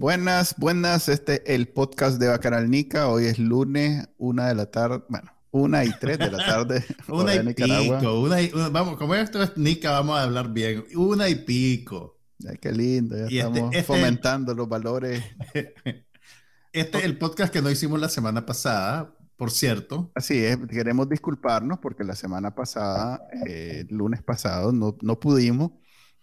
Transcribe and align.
Buenas, 0.00 0.54
buenas. 0.56 1.10
Este 1.10 1.54
el 1.54 1.68
podcast 1.68 2.18
de 2.18 2.28
Bacanal 2.28 2.70
Nica. 2.70 3.08
Hoy 3.08 3.26
es 3.26 3.38
lunes, 3.38 4.08
una 4.16 4.48
de 4.48 4.54
la 4.54 4.70
tarde. 4.70 5.02
Bueno, 5.10 5.30
una 5.50 5.84
y 5.84 5.90
tres 6.00 6.18
de 6.18 6.30
la 6.30 6.38
tarde. 6.46 6.82
una 7.08 7.34
y 7.34 7.52
pico. 7.52 8.18
Una 8.18 8.40
y, 8.40 8.50
vamos, 8.72 8.96
como 8.96 9.14
esto 9.14 9.42
es 9.42 9.58
Nica, 9.58 9.90
vamos 9.90 10.18
a 10.18 10.22
hablar 10.22 10.54
bien. 10.54 10.86
Una 10.96 11.28
y 11.28 11.34
pico. 11.34 12.18
Ay, 12.48 12.56
qué 12.56 12.72
lindo. 12.72 13.14
Ya 13.14 13.24
este, 13.24 13.36
estamos 13.36 13.74
este 13.74 13.82
fomentando 13.82 14.54
los 14.54 14.66
valores. 14.66 15.22
Este 16.72 16.98
es 16.98 17.04
el 17.04 17.18
podcast 17.18 17.52
que 17.52 17.60
no 17.60 17.68
hicimos 17.68 18.00
la 18.00 18.08
semana 18.08 18.46
pasada, 18.46 19.12
por 19.36 19.50
cierto. 19.50 20.12
Así 20.14 20.38
es, 20.38 20.56
queremos 20.68 21.08
disculparnos 21.10 21.78
porque 21.80 22.04
la 22.04 22.14
semana 22.14 22.54
pasada, 22.54 23.20
eh, 23.44 23.84
el 23.90 23.96
lunes 23.96 24.22
pasado, 24.22 24.72
no, 24.72 24.96
no 25.02 25.20
pudimos. 25.20 25.72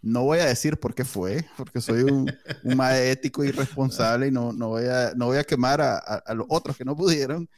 No 0.08 0.24
voy 0.24 0.40
a 0.40 0.46
decir 0.46 0.78
por 0.78 0.96
qué 0.96 1.04
fue, 1.04 1.46
porque 1.58 1.82
soy 1.82 2.04
un, 2.04 2.34
un 2.64 2.78
más 2.78 2.94
ético 2.96 3.44
y 3.44 3.52
responsable 3.52 4.28
y 4.28 4.32
no, 4.32 4.54
no, 4.54 4.70
voy, 4.70 4.86
a, 4.86 5.12
no 5.16 5.26
voy 5.26 5.38
a 5.38 5.44
quemar 5.44 5.82
a, 5.82 5.98
a, 5.98 6.34
los 6.34 6.46
otros 6.50 6.78
que 6.78 6.86
no 6.86 6.96
pudieron. 6.96 7.50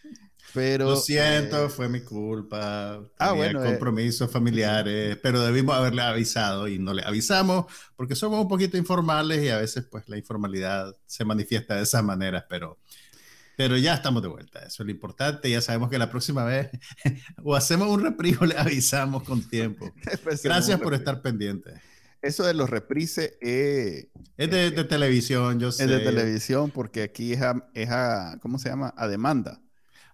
Pero, 0.56 0.86
Lo 0.86 0.96
siento, 0.96 1.66
eh, 1.66 1.70
fue 1.70 1.88
mi 1.90 2.02
culpa. 2.02 3.04
Ah, 3.20 3.34
bueno. 3.34 3.64
Eh, 3.64 3.68
compromisos 3.68 4.32
familiares, 4.32 5.16
pero 5.22 5.44
debimos 5.44 5.76
haberle 5.76 6.02
avisado 6.02 6.68
y 6.68 6.80
no 6.80 6.92
le 6.92 7.04
avisamos 7.04 7.66
porque 7.96 8.16
somos 8.16 8.42
un 8.42 8.48
poquito 8.48 8.76
informales 8.76 9.44
y 9.44 9.50
a 9.50 9.58
veces 9.58 9.86
pues 9.86 10.10
la 10.10 10.18
informalidad 10.18 10.96
se 11.06 11.24
manifiesta 11.26 11.76
de 11.76 11.84
esas 11.84 12.04
maneras, 12.04 12.46
pero, 12.50 12.80
pero 13.58 13.78
ya 13.78 13.94
estamos 13.94 14.24
de 14.24 14.28
vuelta. 14.28 14.62
Eso 14.62 14.82
es 14.82 14.88
lo 14.88 14.92
importante. 14.92 15.52
Ya 15.52 15.62
sabemos 15.62 15.92
que 15.92 16.00
la 16.00 16.10
próxima 16.10 16.44
vez 16.46 16.72
o 17.44 17.56
hacemos 17.56 17.90
un 17.90 18.02
reprise 18.02 18.40
o 18.42 18.46
le 18.48 18.58
avisamos 18.58 19.22
con 19.22 19.48
tiempo. 19.48 19.94
Gracias 20.44 20.80
por 20.80 20.96
estar 20.96 21.22
pendientes. 21.22 21.80
Eso 22.22 22.44
de 22.46 22.54
los 22.54 22.70
reprises 22.70 23.38
es 23.40 24.08
de, 24.36 24.68
eh, 24.68 24.84
televisión, 24.84 25.60
yo 25.60 25.72
sé. 25.72 25.86
Es 25.86 25.90
de 25.90 26.00
televisión 26.00 26.72
porque 26.72 27.04
aquí 27.04 27.34
es 27.34 27.42
a, 27.42 27.70
es 27.74 27.90
a 27.90 28.38
¿cómo 28.42 28.60
se 28.60 28.70
llama? 28.70 28.94
A 28.98 29.08
demanda. 29.08 29.62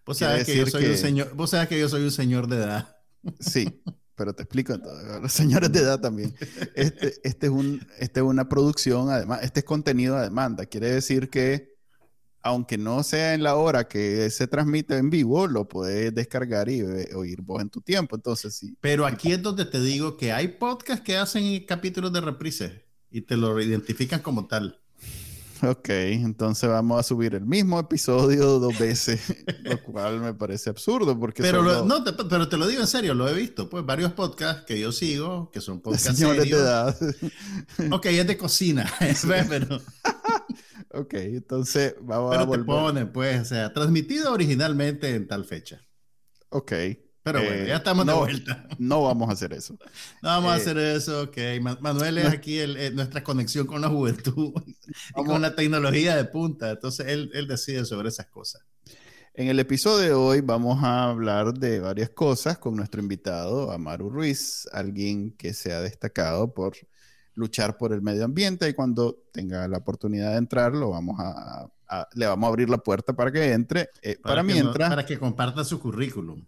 Vos 0.05 0.19
sabes, 0.19 0.45
que 0.45 0.55
yo 0.55 0.67
soy 0.67 0.85
un 0.85 0.97
señor, 0.97 1.33
vos 1.33 1.55
que 1.67 1.79
yo 1.79 1.89
soy 1.89 2.03
un 2.03 2.11
señor 2.11 2.47
de 2.47 2.57
edad. 2.57 2.95
Sí, 3.39 3.81
pero 4.13 4.35
te 4.35 4.43
explico 4.43 4.73
entonces. 4.73 5.19
Los 5.19 5.33
señores 5.33 5.71
de 5.71 5.79
edad 5.79 5.99
también. 5.99 6.35
Este, 6.75 7.15
este, 7.23 7.47
es 7.47 7.51
un, 7.51 7.85
este 7.97 8.19
es 8.19 8.23
una 8.23 8.47
producción, 8.47 9.09
además, 9.09 9.39
este 9.41 9.61
es 9.61 9.65
contenido 9.65 10.15
a 10.15 10.21
demanda. 10.21 10.67
Quiere 10.67 10.91
decir 10.91 11.31
que 11.31 11.74
aunque 12.45 12.77
no 12.77 13.01
sea 13.01 13.33
en 13.33 13.41
la 13.41 13.55
hora 13.55 13.88
que 13.88 14.29
se 14.29 14.45
transmite 14.45 14.95
en 14.97 15.09
vivo, 15.09 15.47
lo 15.47 15.67
puedes 15.67 16.13
descargar 16.13 16.69
y 16.69 16.83
oír 17.15 17.41
vos 17.41 17.59
en 17.59 17.71
tu 17.71 17.81
tiempo. 17.81 18.15
Entonces, 18.15 18.53
sí. 18.55 18.77
Pero 18.81 19.07
aquí 19.07 19.31
es 19.31 19.41
donde 19.41 19.65
te 19.65 19.81
digo 19.81 20.15
que 20.15 20.31
hay 20.31 20.49
podcasts 20.49 21.03
que 21.03 21.17
hacen 21.17 21.66
capítulos 21.66 22.13
de 22.13 22.21
reprises 22.21 22.71
y 23.09 23.21
te 23.21 23.35
lo 23.35 23.59
identifican 23.59 24.19
como 24.19 24.45
tal. 24.45 24.79
Ok, 25.63 25.89
entonces 25.89 26.69
vamos 26.69 26.99
a 26.99 27.03
subir 27.03 27.33
el 27.33 27.45
mismo 27.45 27.79
episodio 27.79 28.59
dos 28.59 28.77
veces, 28.77 29.22
lo 29.63 29.81
cual 29.81 30.19
me 30.19 30.35
parece 30.35 30.69
absurdo 30.69 31.19
porque... 31.19 31.41
Pero, 31.41 31.83
no, 31.83 32.03
te, 32.03 32.13
pero 32.25 32.47
te 32.47 32.57
lo 32.57 32.67
digo 32.67 32.81
en 32.81 32.88
serio, 32.88 33.16
lo 33.16 33.27
he 33.27 33.33
visto, 33.33 33.67
pues 33.72 33.83
varios 33.83 34.12
podcasts 34.12 34.66
que 34.67 34.79
yo 34.79 34.91
sigo, 34.91 35.50
que 35.51 35.62
son 35.62 35.79
podcasts 35.81 36.19
de 36.19 36.31
de 36.31 36.50
edad. 36.50 36.95
Ok, 37.89 38.06
es 38.06 38.27
de 38.27 38.38
cocina, 38.38 38.88
pero... 39.50 39.81
Ok, 40.95 41.13
entonces 41.16 41.95
vamos 42.01 42.31
Pero 42.31 42.44
a 42.44 42.45
volver. 42.45 42.61
te 42.61 42.66
pone, 42.66 43.06
pues, 43.07 43.41
o 43.41 43.45
sea, 43.45 43.73
transmitido 43.73 44.31
originalmente 44.33 45.13
en 45.13 45.28
tal 45.28 45.44
fecha. 45.44 45.81
Ok. 46.50 46.72
Pero 47.22 47.41
bueno, 47.44 47.66
ya 47.66 47.73
eh, 47.73 47.78
estamos 47.78 48.06
de 48.06 48.13
vuelta. 48.13 48.67
No 48.79 49.01
vamos 49.01 49.29
a 49.29 49.33
hacer 49.33 49.51
eso. 49.51 49.73
No 50.22 50.29
vamos 50.29 50.51
a 50.51 50.57
eh, 50.57 50.61
hacer 50.61 50.78
eso, 50.78 51.23
ok. 51.23 51.38
Manuel 51.81 52.19
es 52.19 52.28
aquí 52.28 52.59
el, 52.59 52.78
eh, 52.78 52.91
nuestra 52.91 53.23
conexión 53.23 53.66
con 53.66 53.81
la 53.81 53.89
juventud 53.89 54.53
y 55.17 55.23
con 55.23 55.41
la 55.41 55.56
tecnología 55.56 56.16
de 56.16 56.25
punta. 56.25 56.69
Entonces 56.69 57.07
él, 57.07 57.31
él 57.33 57.47
decide 57.47 57.83
sobre 57.83 58.09
esas 58.09 58.27
cosas. 58.27 58.62
En 59.33 59.50
el 59.50 59.59
episodio 59.59 60.06
de 60.06 60.13
hoy 60.13 60.41
vamos 60.41 60.81
a 60.83 61.09
hablar 61.09 61.53
de 61.53 61.79
varias 61.79 62.12
cosas 62.12 62.57
con 62.57 62.75
nuestro 62.75 63.01
invitado, 63.01 63.72
Amaru 63.72 64.09
Ruiz, 64.09 64.66
alguien 64.72 65.31
que 65.31 65.53
se 65.53 65.73
ha 65.73 65.81
destacado 65.81 66.53
por 66.53 66.75
luchar 67.35 67.78
por 67.78 67.94
el 67.94 68.01
medio 68.01 68.25
ambiente 68.25 68.68
y 68.68 68.73
cuando 68.73 69.23
tenga 69.31 69.68
la 69.68 69.78
oportunidad 69.78 70.31
de 70.31 70.38
entrar, 70.38 70.73
lo 70.73 70.90
vamos 70.91 71.18
a, 71.19 71.69
le 72.13 72.25
vamos 72.25 72.47
a 72.47 72.50
abrir 72.50 72.69
la 72.69 72.78
puerta 72.78 73.13
para 73.13 73.31
que 73.31 73.51
entre. 73.51 73.90
Eh, 74.01 74.18
para, 74.22 74.44
mientras. 74.44 74.90
para 74.90 75.06
que 75.06 75.19
comparta 75.19 75.63
su 75.63 75.79
currículum. 75.79 76.45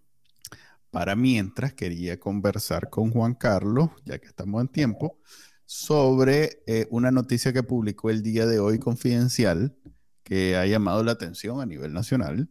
Para 0.89 1.15
mientras, 1.15 1.73
quería 1.73 2.19
conversar 2.19 2.89
con 2.89 3.11
Juan 3.11 3.35
Carlos, 3.35 3.89
ya 4.05 4.17
que 4.19 4.27
estamos 4.27 4.61
en 4.61 4.69
tiempo, 4.69 5.19
sobre 5.65 6.63
eh, 6.65 6.87
una 6.89 7.11
noticia 7.11 7.51
que 7.51 7.61
publicó 7.61 8.09
el 8.09 8.23
día 8.23 8.45
de 8.45 8.59
hoy 8.59 8.79
Confidencial, 8.79 9.75
que 10.23 10.55
ha 10.55 10.65
llamado 10.65 11.03
la 11.03 11.11
atención 11.11 11.59
a 11.59 11.65
nivel 11.65 11.93
nacional, 11.93 12.49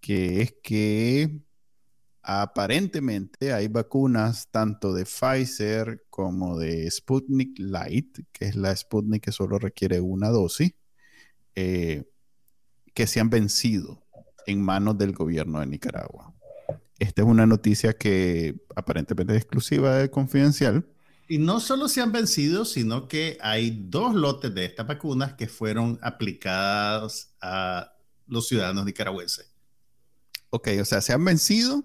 que 0.00 0.42
es 0.42 0.54
que 0.62 1.40
Aparentemente 2.22 3.52
hay 3.52 3.66
vacunas 3.66 4.48
tanto 4.50 4.94
de 4.94 5.04
Pfizer 5.04 6.04
como 6.08 6.56
de 6.58 6.88
Sputnik 6.88 7.58
Light, 7.58 8.20
que 8.32 8.44
es 8.44 8.56
la 8.56 8.74
Sputnik 8.74 9.24
que 9.24 9.32
solo 9.32 9.58
requiere 9.58 10.00
una 10.00 10.28
dosis, 10.28 10.72
eh, 11.56 12.04
que 12.94 13.06
se 13.06 13.18
han 13.18 13.28
vencido 13.28 14.04
en 14.46 14.62
manos 14.62 14.98
del 14.98 15.12
gobierno 15.12 15.60
de 15.60 15.66
Nicaragua. 15.66 16.32
Esta 16.98 17.22
es 17.22 17.28
una 17.28 17.46
noticia 17.46 17.92
que 17.92 18.54
aparentemente 18.76 19.34
es 19.34 19.42
exclusiva 19.42 19.96
de 19.96 20.10
Confidencial. 20.10 20.86
Y 21.28 21.38
no 21.38 21.58
solo 21.58 21.88
se 21.88 22.00
han 22.00 22.12
vencido, 22.12 22.64
sino 22.64 23.08
que 23.08 23.38
hay 23.40 23.86
dos 23.88 24.14
lotes 24.14 24.54
de 24.54 24.66
estas 24.66 24.86
vacunas 24.86 25.34
que 25.34 25.48
fueron 25.48 25.98
aplicadas 26.02 27.34
a 27.40 27.92
los 28.28 28.46
ciudadanos 28.46 28.84
nicaragüenses. 28.84 29.50
Ok, 30.50 30.68
o 30.80 30.84
sea, 30.84 31.00
se 31.00 31.12
han 31.12 31.24
vencido, 31.24 31.82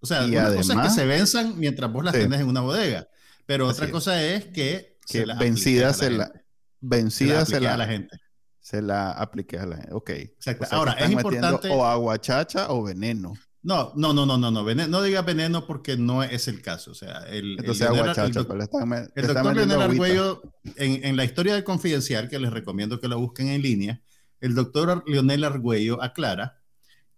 o 0.00 0.06
sea, 0.06 0.24
una 0.24 0.54
cosa 0.54 0.74
es 0.74 0.80
que 0.88 0.94
se 0.94 1.06
venzan 1.06 1.58
mientras 1.58 1.92
vos 1.92 2.04
las 2.04 2.14
tenés 2.14 2.40
en 2.40 2.48
una 2.48 2.60
bodega, 2.60 3.08
pero 3.46 3.66
otra 3.68 3.90
cosa 3.90 4.22
es 4.22 4.46
que, 4.46 4.98
que 5.06 5.26
se 5.26 5.34
vencida 5.34 5.92
se 5.92 6.10
la, 6.10 6.32
vencida 6.80 7.44
se 7.44 7.60
la, 7.60 7.74
a 7.74 7.76
la 7.76 7.86
gente. 7.86 8.18
Se 8.60 8.80
la 8.80 9.10
aplique 9.10 9.58
a 9.58 9.66
la 9.66 9.76
gente. 9.76 9.92
Ok. 9.92 10.10
Exacto. 10.10 10.66
Ahora, 10.70 10.92
es 10.92 11.10
importante. 11.10 11.68
O 11.70 11.84
aguachacha 11.84 12.70
o 12.70 12.82
veneno. 12.82 13.34
No, 13.62 13.92
no, 13.94 14.14
no, 14.14 14.24
no, 14.24 14.38
no, 14.38 14.50
no, 14.50 14.64
veneno, 14.64 14.88
no 14.88 15.02
diga 15.02 15.20
veneno 15.20 15.66
porque 15.66 15.96
no 15.96 16.22
es 16.22 16.48
el 16.48 16.62
caso. 16.62 16.92
O 16.92 16.94
sea, 16.94 17.24
el, 17.28 17.58
Entonces, 17.58 17.86
el, 17.86 17.98
aguachacha, 17.98 18.40
el, 18.40 18.46
pues, 18.46 18.68
el 19.16 19.26
doctor 19.26 19.56
Leonel 19.56 19.82
Argüello, 19.82 20.42
en, 20.76 21.04
en, 21.04 21.16
la 21.16 21.24
historia 21.24 21.54
de 21.54 21.64
Confidencial, 21.64 22.30
que 22.30 22.38
les 22.38 22.50
recomiendo 22.50 23.00
que 23.00 23.08
la 23.08 23.16
busquen 23.16 23.48
en 23.48 23.60
línea, 23.60 24.00
el 24.40 24.54
doctor 24.54 25.04
Leonel 25.06 25.44
Argüello 25.44 26.02
aclara 26.02 26.62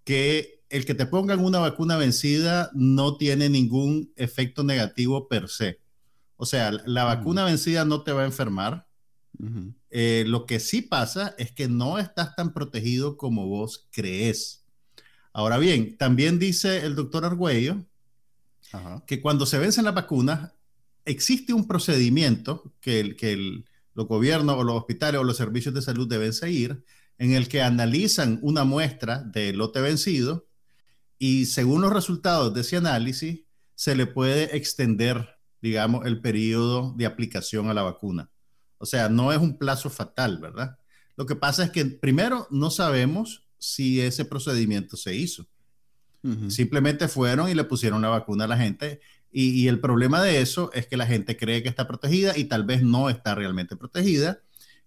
que 0.05 0.62
el 0.73 0.87
que 0.87 0.95
te 0.95 1.05
pongan 1.05 1.41
una 1.41 1.59
vacuna 1.59 1.99
vencida 1.99 2.71
no 2.73 3.19
tiene 3.19 3.51
ningún 3.51 4.11
efecto 4.17 4.65
negativo 4.65 5.29
per 5.29 5.51
se. 5.51 5.81
O 6.37 6.47
sea, 6.47 6.73
la 6.87 7.05
vacuna 7.05 7.45
vencida 7.45 7.85
no 7.85 8.03
te 8.03 8.13
va 8.13 8.23
a 8.23 8.27
enfermar. 8.27 8.89
Eh, 9.91 10.25
lo 10.27 10.47
que 10.47 10.61
sí 10.61 10.81
pasa 10.81 11.35
es 11.37 11.53
que 11.53 11.69
no 11.69 11.99
estás 11.99 12.35
tan 12.37 12.55
protegido 12.55 13.19
como 13.19 13.47
vos 13.49 13.87
crees. 13.91 14.65
Ahora 15.35 15.59
bien, 15.59 15.99
también 15.99 16.39
dice 16.39 16.87
el 16.87 16.95
doctor 16.95 17.27
Argüello 17.27 17.85
que 19.07 19.21
cuando 19.21 19.45
se 19.45 19.59
vencen 19.59 19.85
las 19.85 19.95
vacunas, 19.95 20.53
existe 21.05 21.53
un 21.53 21.69
procedimiento 21.69 22.73
que, 22.81 23.01
el, 23.01 23.17
que 23.17 23.63
los 23.93 24.07
gobiernos 24.07 24.57
o 24.57 24.65
los 24.65 24.77
hospitales 24.77 25.21
o 25.21 25.25
los 25.25 25.37
servicios 25.37 25.75
de 25.75 25.83
salud 25.83 26.09
deben 26.09 26.33
seguir, 26.33 26.83
en 27.19 27.33
el 27.33 27.49
que 27.49 27.61
analizan 27.61 28.39
una 28.41 28.65
muestra 28.65 29.23
del 29.23 29.59
lote 29.59 29.83
vencido 29.83 30.47
y 31.23 31.47
según 31.47 31.83
los 31.83 31.93
resultados 31.93 32.53
de 32.53 32.63
ese 32.63 32.79
análisis, 32.79 33.43
se 33.77 33.95
le 33.95 34.07
puede 34.07 34.57
extender, 34.57 35.39
digamos, 35.61 36.05
el 36.05 36.21
periodo 36.21 36.95
de 36.97 37.07
aplicación 37.07 37.71
a 37.71 37.75
la 37.75 37.85
vacuna. 37.85 38.29
O 38.79 38.87
sea, 38.87 39.09
no 39.09 39.33
es 39.33 39.39
un 39.39 39.57
plazo 39.57 39.89
fatal, 39.89 40.39
¿verdad? 40.39 40.81
Lo 41.15 41.25
que 41.25 41.37
pasa 41.37 41.63
es 41.63 41.71
que 41.71 41.85
primero 41.85 42.49
no 42.51 42.73
sabemos 42.73 43.47
si 43.57 44.01
ese 44.01 44.25
procedimiento 44.25 44.97
se 44.97 45.15
hizo. 45.15 45.47
Simplemente 46.49 47.07
fueron 47.07 47.49
y 47.49 47.55
le 47.55 47.63
pusieron 47.63 48.03
la 48.03 48.09
vacuna 48.09 48.47
a 48.47 48.49
la 48.49 48.57
gente 48.57 49.01
y, 49.31 49.51
y, 49.51 49.69
el 49.69 49.79
problema 49.79 50.21
de 50.23 50.41
eso 50.41 50.73
es 50.73 50.89
que 50.89 50.97
la 50.97 51.07
gente 51.07 51.37
cree 51.37 51.63
que 51.63 51.69
está 51.69 51.87
protegida 51.87 52.37
y 52.37 52.45
tal 52.45 52.65
vez 52.65 52.83
no 52.83 53.09
está 53.09 53.35
realmente 53.35 53.77
protegida 53.77 54.41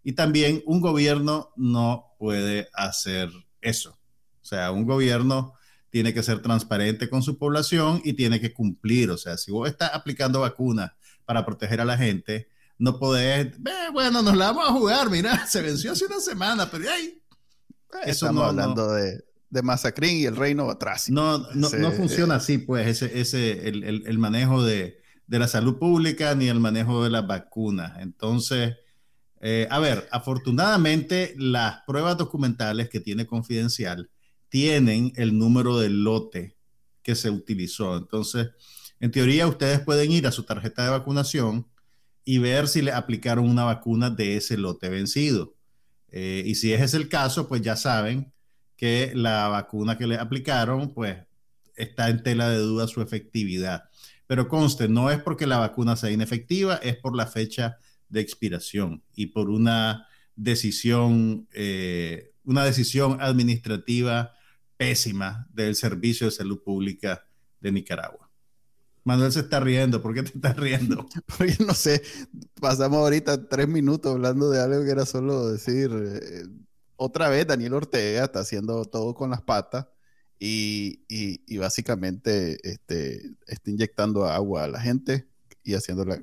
Y 0.04 0.14
también 0.14 0.62
un 0.66 0.81
gobierno 0.81 1.54
no 1.56 2.14
puede 2.20 2.68
hacer 2.74 3.31
eso. 3.62 3.98
O 4.42 4.46
sea, 4.46 4.72
un 4.72 4.86
gobierno 4.86 5.56
tiene 5.95 6.13
que 6.13 6.24
ser 6.24 6.42
transparente 6.42 7.09
con 7.09 7.24
su 7.24 7.38
población 7.38 8.01
y 8.03 8.12
tiene 8.12 8.42
que 8.42 8.51
cumplir. 8.51 9.09
O 9.12 9.18
sea, 9.18 9.38
si 9.38 9.50
vos 9.50 9.69
estás 9.69 9.92
aplicando 9.94 10.42
vacunas 10.42 10.92
para 11.24 11.45
proteger 11.45 11.80
a 11.80 11.86
la 11.86 11.97
gente, 11.97 12.50
no 12.77 13.00
podés, 13.00 13.53
bueno, 13.94 14.21
nos 14.21 14.36
la 14.36 14.47
vamos 14.47 14.68
a 14.68 14.74
jugar, 14.74 15.09
mira, 15.09 15.47
se 15.47 15.62
venció 15.62 15.94
hace 15.94 16.07
una 16.07 16.19
semana, 16.19 16.69
pero 16.69 16.92
ahí. 16.92 17.24
Eso 18.03 18.25
Estamos 18.25 18.44
hablando 18.44 18.92
de, 18.92 19.24
de 19.50 19.62
Masacrín 19.62 20.18
y 20.18 20.25
el 20.25 20.36
reino 20.36 20.69
atrás. 20.69 21.09
No, 21.09 21.38
no, 21.53 21.69
no 21.69 21.92
funciona 21.94 22.36
así, 22.36 22.57
pues, 22.57 22.88
ese, 22.88 23.18
ese, 23.18 23.65
el, 23.69 23.86
el, 23.86 24.03
el 24.06 24.18
manejo 24.18 24.65
de, 24.65 25.00
de, 25.27 25.39
la 25.39 25.47
salud 25.47 25.80
pública 25.80 26.36
ni 26.36 26.50
el 26.50 26.59
manejo 26.59 27.06
de 27.06 27.09
las 27.09 27.25
vacunas. 27.25 28.01
Entonces, 28.01 28.75
eh, 29.39 29.65
a 29.71 29.80
ver, 29.80 30.09
afortunadamente 30.12 31.36
las 31.38 31.83
pruebas 31.88 32.18
documentales 32.18 32.89
que 32.89 33.00
tiene 33.00 33.25
Confidencial 33.25 34.09
tienen 34.56 35.12
el 35.18 35.38
número 35.38 35.78
del 35.80 36.06
lote 36.06 36.56
que 37.04 37.13
se 37.16 37.30
utilizó. 37.30 37.98
Entonces, 37.98 38.52
en 39.02 39.12
teoría, 39.12 39.48
ustedes 39.48 39.81
pueden 39.81 40.13
ir 40.13 40.28
a 40.28 40.31
su 40.31 40.44
tarjeta 40.44 40.86
de 40.86 40.92
vacunación 40.92 41.68
y 42.24 42.38
ver 42.38 42.69
si 42.69 42.81
le 42.81 42.94
aplicaron 42.94 43.50
una 43.50 43.66
vacuna 43.66 44.10
de 44.10 44.38
ese 44.38 44.56
lote 44.56 44.88
vencido. 44.88 45.57
Eh, 46.10 46.42
y 46.46 46.56
si 46.56 46.72
ese 46.72 46.86
es 46.86 46.94
el 46.94 47.10
caso, 47.10 47.50
pues 47.50 47.63
ya 47.63 47.75
saben 47.75 48.31
que 48.78 49.12
la 49.13 49.50
vacuna 49.50 49.98
que 49.98 50.07
le 50.07 50.16
aplicaron, 50.16 50.94
pues 50.94 51.18
está 51.75 52.10
en 52.10 52.24
tela 52.24 52.48
de 52.48 52.60
duda 52.60 52.88
su 52.88 53.02
efectividad. 53.02 53.90
Pero 54.25 54.48
conste, 54.48 54.88
no 54.88 55.12
es 55.12 55.22
porque 55.22 55.48
la 55.48 55.57
vacuna 55.57 55.98
sea 55.98 56.12
inefectiva, 56.12 56.75
es 56.75 56.96
por 56.96 57.13
la 57.13 57.28
fecha 57.28 57.78
de 58.07 58.22
expiración 58.22 59.04
y 59.16 59.25
por 59.25 59.50
una 59.50 60.07
decisión, 60.38 61.46
eh, 61.52 62.31
una 62.46 62.63
decisión 62.63 63.18
administrativa 63.19 64.31
pésima 64.77 65.48
del 65.54 65.75
Servicio 65.75 66.27
de 66.27 66.31
Salud 66.31 66.62
Pública 66.62 67.25
de 67.60 67.72
Nicaragua. 67.72 68.30
Manuel 69.04 69.31
se 69.31 69.42
está 69.42 69.60
riendo. 69.60 70.01
¿Por 70.01 70.13
qué 70.13 70.24
te 70.24 70.30
estás 70.30 70.57
riendo? 70.57 71.07
Porque 71.38 71.56
no 71.66 71.74
sé, 71.74 72.01
pasamos 72.60 72.98
ahorita 72.98 73.48
tres 73.48 73.68
minutos 73.68 74.13
hablando 74.13 74.50
de 74.50 74.62
algo 74.62 74.83
que 74.83 74.92
era 74.92 75.06
solo 75.06 75.51
decir, 75.51 75.92
eh, 75.94 76.44
otra 76.95 77.30
vez 77.30 77.45
Daniel 77.45 77.74
Ortega 77.74 78.25
está 78.25 78.39
haciendo 78.39 78.83
todo 78.86 79.13
con 79.13 79.30
las 79.30 79.42
patas 79.42 79.88
y, 80.39 81.06
y, 81.07 81.57
básicamente 81.57 82.57
este, 82.69 83.31
está 83.48 83.69
inyectando 83.69 84.25
agua 84.25 84.66
a 84.66 84.68
la 84.68 84.81
gente 84.81 85.28
y 85.63 85.75
haciéndola. 85.75 86.19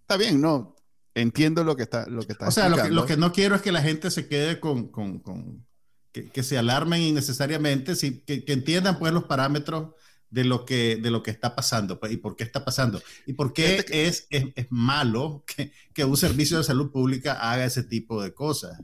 Está 0.00 0.16
bien, 0.16 0.40
¿no? 0.40 0.76
Entiendo 1.14 1.62
lo 1.62 1.76
que 1.76 1.82
está, 1.82 2.06
lo 2.06 2.22
que 2.22 2.32
está 2.32 2.48
O 2.48 2.50
sea, 2.50 2.68
lo 2.68 3.06
que, 3.06 3.16
no 3.16 3.32
quiero 3.32 3.54
es 3.54 3.62
que 3.62 3.72
la 3.72 3.82
gente 3.82 4.10
se 4.10 4.26
quede 4.26 4.58
con, 4.58 4.88
con, 4.88 5.18
con 5.18 5.66
que, 6.12 6.28
que, 6.30 6.42
se 6.42 6.58
alarmen 6.58 7.02
innecesariamente, 7.02 7.94
que, 7.96 8.44
que 8.44 8.52
entiendan 8.52 8.98
pues 8.98 9.12
los 9.12 9.24
parámetros 9.24 9.94
de 10.32 10.44
lo 10.44 10.64
que, 10.64 10.96
de 10.96 11.10
lo 11.10 11.22
que 11.22 11.30
está 11.30 11.54
pasando 11.54 12.00
pues, 12.00 12.12
y 12.12 12.16
por 12.16 12.36
qué 12.36 12.42
está 12.42 12.64
pasando 12.64 13.02
y 13.26 13.34
por 13.34 13.52
qué 13.52 13.84
es, 13.90 14.26
es, 14.30 14.52
es, 14.56 14.66
malo 14.70 15.44
que, 15.46 15.72
que, 15.92 16.06
un 16.06 16.16
servicio 16.16 16.56
de 16.56 16.64
salud 16.64 16.90
pública 16.90 17.34
haga 17.34 17.66
ese 17.66 17.82
tipo 17.82 18.22
de 18.22 18.32
cosas. 18.32 18.80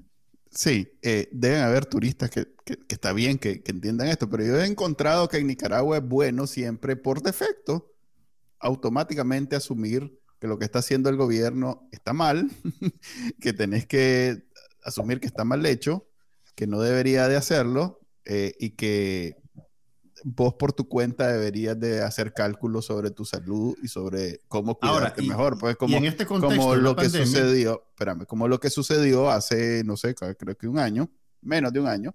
Sí, 0.50 0.92
eh, 1.00 1.28
deben 1.32 1.62
haber 1.62 1.86
turistas 1.86 2.30
que, 2.30 2.48
que, 2.64 2.76
está 2.88 3.14
bien 3.14 3.38
que, 3.38 3.62
entiendan 3.66 4.08
esto, 4.08 4.28
pero 4.28 4.44
yo 4.44 4.60
he 4.60 4.66
encontrado 4.66 5.26
que 5.28 5.38
en 5.38 5.46
Nicaragua 5.46 5.96
es 5.96 6.04
bueno 6.04 6.46
siempre 6.46 6.96
por 6.96 7.22
defecto 7.22 7.94
automáticamente 8.60 9.56
asumir 9.56 10.20
que 10.38 10.48
lo 10.48 10.58
que 10.58 10.66
está 10.66 10.80
haciendo 10.80 11.08
el 11.08 11.16
gobierno 11.16 11.88
está 11.92 12.12
mal, 12.12 12.50
que 13.40 13.54
tenés 13.54 13.86
que 13.86 14.44
asumir 14.82 15.18
que 15.18 15.26
está 15.26 15.44
mal 15.44 15.64
hecho, 15.64 16.06
que 16.58 16.66
no 16.66 16.80
debería 16.80 17.28
de 17.28 17.36
hacerlo 17.36 18.00
eh, 18.24 18.52
y 18.58 18.70
que 18.70 19.36
vos 20.24 20.54
por 20.54 20.72
tu 20.72 20.88
cuenta 20.88 21.28
deberías 21.28 21.78
de 21.78 22.02
hacer 22.02 22.34
cálculos 22.34 22.86
sobre 22.86 23.12
tu 23.12 23.24
salud 23.24 23.76
y 23.80 23.86
sobre 23.86 24.40
cómo 24.48 24.76
cuidarte 24.76 25.22
mejor. 25.22 25.56
Pues 25.56 25.76
como, 25.76 25.96
este 25.98 26.26
como 26.26 26.74
lo 26.74 26.96
que 26.96 27.08
sucedió, 27.08 27.84
espérame, 27.90 28.26
como 28.26 28.48
lo 28.48 28.58
que 28.58 28.70
sucedió 28.70 29.30
hace, 29.30 29.84
no 29.84 29.96
sé, 29.96 30.16
creo 30.16 30.58
que 30.58 30.66
un 30.66 30.80
año, 30.80 31.08
menos 31.42 31.72
de 31.72 31.78
un 31.78 31.86
año, 31.86 32.12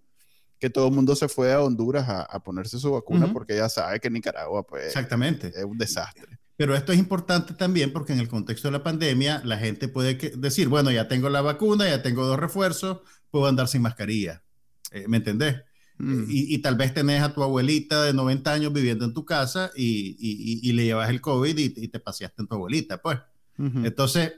que 0.60 0.69
todo 0.69 0.89
el 0.89 0.94
mundo 0.94 1.16
se 1.16 1.30
fue 1.30 1.54
a 1.54 1.62
Honduras 1.62 2.06
a, 2.10 2.44
ponerse 2.44 2.80
su 2.80 2.92
vacuna 2.92 3.31
porque 3.31 3.56
ya 3.56 3.69
sabe 3.69 4.01
que 4.01 4.10
Nicaragua 4.10 4.68
pues, 4.68 4.88
Exactamente. 4.88 5.54
es 5.56 5.63
un 5.63 5.78
desastre. 5.78 6.38
Pero 6.57 6.75
esto 6.75 6.92
es 6.92 7.00
importante 7.00 7.54
también 7.54 7.94
porque 7.94 8.12
en 8.12 8.19
el 8.19 8.28
contexto 8.28 8.68
de 8.68 8.74
la 8.74 8.84
pandemia 8.84 9.42
la 9.46 9.57
gente 9.57 9.88
puede 9.88 10.16
decir, 10.36 10.68
bueno, 10.68 10.92
ya 10.92 11.07
tengo 11.07 11.30
la 11.30 11.42
vacuna, 11.42 11.88
ya 11.88 12.04
tengo 12.04 12.25
dos 12.25 12.38
refuerzos, 12.38 13.00
puedo 13.34 13.48
andar 13.48 13.68
sin 13.68 13.82
mascarilla. 13.82 14.44
Eh, 14.92 15.06
¿Me 15.08 15.18
entendés? 15.18 15.56
Mm. 15.98 16.26
Y, 16.30 16.60
tal 16.60 16.76
vez 16.76 16.94
tenés 16.94 17.24
a 17.24 17.34
tu 17.34 17.42
abuelita 17.42 18.04
de 18.04 18.14
90 18.14 18.54
años 18.54 18.72
viviendo 18.72 19.06
en 19.06 19.14
tu 19.14 19.26
casa 19.26 19.72
y, 19.76 20.72
le 20.72 20.86
llevas 20.86 21.10
el 21.10 21.20
COVID 21.20 21.58
y, 21.58 21.88
te 21.88 22.00
paseaste 22.00 22.44
en 22.44 22.48
tu 22.48 22.54
abuelita, 22.54 23.02
pues. 23.02 23.18
Entonces, 23.58 24.34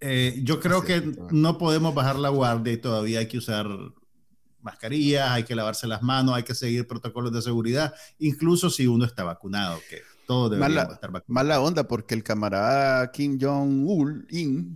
eh, 0.00 0.40
yo 0.42 0.58
creo 0.58 0.82
que 0.82 1.12
no 1.30 1.56
podemos 1.56 1.94
bajar 1.94 2.18
la 2.18 2.30
guardia 2.30 2.72
y 2.72 2.78
todavía 2.78 3.20
hay 3.20 3.28
que 3.28 3.38
usar 3.38 3.68
mascarillas, 4.60 5.30
hay 5.30 5.44
que 5.44 5.54
lavarse 5.54 5.86
las 5.86 6.02
manos, 6.02 6.34
hay 6.34 6.42
que 6.42 6.54
seguir 6.56 6.88
protocolos 6.88 7.32
de 7.32 7.42
seguridad, 7.42 7.94
incluso 8.18 8.70
si 8.70 8.88
uno 8.88 9.04
está 9.04 9.22
vacunado, 9.22 9.78
que 9.88 10.00
todos 10.26 10.50
deberíamos 10.50 10.94
estar 10.94 11.12
vacunados. 11.12 11.46
Mala 11.46 11.60
onda, 11.60 11.86
porque 11.86 12.14
el 12.16 12.24
camarada 12.24 13.08
Kim 13.12 13.38
Jong-un, 13.40 14.26
Kim, 14.28 14.74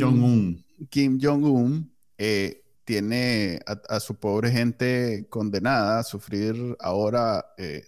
Jong-un, 0.00 0.64
Kim 0.88 1.18
Jong-un, 1.20 1.97
eh, 2.18 2.64
tiene 2.84 3.60
a, 3.66 4.00
su 4.00 4.16
pobre 4.16 4.50
gente 4.50 5.26
condenada 5.28 5.98
a 5.98 6.02
sufrir 6.02 6.76
ahora 6.80 7.44
eh, 7.58 7.86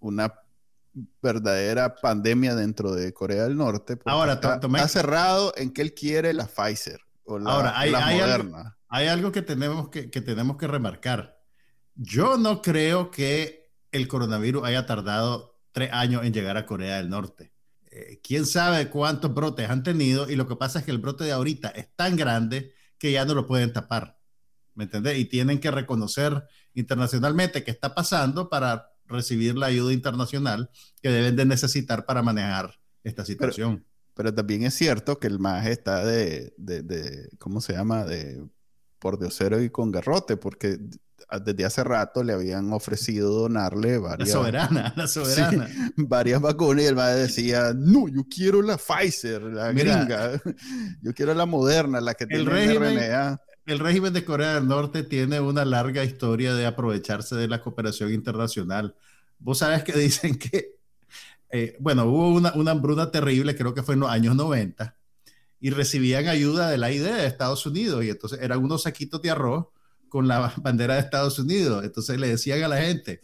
una 0.00 0.32
verdadera 1.22 1.94
pandemia 1.94 2.54
dentro 2.54 2.92
de 2.92 3.12
Corea 3.12 3.44
del 3.44 3.56
Norte. 3.56 3.98
Ahora, 4.06 4.34
está, 4.34 4.88
cerrado 4.88 5.52
en 5.56 5.70
que 5.70 5.82
él 5.82 5.94
quiere 5.94 6.32
la 6.32 6.46
Pfizer 6.46 7.00
o 7.24 7.38
la, 7.38 7.50
ahora, 7.50 7.78
hay, 7.78 7.90
Moderna. 7.90 8.78
hay 8.88 9.06
algo, 9.06 9.32
que 9.32 9.42
tenemos 9.42 9.88
que, 9.90 10.08
tenemos 10.08 10.56
que 10.56 10.66
remarcar. 10.66 11.38
Yo 11.94 12.36
no 12.36 12.62
creo 12.62 13.10
que 13.10 13.70
el 13.90 14.08
coronavirus 14.08 14.64
haya 14.64 14.86
tardado 14.86 15.58
tres 15.72 15.90
años 15.92 16.24
en 16.24 16.32
llegar 16.32 16.56
a 16.56 16.66
Corea 16.66 16.96
del 16.96 17.10
Norte. 17.10 17.52
Eh, 17.90 18.18
quién 18.22 18.46
sabe 18.46 18.88
cuántos 18.88 19.32
brotes 19.34 19.68
han 19.68 19.82
tenido 19.82 20.30
y 20.30 20.36
lo 20.36 20.48
que 20.48 20.56
pasa 20.56 20.78
es 20.78 20.86
que 20.86 20.90
el 20.90 20.98
brote 20.98 21.24
de 21.24 21.32
ahorita 21.32 21.68
es 21.68 21.94
tan 21.94 22.16
grande 22.16 22.72
que 23.02 23.10
ya 23.10 23.24
no 23.24 23.34
lo 23.34 23.48
pueden 23.48 23.72
tapar. 23.72 24.16
¿me 24.74 24.84
entiendes? 24.84 25.18
Y 25.18 25.24
tienen 25.24 25.58
que 25.58 25.72
reconocer 25.72 26.44
internacionalmente 26.72 27.64
qué 27.64 27.72
está 27.72 27.96
pasando 27.96 28.48
para 28.48 28.92
recibir 29.06 29.56
la 29.56 29.66
ayuda 29.66 29.92
internacional 29.92 30.70
que 31.02 31.10
deben 31.10 31.34
de 31.34 31.44
necesitar 31.44 32.06
para 32.06 32.22
manejar 32.22 32.78
esta 33.02 33.24
situación. 33.24 33.84
Pero, 34.14 34.32
también 34.32 34.62
es 34.62 34.74
cierto 34.74 35.18
que 35.18 35.26
el 35.26 35.40
MAG 35.40 35.66
está 35.66 36.04
de, 36.04 36.54
de, 36.56 36.82
de, 36.82 37.28
¿cómo 37.38 37.60
se 37.60 37.72
llama? 37.72 38.04
De 38.04 38.46
por 39.00 39.18
diosero 39.18 39.60
y 39.60 39.68
con 39.68 39.90
garrote, 39.90 40.36
porque 40.36 40.78
desde 41.44 41.64
hace 41.64 41.84
rato 41.84 42.22
le 42.22 42.32
habían 42.32 42.72
ofrecido 42.72 43.30
donarle 43.30 43.98
varias... 43.98 44.28
La 44.28 44.34
soberana, 44.34 44.94
la 44.96 45.06
soberana. 45.08 45.68
varias 45.96 46.40
vacunas 46.40 46.84
y 46.84 46.86
el 46.86 46.96
MAG 46.96 47.16
decía, 47.16 47.72
no, 47.74 48.08
yo 48.08 48.22
quiero 48.28 48.62
la 48.62 48.78
Pfizer, 48.78 49.42
la 49.42 49.72
gringa, 49.72 50.40
yo 51.02 51.14
quiero 51.14 51.34
la 51.34 51.46
moderna, 51.46 52.00
la 52.00 52.14
que 52.14 52.26
tiene 52.26 52.42
el 52.42 52.50
régimen, 52.50 52.96
RNA 52.96 53.40
el 53.66 53.78
régimen 53.78 54.12
de 54.12 54.24
Corea 54.24 54.54
del 54.54 54.66
Norte 54.66 55.04
tiene 55.04 55.40
una 55.40 55.64
larga 55.64 56.04
historia 56.04 56.54
de 56.54 56.66
aprovecharse 56.66 57.36
de 57.36 57.48
la 57.48 57.60
cooperación 57.60 58.12
internacional. 58.12 58.96
Vos 59.38 59.58
sabes 59.58 59.84
que 59.84 59.92
dicen 59.98 60.38
que, 60.38 60.76
eh, 61.50 61.76
bueno, 61.78 62.06
hubo 62.06 62.28
una, 62.30 62.52
una, 62.54 62.72
hambruna 62.72 63.10
terrible, 63.10 63.56
creo 63.56 63.74
que 63.74 63.82
fue 63.82 63.94
en 63.94 64.00
los 64.00 64.10
años 64.10 64.34
90, 64.34 64.96
y 65.60 65.70
recibían 65.70 66.26
ayuda 66.26 66.70
de 66.70 66.78
la 66.78 66.90
idea 66.90 67.16
de 67.16 67.26
Estados 67.26 67.64
Unidos, 67.66 68.04
y 68.04 68.10
entonces 68.10 68.40
eran 68.42 68.64
unos 68.64 68.82
saquitos 68.82 69.22
de 69.22 69.30
arroz 69.30 69.66
con 70.12 70.28
la 70.28 70.52
bandera 70.62 70.94
de 70.94 71.00
Estados 71.00 71.38
Unidos. 71.38 71.82
Entonces 71.84 72.20
le 72.20 72.28
decían 72.28 72.62
a 72.62 72.68
la 72.68 72.82
gente, 72.82 73.22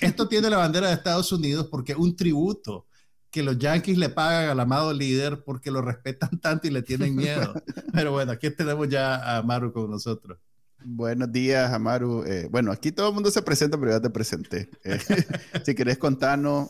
esto 0.00 0.26
tiene 0.26 0.50
la 0.50 0.56
bandera 0.56 0.88
de 0.88 0.94
Estados 0.94 1.30
Unidos 1.30 1.68
porque 1.70 1.92
es 1.92 1.98
un 1.98 2.16
tributo 2.16 2.88
que 3.30 3.44
los 3.44 3.56
Yankees 3.56 3.96
le 3.96 4.08
pagan 4.08 4.50
al 4.50 4.58
amado 4.58 4.92
líder 4.92 5.44
porque 5.44 5.70
lo 5.70 5.80
respetan 5.80 6.40
tanto 6.40 6.66
y 6.66 6.70
le 6.70 6.82
tienen 6.82 7.14
miedo. 7.14 7.54
Pero 7.94 8.10
bueno, 8.10 8.32
aquí 8.32 8.50
tenemos 8.50 8.88
ya 8.88 9.14
a 9.14 9.38
Amaru 9.38 9.72
con 9.72 9.88
nosotros. 9.88 10.38
Buenos 10.84 11.30
días, 11.30 11.72
Amaru. 11.72 12.24
Eh, 12.24 12.48
bueno, 12.50 12.72
aquí 12.72 12.90
todo 12.90 13.10
el 13.10 13.14
mundo 13.14 13.30
se 13.30 13.40
presenta, 13.40 13.78
pero 13.78 13.92
ya 13.92 14.00
te 14.00 14.10
presenté. 14.10 14.68
Eh, 14.82 14.98
si 15.64 15.76
querés 15.76 15.96
contarnos 15.96 16.68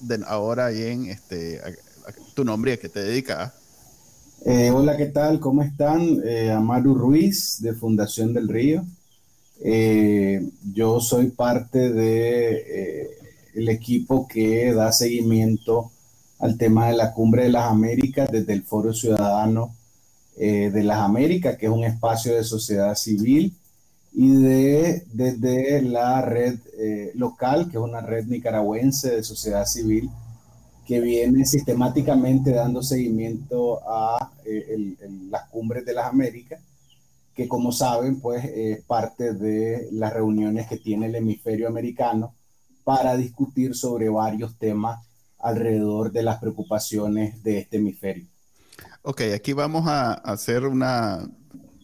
de 0.00 0.24
ahora 0.26 0.70
bien 0.70 1.04
este, 1.04 1.60
tu 2.34 2.46
nombre 2.46 2.70
y 2.70 2.74
a 2.74 2.76
qué 2.78 2.88
te 2.88 3.00
dedicas. 3.00 3.52
Eh, 4.44 4.70
hola, 4.70 4.96
¿qué 4.96 5.06
tal? 5.06 5.40
¿Cómo 5.40 5.62
están? 5.62 6.22
Amaru 6.54 6.94
Ruiz, 6.94 7.60
de 7.60 7.74
Fundación 7.74 8.32
del 8.32 8.48
Río. 8.48 8.84
yo 10.72 11.00
soy 11.00 11.26
parte 11.30 11.92
de 11.92 13.10
el 13.54 13.68
equipo 13.68 14.26
que 14.28 14.72
da 14.72 14.92
seguimiento 14.92 15.90
al 16.38 16.56
tema 16.56 16.88
de 16.88 16.96
la 16.96 17.12
Cumbre 17.12 17.44
de 17.44 17.50
las 17.50 17.70
Américas 17.70 18.30
desde 18.30 18.52
el 18.52 18.62
Foro 18.62 18.92
Ciudadano 18.92 19.74
eh, 20.36 20.70
de 20.72 20.84
las 20.84 20.98
Américas, 20.98 21.56
que 21.56 21.66
es 21.66 21.72
un 21.72 21.84
espacio 21.84 22.34
de 22.34 22.44
sociedad 22.44 22.94
civil, 22.94 23.52
y 24.12 24.36
de, 24.36 25.04
desde 25.12 25.82
la 25.82 26.22
red 26.22 26.58
eh, 26.78 27.10
local, 27.14 27.68
que 27.68 27.76
es 27.76 27.82
una 27.82 28.00
red 28.00 28.26
nicaragüense 28.26 29.16
de 29.16 29.22
sociedad 29.22 29.66
civil, 29.66 30.08
que 30.88 31.00
viene 31.00 31.44
sistemáticamente 31.44 32.50
dando 32.50 32.82
seguimiento 32.82 33.78
a 33.86 34.32
eh, 34.46 34.96
las 35.28 35.46
cumbres 35.50 35.84
de 35.84 35.92
las 35.92 36.06
Américas, 36.06 36.62
que 37.34 37.46
como 37.46 37.72
saben, 37.72 38.22
pues 38.22 38.42
es 38.46 38.82
parte 38.84 39.34
de 39.34 39.90
las 39.92 40.14
reuniones 40.14 40.66
que 40.66 40.78
tiene 40.78 41.04
el 41.04 41.14
hemisferio 41.14 41.68
americano 41.68 42.34
para 42.84 43.18
discutir 43.18 43.74
sobre 43.74 44.08
varios 44.08 44.56
temas 44.56 45.06
alrededor 45.38 46.10
de 46.10 46.22
las 46.22 46.38
preocupaciones 46.38 47.42
de 47.42 47.58
este 47.58 47.76
hemisferio. 47.76 48.26
Ok, 49.02 49.20
aquí 49.34 49.52
vamos 49.52 49.86
a 49.86 50.14
hacer 50.14 50.64
una, 50.64 51.28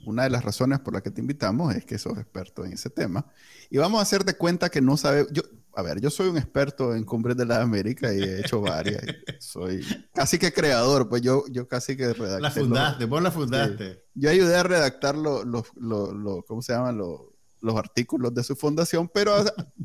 una 0.07 0.23
de 0.23 0.31
las 0.31 0.45
razones 0.45 0.81
por 0.81 0.95
las 0.95 1.03
que 1.03 1.11
te 1.11 1.21
invitamos 1.21 1.75
es 1.75 1.85
que 1.85 1.99
sos 1.99 2.17
experto 2.17 2.65
en 2.65 2.73
ese 2.73 2.89
tema. 2.89 3.27
Y 3.69 3.77
vamos 3.77 3.99
a 3.99 4.03
hacer 4.03 4.25
de 4.25 4.39
cuenta 4.39 4.71
que 4.71 4.81
no 4.81 4.97
sabes, 4.97 5.27
yo, 5.31 5.43
a 5.77 5.83
ver, 5.83 6.01
yo 6.01 6.11
soy 6.11 6.29
un 6.29 6.37
experto 6.37 6.95
en 6.95 7.05
cumbres 7.05 7.37
de 7.37 7.47
la 7.47 7.61
América 7.61 8.13
y 8.13 8.23
he 8.23 8.41
hecho 8.41 8.61
varias. 8.61 9.03
soy 9.41 9.85
casi 10.13 10.39
que 10.39 10.53
creador, 10.53 11.09
pues 11.09 11.23
yo, 11.23 11.45
yo 11.51 11.67
casi 11.69 11.97
que 11.97 12.13
redacté. 12.13 12.41
La 12.41 12.51
fundaste, 12.51 13.05
vos 13.07 13.23
la 13.23 13.31
fundaste. 13.31 14.05
yo 14.15 14.31
ayudé 14.31 14.57
a 14.57 14.63
redactar 14.63 15.17
los, 15.17 15.45
los, 15.45 16.45
¿cómo 16.47 16.63
se 16.63 16.73
llaman? 16.73 16.99
Los, 16.99 17.21
los 17.61 17.77
artículos 17.77 18.35
de 18.35 18.45
su 18.45 18.57
fundación, 18.57 19.11
pero 19.13 19.35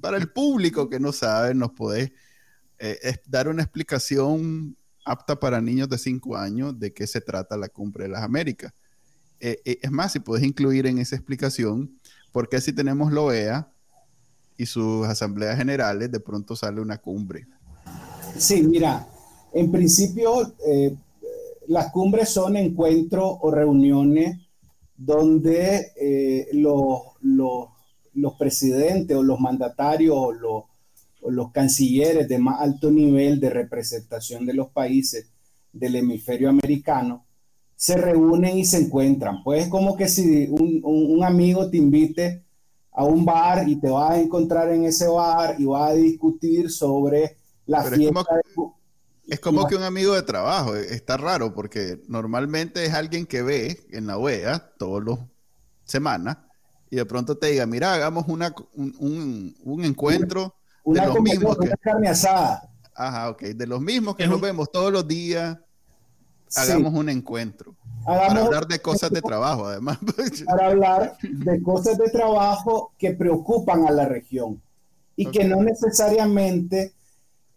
para 0.02 0.18
el 0.18 0.32
público 0.32 0.90
que 0.90 1.00
no 1.00 1.12
sabe, 1.12 1.54
nos 1.54 1.72
podés 1.72 2.12
eh, 2.78 3.18
dar 3.26 3.48
una 3.48 3.64
explicación 3.64 4.76
apta 5.06 5.40
para 5.40 5.62
niños 5.62 5.90
de 5.90 5.98
5 5.98 6.38
años 6.38 6.80
de 6.80 6.94
qué 6.94 7.08
se 7.08 7.22
trata 7.22 7.58
la 7.58 7.70
Cumbre 7.70 8.04
de 8.04 8.10
las 8.10 8.24
Américas. 8.24 8.74
Eh, 9.40 9.62
eh, 9.66 9.80
es 9.82 9.92
más, 9.92 10.12
si 10.12 10.20
puedes 10.20 10.46
incluir 10.46 10.86
en 10.86 10.98
esa 10.98 11.16
explicación, 11.16 12.00
por 12.32 12.50
qué 12.50 12.62
si 12.62 12.74
tenemos 12.74 13.12
la 13.12 13.22
OEA 13.22 13.72
y 14.60 14.68
sus 14.68 15.08
asambleas 15.08 15.58
generales, 15.58 16.12
de 16.12 16.20
pronto 16.20 16.56
sale 16.56 16.80
una 16.82 17.00
cumbre. 17.00 17.48
Sí, 18.38 18.62
mira, 18.62 19.08
en 19.54 19.72
principio 19.72 20.54
eh, 20.68 20.96
las 21.68 21.92
cumbres 21.92 22.30
son 22.30 22.58
encuentros 22.58 23.38
o 23.42 23.50
reuniones 23.50 24.38
donde 24.96 26.48
los, 26.52 27.02
los, 27.22 28.34
presidentes 28.38 29.16
o 29.16 29.24
los 29.24 29.40
mandatarios 29.40 30.16
o 30.16 30.32
los 30.34 30.64
los 31.28 31.52
cancilleres 31.52 32.28
de 32.28 32.38
más 32.38 32.62
alto 32.62 32.92
nivel 32.92 33.40
de 33.40 33.50
representación 33.50 34.46
de 34.46 34.54
los 34.54 34.70
países 34.70 35.28
del 35.72 35.96
hemisferio 35.96 36.50
americano 36.50 37.26
se 37.76 37.96
reúnen 37.96 38.58
y 38.58 38.66
se 38.66 38.78
encuentran. 38.78 39.44
Pues 39.44 39.64
es 39.64 39.70
como 39.70 39.96
que 39.96 40.10
si 40.10 40.48
un, 40.50 41.24
amigo 41.24 41.70
te 41.70 41.78
invite 41.78 42.44
a 43.00 43.06
un 43.06 43.24
bar 43.24 43.66
y 43.66 43.78
te 43.78 43.90
vas 43.90 44.12
a 44.12 44.20
encontrar 44.20 44.70
en 44.72 44.84
ese 44.84 45.08
bar 45.08 45.56
y 45.58 45.64
vas 45.64 45.92
a 45.92 45.94
discutir 45.94 46.70
sobre 46.70 47.38
la 47.66 47.82
fiesta. 47.84 48.26
Es 49.26 49.40
como, 49.40 49.68
que 49.68 49.78
un 49.78 49.84
amigo 49.84 50.16
de 50.16 50.24
trabajo, 50.24 50.76
e, 50.76 50.94
está 50.94 51.16
raro 51.16 51.54
porque 51.54 52.02
normalmente 52.10 52.84
es 52.84 52.94
alguien 52.94 53.26
que 53.26 53.42
ve 53.42 53.86
en 53.92 54.06
la 54.06 54.18
OEA 54.18 54.74
todos 54.78 55.02
los 55.02 55.20
semanas 55.86 56.40
y 56.90 56.98
de 56.98 57.06
pronto 57.06 57.38
te 57.38 57.48
diga, 57.48 57.66
mira, 57.66 57.94
hagamos 57.94 58.26
una, 58.28 58.54
un, 58.76 59.56
un 59.64 59.86
encuentro 59.86 60.56
una, 60.84 61.04
de 61.04 61.08
los 61.08 61.22
mismos 61.22 61.58
carne 61.80 62.10
asada. 62.10 62.70
Ajá, 62.94 63.30
ok. 63.30 63.44
De 63.44 63.66
los 63.66 63.80
mismos 63.80 64.18
que 64.18 64.28
nos 64.28 64.42
vemos 64.42 64.70
todos 64.74 64.92
los 64.92 65.08
días, 65.08 65.58
hagamos 66.54 66.94
un 66.94 67.08
encuentro. 67.08 67.78
Para 68.06 68.42
hablar 68.42 68.68
de 68.68 68.80
cosas 68.80 69.12
de 69.12 69.22
trabajo, 69.22 69.68
además. 69.68 69.98
para 70.46 70.68
hablar 70.68 71.18
de 71.22 71.62
cosas 71.62 71.98
de 71.98 72.10
trabajo 72.10 72.94
que 72.98 73.12
preocupan 73.12 73.88
a 73.88 73.92
la 73.92 74.06
región 74.06 74.62
y 75.16 75.26
que 75.26 75.44
no 75.44 75.62
necesariamente 75.62 76.94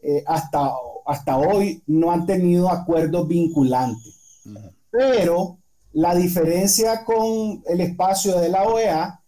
eh, 0.03 0.25
hasta, 0.27 0.73
hasta 1.07 1.37
hoy 1.37 1.83
no 1.87 2.11
han 2.11 2.27
tenido 2.27 2.71
acuerdos 2.71 3.29
vinculantes. 3.29 4.43
Pero 4.91 5.59
la 5.93 6.15
diferencia 6.15 7.05
con 7.05 7.63
el 7.67 7.81
espacio 7.81 8.39
de 8.41 8.49
la 8.49 8.65
OEA 8.65 9.21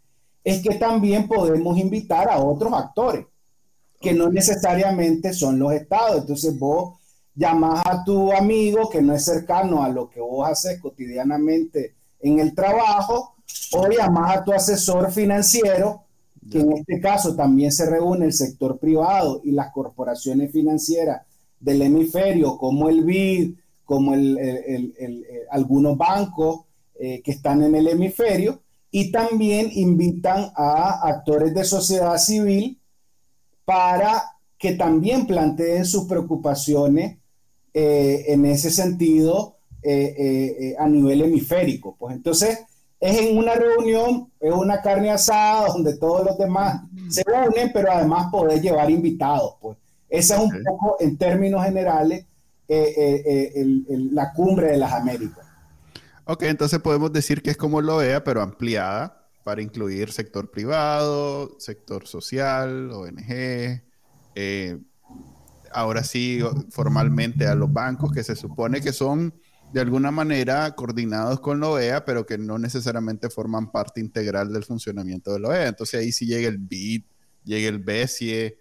es 0.42 0.62
que 0.62 0.74
también 0.74 1.28
podemos 1.28 1.78
invitar 1.78 2.28
a 2.28 2.38
otros 2.38 2.72
actores 2.72 3.26
que 4.00 4.12
no 4.12 4.28
necesariamente 4.30 5.32
son 5.32 5.58
los 5.58 5.72
estados. 5.72 6.20
Entonces 6.22 6.58
vos 6.58 6.98
llamás 7.34 7.82
a 7.86 8.04
tu 8.04 8.32
amigo 8.32 8.88
que 8.88 9.02
no 9.02 9.14
es 9.14 9.24
cercano 9.24 9.82
a 9.82 9.88
lo 9.88 10.08
que 10.08 10.20
vos 10.20 10.48
haces 10.48 10.80
cotidianamente 10.80 11.94
en 12.20 12.38
el 12.38 12.54
trabajo, 12.54 13.34
o 13.72 13.88
llamás 13.88 14.36
a 14.36 14.44
tu 14.44 14.52
asesor 14.52 15.10
financiero, 15.10 16.02
que 16.50 16.60
en 16.60 16.72
este 16.72 17.00
caso 17.00 17.34
también 17.34 17.72
se 17.72 17.88
reúne 17.88 18.26
el 18.26 18.32
sector 18.32 18.78
privado 18.78 19.40
y 19.44 19.50
las 19.50 19.72
corporaciones 19.72 20.52
financieras 20.52 21.22
del 21.60 21.82
hemisferio, 21.82 22.56
como 22.58 22.88
el 22.88 23.02
BID, 23.04 23.54
como 23.84 24.14
el, 24.14 25.26
algunos 25.50 25.96
bancos 25.96 26.64
eh, 26.98 27.20
que 27.22 27.32
están 27.32 27.62
en 27.62 27.74
el 27.74 27.88
hemisferio, 27.88 28.60
y 28.90 29.10
también 29.10 29.70
invitan 29.72 30.52
a 30.54 31.08
actores 31.08 31.52
de 31.52 31.64
sociedad 31.64 32.16
civil 32.16 32.78
para 33.64 34.22
que 34.56 34.74
también 34.74 35.26
planteen 35.26 35.84
sus 35.84 36.04
preocupaciones 36.04 37.18
eh, 37.74 38.24
en 38.28 38.46
ese 38.46 38.70
sentido 38.70 39.56
eh, 39.82 40.14
eh, 40.16 40.76
a 40.78 40.88
nivel 40.88 41.22
hemisférico. 41.22 41.96
Pues 41.98 42.14
entonces 42.14 42.60
es 43.00 43.20
en 43.20 43.36
una 43.36 43.54
reunión, 43.54 44.30
es 44.40 44.52
una 44.52 44.80
carne 44.80 45.10
asada 45.10 45.66
donde 45.74 45.96
todos 45.98 46.24
los 46.24 46.38
demás 46.38 46.82
se 47.10 47.22
unen, 47.26 47.70
pero 47.74 47.92
además 47.92 48.30
poder 48.30 48.62
llevar 48.62 48.90
invitados. 48.90 49.56
Pues 49.60 49.76
esa 50.08 50.36
es 50.36 50.42
un 50.42 50.62
poco, 50.64 50.96
en 51.00 51.18
términos 51.18 51.64
generales, 51.64 52.24
la 52.68 54.32
cumbre 54.32 54.68
de 54.68 54.76
las 54.78 54.92
Américas. 54.92 55.44
Ok, 56.26 56.44
entonces 56.44 56.78
podemos 56.78 57.12
decir 57.12 57.42
que 57.42 57.50
es 57.50 57.56
como 57.56 57.82
lo 57.82 57.98
vea, 57.98 58.24
pero 58.24 58.40
ampliada 58.40 59.24
para 59.44 59.60
incluir 59.60 60.10
sector 60.10 60.50
privado, 60.50 61.54
sector 61.60 62.06
social, 62.06 62.90
ONG, 62.90 63.82
eh, 64.34 64.78
ahora 65.74 66.04
sí 66.04 66.40
formalmente 66.70 67.46
a 67.46 67.54
los 67.54 67.72
bancos 67.72 68.12
que 68.12 68.22
se 68.22 68.36
supone 68.36 68.80
que 68.80 68.92
son 68.92 69.34
de 69.72 69.80
alguna 69.80 70.12
manera 70.12 70.72
coordinados 70.76 71.40
con 71.40 71.58
la 71.58 71.68
OEA, 71.68 72.04
pero 72.04 72.24
que 72.24 72.38
no 72.38 72.58
necesariamente 72.58 73.28
forman 73.28 73.72
parte 73.72 74.00
integral 74.00 74.52
del 74.52 74.62
funcionamiento 74.62 75.32
de 75.32 75.40
la 75.40 75.48
OEA. 75.48 75.66
Entonces 75.66 76.00
ahí 76.00 76.12
sí 76.12 76.26
llega 76.26 76.48
el 76.48 76.58
BID, 76.58 77.02
llega 77.44 77.68
el 77.68 77.80
BESIE. 77.80 78.56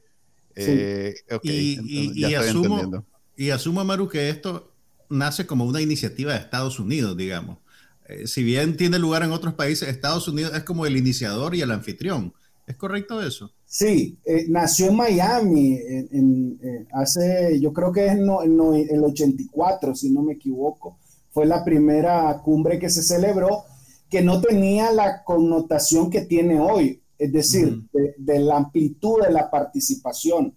Eh, 0.55 1.15
y, 1.43 2.33
asumo, 2.33 3.05
y 3.35 3.49
asumo, 3.51 3.83
Maru, 3.83 4.07
que 4.07 4.29
esto 4.29 4.73
nace 5.09 5.45
como 5.45 5.65
una 5.65 5.81
iniciativa 5.81 6.33
de 6.33 6.39
Estados 6.39 6.79
Unidos, 6.79 7.15
digamos. 7.15 7.59
Eh, 8.07 8.27
si 8.27 8.43
bien 8.43 8.75
tiene 8.75 8.99
lugar 8.99 9.23
en 9.23 9.31
otros 9.31 9.53
países, 9.53 9.89
Estados 9.89 10.27
Unidos 10.27 10.53
es 10.55 10.63
como 10.63 10.85
el 10.85 10.97
iniciador 10.97 11.55
y 11.55 11.61
el 11.61 11.71
anfitrión. 11.71 12.33
¿Es 12.65 12.75
correcto 12.77 13.21
eso? 13.21 13.51
Sí, 13.65 14.19
eh, 14.23 14.45
nació 14.49 14.89
en 14.89 14.95
Miami 14.95 15.79
en, 16.11 16.59
eh, 16.61 16.85
hace, 16.93 17.59
yo 17.59 17.73
creo 17.73 17.91
que 17.91 18.05
es 18.05 18.11
en, 18.13 18.21
el 18.21 19.03
84, 19.03 19.95
si 19.95 20.11
no 20.11 20.21
me 20.21 20.33
equivoco. 20.33 20.99
Fue 21.31 21.45
la 21.45 21.65
primera 21.65 22.39
cumbre 22.43 22.77
que 22.77 22.89
se 22.89 23.01
celebró 23.01 23.63
que 24.09 24.21
no 24.21 24.39
tenía 24.39 24.91
la 24.91 25.23
connotación 25.23 26.11
que 26.11 26.21
tiene 26.21 26.59
hoy, 26.59 27.01
es 27.17 27.33
decir, 27.33 27.81
de, 27.91 28.39
la 28.39 28.57
amplitud 28.57 29.23
de 29.23 29.31
la 29.31 29.49
participación. 29.49 30.53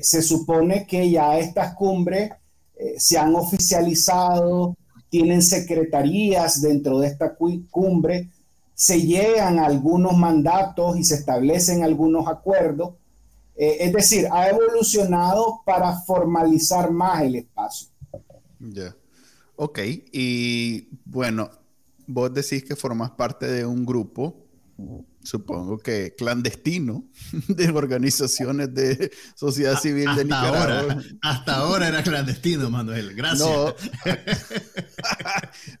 se 0.00 0.22
supone 0.22 0.84
que 0.84 1.08
ya 1.08 1.38
estas 1.38 1.74
cumbres 1.76 2.32
se 2.96 3.16
han 3.16 3.36
oficializado, 3.36 4.76
tienen 5.08 5.40
secretarías 5.40 6.60
dentro 6.60 6.98
de 6.98 7.06
esta 7.06 7.36
cumbre, 7.70 8.31
se 8.82 9.00
llegan 9.00 9.60
algunos 9.60 10.16
mandatos 10.16 10.96
y 10.96 11.04
se 11.04 11.14
establecen 11.14 11.84
algunos 11.84 12.26
acuerdos. 12.26 12.94
Eh, 13.54 13.76
es 13.78 13.92
decir, 13.92 14.26
ha 14.32 14.48
evolucionado 14.48 15.60
para 15.64 16.00
formalizar 16.00 16.90
más 16.90 17.22
el 17.22 17.36
espacio. 17.36 17.90
Ya. 18.58 18.92
Ok, 19.54 19.78
y 20.10 20.88
bueno, 21.04 21.48
vos 22.08 22.34
decís 22.34 22.64
que 22.64 22.74
formas 22.74 23.12
parte 23.12 23.46
de 23.46 23.64
un 23.64 23.86
grupo 23.86 24.41
supongo 25.22 25.78
que 25.78 26.14
clandestino 26.16 27.04
de 27.48 27.68
organizaciones 27.70 28.74
de 28.74 29.12
sociedad 29.34 29.78
civil 29.78 30.14
de 30.16 30.24
Nicaragua. 30.24 31.02
hasta 31.22 31.56
ahora 31.56 31.88
era 31.88 32.02
clandestino, 32.02 32.70
Manuel. 32.70 33.14
Gracias. 33.14 33.48
No, 33.48 33.74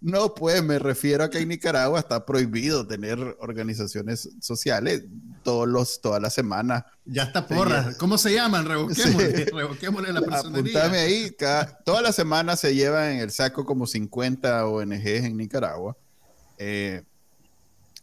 no, 0.00 0.34
pues 0.34 0.62
me 0.62 0.78
refiero 0.78 1.24
a 1.24 1.30
que 1.30 1.38
en 1.38 1.48
Nicaragua 1.48 1.98
está 1.98 2.24
prohibido 2.24 2.86
tener 2.86 3.18
organizaciones 3.40 4.28
sociales. 4.40 5.04
todos 5.42 5.68
los, 5.68 6.00
todas 6.00 6.22
las 6.22 6.34
semanas. 6.34 6.84
Ya 7.04 7.24
está 7.24 7.46
porra. 7.46 7.94
¿Cómo 7.98 8.18
se 8.18 8.32
llaman? 8.32 8.66
Revoquémosle, 8.66 10.12
la 10.12 10.20
personería. 10.20 10.84
Apuntame 10.84 10.98
ahí. 10.98 11.36
todas 11.84 12.02
las 12.02 12.14
semanas 12.14 12.60
se 12.60 12.74
llevan 12.74 13.12
en 13.12 13.20
el 13.20 13.30
saco 13.30 13.64
como 13.64 13.86
50 13.86 14.66
ONGs 14.66 15.24
en 15.24 15.36
Nicaragua. 15.36 15.96
Eh, 16.58 17.02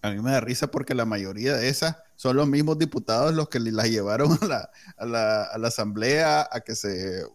a 0.01 0.12
mí 0.12 0.22
me 0.22 0.32
da 0.32 0.39
risa 0.39 0.72
porque 0.72 0.96
la 0.96 1.06
mayoría 1.06 1.56
de 1.56 1.70
esas 1.70 1.98
son 2.15 2.36
los 2.36 2.48
mismos 2.48 2.77
diputados 2.77 3.34
los 3.34 3.50
que 3.50 3.60
las 3.60 3.89
llevaron 3.89 4.38
a 4.41 4.46
la, 4.46 4.70
a 4.98 5.06
la, 5.06 5.44
a 5.44 5.58
la 5.58 5.68
asamblea 5.68 6.48
a 6.51 6.62
que 6.62 6.75
se 6.75 7.22
eh, 7.22 7.25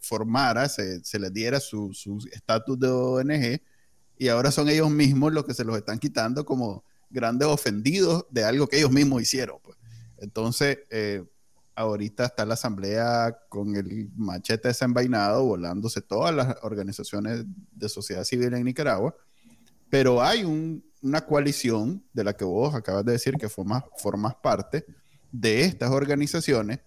formara, 0.00 0.68
se, 0.68 1.04
se, 1.04 1.18
les 1.18 1.32
diera 1.32 1.60
su 1.60 1.92
estatus 2.32 2.78
de 2.78 2.88
ONG 2.88 3.60
y 4.18 4.28
ahora 4.28 4.50
son 4.50 4.68
ellos 4.68 4.90
mismos 4.90 5.32
los 5.32 5.44
que 5.44 5.54
se 5.54 5.64
los 5.64 5.76
están 5.76 5.98
quitando 5.98 6.44
como 6.44 6.84
grandes 7.08 7.48
ofendidos 7.48 8.26
de 8.30 8.44
algo 8.44 8.66
que 8.66 8.78
ellos 8.78 8.92
mismos 8.92 9.22
hicieron. 9.22 9.58
Pues. 9.62 9.78
Entonces, 10.18 10.80
eh, 10.90 11.24
ahorita 11.74 12.26
está 12.26 12.44
la 12.44 12.54
asamblea 12.54 13.38
con 13.48 13.74
el 13.74 14.10
machete 14.16 14.68
desenvainado, 14.68 15.44
volándose 15.44 16.02
todas 16.02 16.34
las 16.34 16.56
organizaciones 16.62 17.44
de 17.72 17.88
sociedad 17.88 18.24
civil 18.24 18.52
en 18.52 18.64
Nicaragua, 18.64 19.14
pero 19.88 20.22
hay 20.22 20.44
una 21.02 21.22
coalición 21.22 22.04
de 22.12 22.24
la 22.24 22.34
que 22.34 22.44
vos 22.44 22.74
acabas 22.74 23.04
de 23.04 23.12
decir 23.12 23.36
que 23.36 23.48
formas, 23.48 23.84
parte 24.42 24.84
de 25.32 25.62
estas 25.62 25.90
organizaciones 25.90 26.80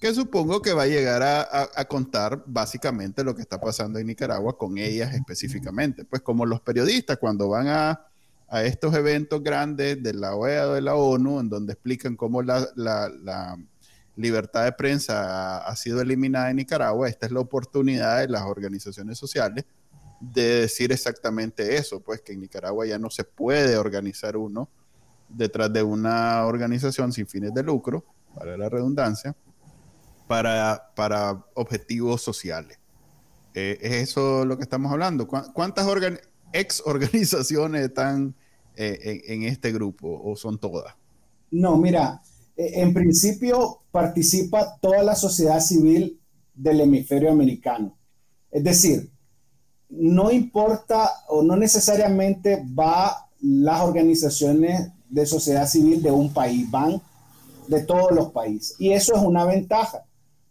que 0.00 0.12
supongo 0.14 0.62
que 0.62 0.72
va 0.72 0.82
a 0.82 0.86
llegar 0.86 1.22
a, 1.22 1.84
contar 1.84 2.42
básicamente 2.46 3.22
lo 3.22 3.36
que 3.36 3.42
está 3.42 3.60
pasando 3.60 4.00
en 4.00 4.08
Nicaragua 4.08 4.58
con 4.58 4.76
ellas 4.78 5.14
específicamente. 5.14 6.04
Pues 6.04 6.22
como 6.22 6.44
los 6.44 6.60
periodistas 6.60 7.18
cuando 7.18 7.48
van 7.48 7.68
a, 7.68 8.06
estos 8.64 8.94
eventos 8.94 9.42
grandes 9.42 10.02
de 10.02 10.12
la 10.12 10.34
OEA 10.34 10.68
o 10.68 10.72
de 10.74 10.82
la 10.82 10.94
ONU, 10.94 11.40
en 11.40 11.48
donde 11.48 11.72
explican 11.74 12.16
cómo 12.16 12.42
la, 12.42 12.66
libertad 14.16 14.64
de 14.64 14.72
prensa 14.72 15.58
ha, 15.58 15.76
sido 15.76 16.00
eliminada 16.00 16.50
en 16.50 16.56
Nicaragua, 16.56 17.08
esta 17.08 17.26
es 17.26 17.32
la 17.32 17.40
oportunidad 17.40 18.18
de 18.18 18.28
las 18.28 18.42
organizaciones 18.42 19.16
sociales 19.16 19.64
de 20.22 20.60
decir 20.60 20.92
exactamente 20.92 21.76
eso, 21.76 22.00
pues 22.00 22.20
que 22.20 22.32
en 22.32 22.40
Nicaragua 22.40 22.86
ya 22.86 22.98
no 22.98 23.10
se 23.10 23.24
puede 23.24 23.76
organizar 23.76 24.36
uno 24.36 24.68
detrás 25.28 25.72
de 25.72 25.82
una 25.82 26.46
organización 26.46 27.12
sin 27.12 27.26
fines 27.26 27.52
de 27.52 27.62
lucro, 27.62 28.04
para 28.34 28.56
la 28.56 28.68
redundancia, 28.68 29.34
para, 30.26 30.92
para 30.94 31.44
objetivos 31.54 32.22
sociales. 32.22 32.78
Eh, 33.54 33.78
¿Es 33.82 33.92
eso 34.10 34.44
lo 34.44 34.56
que 34.56 34.62
estamos 34.62 34.90
hablando? 34.92 35.26
¿Cuántas 35.26 35.86
ex 36.52 36.82
organizaciones 36.86 37.82
están 37.82 38.34
eh, 38.76 39.22
en, 39.26 39.42
este 39.42 39.72
grupo 39.72 40.20
o 40.24 40.36
son 40.36 40.58
todas? 40.58 40.94
No, 41.50 41.76
mira, 41.76 42.22
eh, 42.56 42.72
en 42.76 42.94
principio 42.94 43.82
participa 43.90 44.78
toda 44.80 45.02
la 45.02 45.14
sociedad 45.14 45.60
civil 45.60 46.18
del 46.54 46.80
hemisferio 46.80 47.30
americano. 47.30 47.98
Es 48.50 48.64
decir, 48.64 49.11
no 49.92 50.30
importa 50.30 51.10
o 51.28 51.42
no 51.42 51.56
necesariamente 51.56 52.64
va 52.78 53.28
las 53.40 53.82
organizaciones 53.82 54.90
de 55.08 55.26
sociedad 55.26 55.66
civil 55.66 56.02
de 56.02 56.10
un 56.10 56.32
país, 56.32 56.70
van 56.70 57.00
de 57.68 57.82
todos 57.82 58.12
los 58.12 58.30
países. 58.32 58.74
Y 58.78 58.92
eso 58.92 59.14
es 59.14 59.22
una 59.22 59.44
ventaja, 59.44 60.04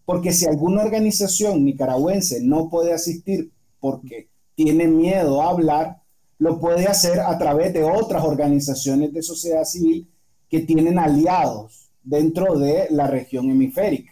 porque 0.05 0.31
si 0.31 0.45
alguna 0.45 0.83
organización 0.83 1.65
nicaragüense 1.65 2.41
no 2.41 2.69
puede 2.69 2.93
asistir 2.93 3.51
porque 3.79 4.29
tiene 4.55 4.87
miedo 4.87 5.41
a 5.41 5.49
hablar, 5.49 6.01
lo 6.37 6.59
puede 6.59 6.85
hacer 6.87 7.19
a 7.19 7.37
través 7.37 7.73
de 7.73 7.83
otras 7.83 8.23
organizaciones 8.23 9.13
de 9.13 9.21
sociedad 9.21 9.63
civil 9.63 10.07
que 10.49 10.59
tienen 10.59 10.99
aliados 10.99 11.89
dentro 12.03 12.57
de 12.59 12.87
la 12.91 13.07
región 13.07 13.49
hemisférica. 13.49 14.11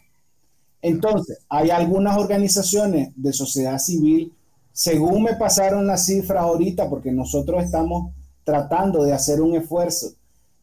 Entonces, 0.82 1.40
hay 1.50 1.70
algunas 1.70 2.18
organizaciones 2.18 3.12
de 3.16 3.34
sociedad 3.34 3.78
civil, 3.78 4.34
según 4.72 5.24
me 5.24 5.36
pasaron 5.36 5.88
las 5.88 6.06
cifras 6.06 6.44
ahorita, 6.44 6.90
porque 6.90 7.12
nosotros 7.12 7.64
estamos 7.64 8.14
tratando 8.44 9.04
de 9.04 9.14
hacer 9.14 9.42
un 9.42 9.56
esfuerzo 9.56 10.14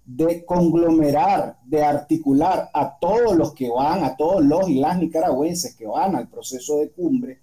de 0.05 0.45
conglomerar, 0.45 1.59
de 1.65 1.83
articular 1.83 2.71
a 2.73 2.97
todos 2.99 3.37
los 3.37 3.53
que 3.53 3.69
van, 3.69 4.05
a 4.05 4.17
todos 4.17 4.45
los 4.45 4.69
y 4.69 4.77
las 4.77 4.99
nicaragüenses 4.99 5.75
que 5.75 5.87
van 5.87 6.15
al 6.15 6.29
proceso 6.29 6.79
de 6.79 6.91
cumbre, 6.91 7.41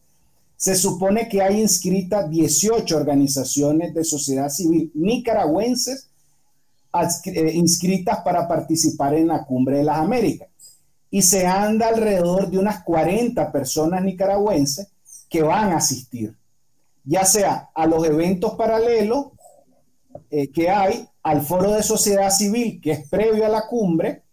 se 0.55 0.75
supone 0.75 1.27
que 1.27 1.41
hay 1.41 1.59
inscritas 1.59 2.29
18 2.29 2.95
organizaciones 2.95 3.93
de 3.93 4.05
sociedad 4.05 4.47
civil 4.47 4.91
nicaragüenses 4.93 6.07
eh, 7.25 7.51
inscritas 7.55 8.19
para 8.21 8.47
participar 8.47 9.15
en 9.15 9.27
la 9.27 9.45
cumbre 9.45 9.79
de 9.79 9.83
las 9.83 9.97
Américas. 9.97 10.47
Y 11.11 11.21
se 11.21 11.45
anda 11.45 11.89
alrededor 11.89 12.49
de 12.49 12.59
unas 12.59 12.83
40 12.83 13.51
personas 13.51 14.03
nicaragüenses 14.03 14.87
que 15.29 15.41
van 15.41 15.71
a 15.71 15.77
asistir, 15.77 16.33
ya 17.03 17.25
sea 17.25 17.69
a 17.73 17.85
los 17.85 18.05
eventos 18.05 18.55
paralelos 18.55 19.27
eh, 20.29 20.49
que 20.51 20.69
hay 20.69 21.07
al 21.21 21.41
foro 21.41 21.73
de 21.73 21.83
sociedad 21.83 22.29
civil, 22.29 22.79
que 22.81 22.91
es 22.91 23.09
previo 23.09 23.45
a 23.45 23.49
la 23.49 23.67
cumbre, 23.67 24.23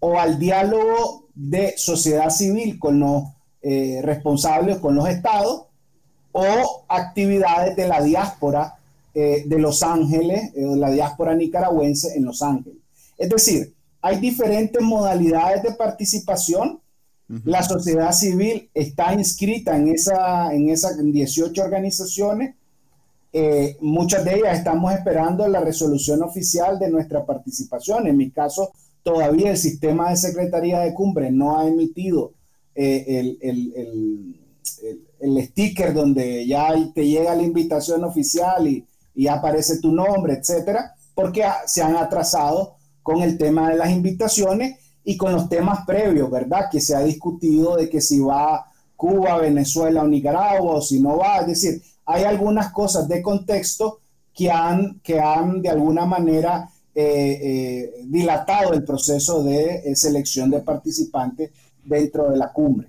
o 0.00 0.18
al 0.18 0.38
diálogo 0.38 1.28
de 1.34 1.74
sociedad 1.76 2.30
civil 2.30 2.78
con 2.78 3.00
los 3.00 3.24
eh, 3.62 4.00
responsables, 4.02 4.78
con 4.78 4.94
los 4.94 5.08
estados, 5.08 5.66
o 6.32 6.84
actividades 6.88 7.76
de 7.76 7.88
la 7.88 8.02
diáspora 8.02 8.76
eh, 9.14 9.44
de 9.46 9.58
Los 9.58 9.82
Ángeles, 9.82 10.50
la 10.54 10.90
diáspora 10.90 11.34
nicaragüense 11.34 12.16
en 12.16 12.24
Los 12.24 12.42
Ángeles. 12.42 12.78
Es 13.16 13.28
decir, 13.28 13.72
hay 14.02 14.18
diferentes 14.18 14.82
modalidades 14.82 15.62
de 15.62 15.72
participación. 15.72 16.80
La 17.28 17.62
sociedad 17.62 18.12
civil 18.12 18.68
está 18.74 19.14
inscrita 19.14 19.76
en, 19.76 19.88
esa, 19.88 20.52
en 20.52 20.68
esas 20.68 20.96
18 21.02 21.62
organizaciones 21.62 22.54
eh, 23.36 23.76
muchas 23.80 24.24
de 24.24 24.36
ellas 24.36 24.58
estamos 24.58 24.92
esperando 24.92 25.48
la 25.48 25.58
resolución 25.58 26.22
oficial 26.22 26.78
de 26.78 26.88
nuestra 26.88 27.26
participación. 27.26 28.06
En 28.06 28.16
mi 28.16 28.30
caso, 28.30 28.70
todavía 29.02 29.50
el 29.50 29.56
sistema 29.56 30.10
de 30.10 30.16
Secretaría 30.16 30.78
de 30.78 30.94
Cumbre 30.94 31.32
no 31.32 31.58
ha 31.58 31.66
emitido 31.66 32.32
eh, 32.76 33.36
el, 33.42 34.36
el, 35.20 35.44
sticker 35.46 35.92
donde 35.92 36.46
ya 36.46 36.72
te 36.94 37.08
llega 37.08 37.34
la 37.34 37.42
invitación 37.42 38.04
oficial 38.04 38.68
y, 38.68 38.86
y 39.16 39.26
aparece 39.26 39.80
tu 39.80 39.90
nombre, 39.90 40.34
etcétera, 40.34 40.94
porque 41.12 41.42
se 41.66 41.82
han 41.82 41.96
atrasado 41.96 42.76
con 43.02 43.20
el 43.20 43.36
tema 43.36 43.70
de 43.70 43.76
las 43.76 43.90
invitaciones 43.90 44.78
y 45.04 45.16
con 45.16 45.32
los 45.32 45.48
temas 45.48 45.84
previos, 45.86 46.30
¿verdad? 46.30 46.68
Que 46.70 46.80
se 46.80 46.96
ha 46.96 47.00
discutido 47.00 47.76
de 47.76 47.88
que 47.90 48.00
si 48.00 48.20
va 48.20 48.66
Cuba, 48.96 49.38
Venezuela 49.38 50.02
o 50.02 50.08
Nicaragua 50.08 50.76
o 50.76 50.80
si 50.80 51.00
no 51.00 51.18
va, 51.18 51.38
es 51.38 51.46
decir, 51.46 51.82
hay 52.06 52.24
algunas 52.24 52.72
cosas 52.72 53.08
de 53.08 53.22
contexto 53.22 54.00
que 54.34 54.50
han, 54.50 55.00
que 55.00 55.20
han 55.20 55.62
de 55.62 55.68
alguna 55.68 56.06
manera 56.06 56.68
eh, 56.94 57.40
eh, 57.42 58.04
dilatado 58.04 58.72
el 58.72 58.84
proceso 58.84 59.42
de 59.42 59.82
eh, 59.84 59.96
selección 59.96 60.50
de 60.50 60.60
participantes 60.60 61.50
dentro 61.84 62.30
de 62.30 62.36
la 62.36 62.52
cumbre. 62.52 62.88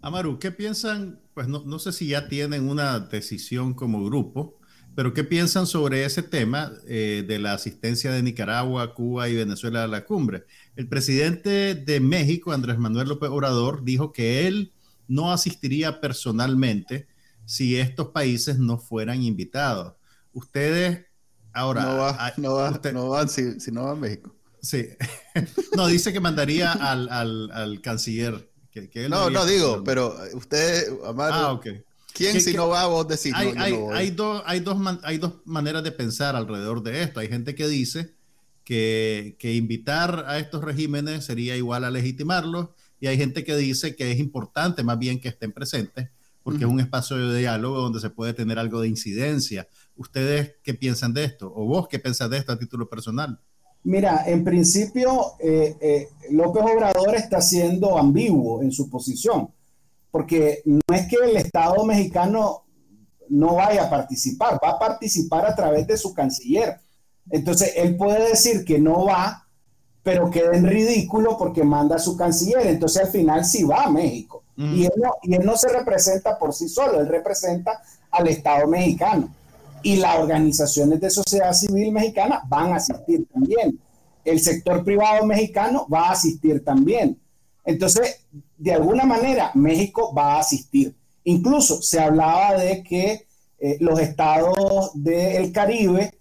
Amaru, 0.00 0.38
¿qué 0.38 0.50
piensan? 0.50 1.20
Pues 1.34 1.48
no, 1.48 1.62
no, 1.64 1.78
sé 1.78 1.92
si 1.92 2.08
ya 2.08 2.28
tienen 2.28 2.68
una 2.68 2.98
decisión 3.00 3.74
como 3.74 4.04
grupo, 4.04 4.58
pero 4.94 5.14
¿qué 5.14 5.24
piensan 5.24 5.66
sobre 5.66 6.04
ese 6.04 6.22
tema 6.22 6.70
de 6.86 7.38
la 7.38 7.54
asistencia 7.54 8.12
de 8.12 8.22
Nicaragua, 8.22 8.94
Cuba 8.94 9.28
y 9.28 9.36
Venezuela 9.36 9.84
a 9.84 9.86
la 9.86 10.04
cumbre? 10.04 10.44
El 10.76 10.88
presidente 10.88 11.74
de 11.74 12.00
México, 12.00 12.52
Andrés 12.52 12.78
Manuel 12.78 13.08
López 13.08 13.30
Obrador, 13.30 13.84
dijo 13.84 14.12
que 14.12 14.46
él 14.46 14.72
no 15.08 15.32
asistiría 15.32 16.00
personalmente 16.00 17.06
si 17.44 17.76
estos 17.76 18.08
países 18.08 18.58
no 18.58 18.78
fueran 18.78 19.22
invitados. 19.22 19.94
Ustedes, 20.32 21.06
ahora... 21.52 21.82
No, 21.82 21.96
va, 21.98 22.32
no, 22.36 22.54
va, 22.54 22.80
no 22.92 23.08
van 23.10 23.28
si, 23.28 23.60
si, 23.60 23.70
no 23.70 23.84
va 23.84 23.90
a 23.92 23.96
México. 23.96 24.34
Sí. 24.60 24.88
no, 25.76 25.86
dice 25.86 26.12
que 26.12 26.20
mandaría 26.20 26.72
al, 26.72 27.08
al, 27.10 27.50
al 27.52 27.80
canciller. 27.80 28.50
Que, 28.70 28.88
que 28.88 29.08
no, 29.08 29.28
no 29.28 29.44
digo, 29.44 29.82
pero 29.84 30.16
usted, 30.32 30.88
Amaro, 31.04 31.34
ah, 31.34 31.52
okay. 31.52 31.84
¿Quién 32.14 32.40
si 32.40 32.54
no 32.54 32.68
va 32.68 32.86
vos 32.86 33.08
decís? 33.08 33.32
Hay, 33.34 33.52
no, 33.52 33.62
hay, 33.62 33.72
hay, 33.94 34.10
dos, 34.10 34.42
hay, 34.46 34.60
dos 34.60 34.78
hay 35.02 35.18
dos 35.18 35.34
maneras 35.44 35.82
de 35.82 35.92
pensar 35.92 36.36
alrededor 36.36 36.82
de 36.82 37.02
esto. 37.02 37.20
Hay 37.20 37.28
gente 37.28 37.54
que 37.54 37.68
dice 37.68 38.14
que, 38.64 39.36
que 39.38 39.54
invitar 39.54 40.24
a 40.28 40.38
estos 40.38 40.62
regímenes 40.62 41.24
sería 41.24 41.56
igual 41.56 41.84
a 41.84 41.90
legitimarlos 41.90 42.68
y 43.00 43.08
hay 43.08 43.16
gente 43.16 43.44
que 43.44 43.56
dice 43.56 43.96
que 43.96 44.12
es 44.12 44.18
importante 44.18 44.82
más 44.82 44.98
bien 44.98 45.20
que 45.20 45.28
estén 45.28 45.52
presentes 45.52 46.08
porque 46.42 46.64
es 46.64 46.70
un 46.70 46.80
espacio 46.80 47.16
de 47.16 47.38
diálogo 47.38 47.80
donde 47.80 48.00
se 48.00 48.10
puede 48.10 48.34
tener 48.34 48.58
algo 48.58 48.80
de 48.80 48.88
incidencia. 48.88 49.68
¿Ustedes 49.96 50.56
qué 50.62 50.74
piensan 50.74 51.14
de 51.14 51.24
esto? 51.24 51.52
¿O 51.54 51.66
vos 51.66 51.88
qué 51.88 51.98
pensás 51.98 52.30
de 52.30 52.38
esto 52.38 52.52
a 52.52 52.58
título 52.58 52.88
personal? 52.88 53.38
Mira, 53.84 54.24
en 54.26 54.44
principio, 54.44 55.32
eh, 55.40 55.76
eh, 55.80 56.08
López 56.30 56.62
Obrador 56.62 57.14
está 57.16 57.40
siendo 57.40 57.98
ambiguo 57.98 58.62
en 58.62 58.70
su 58.70 58.88
posición, 58.88 59.48
porque 60.12 60.62
no 60.64 60.94
es 60.94 61.08
que 61.08 61.16
el 61.16 61.36
Estado 61.36 61.84
mexicano 61.84 62.62
no 63.28 63.56
vaya 63.56 63.84
a 63.84 63.90
participar, 63.90 64.60
va 64.64 64.70
a 64.70 64.78
participar 64.78 65.44
a 65.46 65.56
través 65.56 65.88
de 65.88 65.96
su 65.96 66.14
canciller. 66.14 66.78
Entonces, 67.30 67.72
él 67.74 67.96
puede 67.96 68.28
decir 68.28 68.64
que 68.64 68.78
no 68.78 69.06
va 69.06 69.42
pero 70.02 70.30
queda 70.30 70.56
en 70.56 70.66
ridículo 70.66 71.36
porque 71.38 71.62
manda 71.62 71.96
a 71.96 72.00
su 72.00 72.16
canciller. 72.16 72.66
Entonces 72.66 73.02
al 73.02 73.08
final 73.08 73.44
sí 73.44 73.64
va 73.64 73.84
a 73.84 73.90
México. 73.90 74.42
Y, 74.56 74.84
él 74.84 74.92
no, 74.96 75.14
y 75.22 75.34
él 75.34 75.44
no 75.44 75.56
se 75.56 75.68
representa 75.68 76.38
por 76.38 76.52
sí 76.52 76.68
solo, 76.68 77.00
él 77.00 77.08
representa 77.08 77.80
al 78.10 78.28
Estado 78.28 78.66
mexicano. 78.68 79.28
Y 79.82 79.96
las 79.96 80.18
organizaciones 80.18 81.00
de 81.00 81.10
sociedad 81.10 81.52
civil 81.52 81.90
mexicana 81.90 82.42
van 82.46 82.72
a 82.72 82.76
asistir 82.76 83.26
también. 83.32 83.78
El 84.24 84.40
sector 84.40 84.84
privado 84.84 85.24
mexicano 85.26 85.86
va 85.92 86.08
a 86.08 86.12
asistir 86.12 86.64
también. 86.64 87.18
Entonces, 87.64 88.20
de 88.62 88.72
alguna 88.72 89.04
manera, 89.04 89.50
México 89.54 90.14
va 90.14 90.36
a 90.36 90.38
asistir. 90.38 90.94
Incluso 91.24 91.82
se 91.82 91.98
hablaba 91.98 92.56
de 92.56 92.84
que 92.84 93.26
eh, 93.58 93.76
los 93.80 93.98
estados 93.98 94.92
del 94.94 95.50
Caribe, 95.50 96.14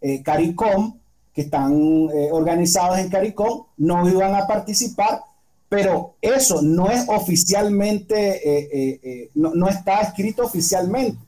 eh, 0.00 0.22
CARICOM, 0.22 0.98
que 1.34 1.42
están 1.42 2.08
eh, 2.08 2.30
organizados 2.32 2.98
en 2.98 3.10
CARICOM, 3.10 3.64
no 3.76 4.08
iban 4.08 4.34
a 4.34 4.46
participar, 4.46 5.20
pero 5.68 6.14
eso 6.22 6.62
no 6.62 6.90
es 6.90 7.06
oficialmente, 7.08 9.30
no, 9.34 9.54
no 9.54 9.68
está 9.68 10.00
escrito 10.00 10.44
oficialmente. 10.44 11.18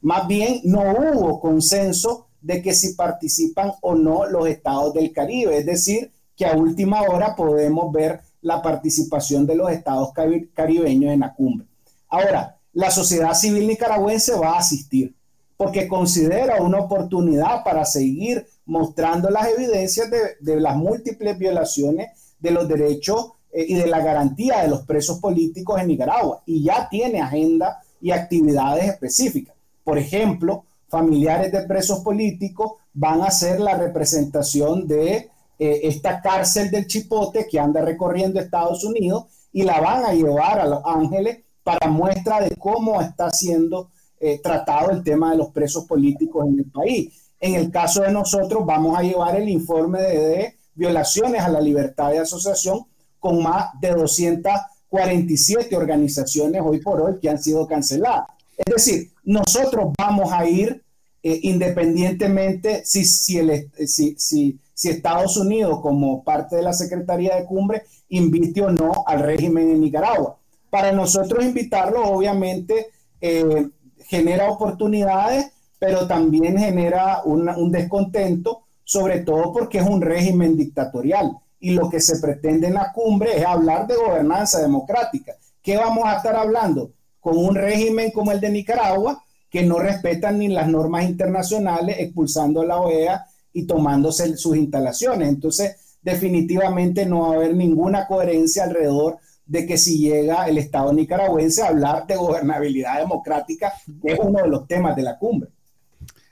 Más 0.00 0.26
bien, 0.26 0.62
no 0.64 0.80
hubo 0.80 1.40
consenso 1.40 2.26
de 2.40 2.60
que 2.60 2.74
si 2.74 2.94
participan 2.94 3.72
o 3.82 3.94
no 3.94 4.26
los 4.26 4.48
estados 4.48 4.94
del 4.94 5.12
Caribe. 5.12 5.58
Es 5.58 5.66
decir, 5.66 6.10
que 6.36 6.46
a 6.46 6.56
última 6.56 7.02
hora 7.02 7.36
podemos 7.36 7.92
ver 7.92 8.20
la 8.48 8.62
participación 8.62 9.46
de 9.46 9.56
los 9.56 9.70
estados 9.70 10.10
caribeños 10.54 11.12
en 11.12 11.20
la 11.20 11.34
cumbre. 11.34 11.66
Ahora, 12.08 12.56
la 12.72 12.90
sociedad 12.90 13.34
civil 13.34 13.68
nicaragüense 13.68 14.34
va 14.36 14.54
a 14.54 14.60
asistir 14.60 15.14
porque 15.58 15.86
considera 15.86 16.62
una 16.62 16.78
oportunidad 16.78 17.62
para 17.62 17.84
seguir 17.84 18.46
mostrando 18.64 19.28
las 19.28 19.48
evidencias 19.48 20.08
de, 20.10 20.60
las 20.60 20.76
múltiples 20.76 21.36
violaciones 21.36 22.34
de 22.38 22.50
los 22.50 22.66
derechos 22.66 23.32
eh, 23.52 23.66
y 23.68 23.74
de 23.74 23.86
la 23.86 24.00
garantía 24.00 24.62
de 24.62 24.68
los 24.68 24.82
presos 24.86 25.18
políticos 25.18 25.78
en 25.78 25.88
Nicaragua. 25.88 26.42
Y 26.46 26.62
ya 26.62 26.88
tiene 26.88 27.20
agenda 27.20 27.82
y 28.00 28.12
actividades 28.12 28.84
específicas. 28.84 29.54
Por 29.84 29.98
ejemplo, 29.98 30.64
familiares 30.88 31.52
de 31.52 31.62
presos 31.64 32.00
políticos 32.00 32.72
van 32.94 33.20
a 33.20 33.26
hacer 33.26 33.60
la 33.60 33.76
representación 33.76 34.88
de 34.88 35.28
eh, 35.58 35.80
esta 35.84 36.20
cárcel 36.20 36.70
del 36.70 36.86
Chipote 36.86 37.46
que 37.50 37.58
anda 37.58 37.80
recorriendo 37.80 38.40
Estados 38.40 38.84
Unidos 38.84 39.24
y 39.52 39.62
la 39.62 39.80
van 39.80 40.04
a 40.04 40.12
llevar 40.12 40.60
a 40.60 40.66
Los 40.66 40.82
Ángeles 40.84 41.38
para 41.62 41.88
muestra 41.88 42.40
de 42.40 42.54
cómo 42.56 43.00
está 43.00 43.30
siendo 43.30 43.90
eh, 44.20 44.40
tratado 44.42 44.90
el 44.90 45.02
tema 45.02 45.32
de 45.32 45.38
los 45.38 45.50
presos 45.50 45.84
políticos 45.84 46.46
en 46.46 46.58
el 46.58 46.70
país. 46.70 47.30
En 47.40 47.54
el 47.54 47.70
caso 47.70 48.02
de 48.02 48.12
nosotros 48.12 48.64
vamos 48.66 48.98
a 48.98 49.02
llevar 49.02 49.36
el 49.36 49.48
informe 49.48 50.00
de, 50.00 50.58
violaciones 50.78 51.42
a 51.42 51.48
la 51.48 51.60
libertad 51.60 52.12
de 52.12 52.20
asociación 52.20 52.86
con 53.18 53.42
más 53.42 53.70
de 53.80 53.90
247 53.90 55.76
organizaciones 55.76 56.62
hoy 56.64 56.80
por 56.80 57.00
hoy 57.02 57.18
que 57.20 57.28
han 57.28 57.42
sido 57.42 57.66
canceladas. 57.66 58.28
Es 58.56 58.74
decir, 58.74 59.10
nosotros 59.24 59.92
vamos 59.98 60.32
a 60.32 60.48
ir 60.48 60.84
eh, 61.20 61.40
independientemente 61.42 62.84
si, 62.84 63.38
el, 63.38 63.72
si, 63.88 64.14
si, 64.16 64.56
si 64.78 64.90
Estados 64.90 65.36
Unidos, 65.36 65.80
como 65.80 66.22
parte 66.22 66.54
de 66.54 66.62
la 66.62 66.72
Secretaría 66.72 67.34
de 67.34 67.46
Cumbre, 67.46 67.82
invite 68.10 68.62
o 68.62 68.70
no 68.70 69.02
al 69.08 69.18
régimen 69.18 69.68
en 69.70 69.80
Nicaragua. 69.80 70.36
Para 70.70 70.92
nosotros 70.92 71.44
invitarlo, 71.44 72.04
obviamente, 72.04 72.86
eh, 73.20 73.68
genera 74.06 74.48
oportunidades, 74.48 75.50
pero 75.80 76.06
también 76.06 76.56
genera 76.56 77.22
un 77.24 77.72
descontento, 77.72 78.60
sobre 78.84 79.18
todo 79.22 79.52
porque 79.52 79.78
es 79.78 79.84
un 79.84 80.00
régimen 80.00 80.56
dictatorial. 80.56 81.36
Y 81.58 81.72
lo 81.72 81.90
que 81.90 81.98
se 81.98 82.20
pretende 82.20 82.68
en 82.68 82.74
la 82.74 82.92
cumbre 82.92 83.36
es 83.36 83.44
hablar 83.44 83.88
de 83.88 83.96
gobernanza 83.96 84.60
democrática. 84.62 85.34
¿Qué 85.60 85.76
vamos 85.76 86.04
a 86.04 86.18
estar 86.18 86.36
hablando? 86.36 86.92
Con 87.18 87.36
un 87.36 87.56
régimen 87.56 88.12
como 88.12 88.30
el 88.30 88.40
de 88.40 88.50
Nicaragua, 88.50 89.24
que 89.50 89.64
no 89.64 89.80
respetan 89.80 90.38
ni 90.38 90.46
las 90.46 90.68
normas 90.68 91.02
internacionales, 91.02 91.96
expulsando 91.98 92.60
a 92.60 92.66
la 92.66 92.80
OEA 92.80 93.26
y 93.52 93.66
tomándose 93.66 94.36
sus 94.36 94.56
instalaciones. 94.56 95.28
Entonces, 95.28 95.76
definitivamente 96.02 97.06
no 97.06 97.20
va 97.20 97.32
a 97.32 97.36
haber 97.36 97.54
ninguna 97.54 98.06
coherencia 98.06 98.64
alrededor 98.64 99.18
de 99.46 99.66
que 99.66 99.78
si 99.78 99.98
llega 99.98 100.46
el 100.46 100.58
Estado 100.58 100.92
nicaragüense 100.92 101.62
a 101.62 101.68
hablar 101.68 102.06
de 102.06 102.16
gobernabilidad 102.16 102.98
democrática, 102.98 103.72
que 104.02 104.12
es 104.12 104.18
uno 104.22 104.42
de 104.42 104.48
los 104.48 104.66
temas 104.68 104.94
de 104.94 105.02
la 105.02 105.18
cumbre. 105.18 105.50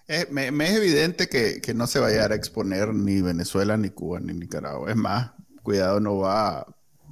Eh, 0.08 0.26
me, 0.30 0.48
es 0.48 0.76
evidente 0.76 1.28
que, 1.28 1.74
no 1.74 1.86
se 1.86 1.98
va 1.98 2.06
a 2.06 2.10
llegar 2.10 2.32
a 2.32 2.36
exponer 2.36 2.94
ni 2.94 3.20
Venezuela, 3.22 3.76
ni 3.76 3.90
Cuba, 3.90 4.20
ni 4.20 4.34
Nicaragua. 4.34 4.90
Es 4.90 4.96
más, 4.96 5.32
cuidado, 5.62 5.98
no 5.98 6.18
va. 6.18 6.66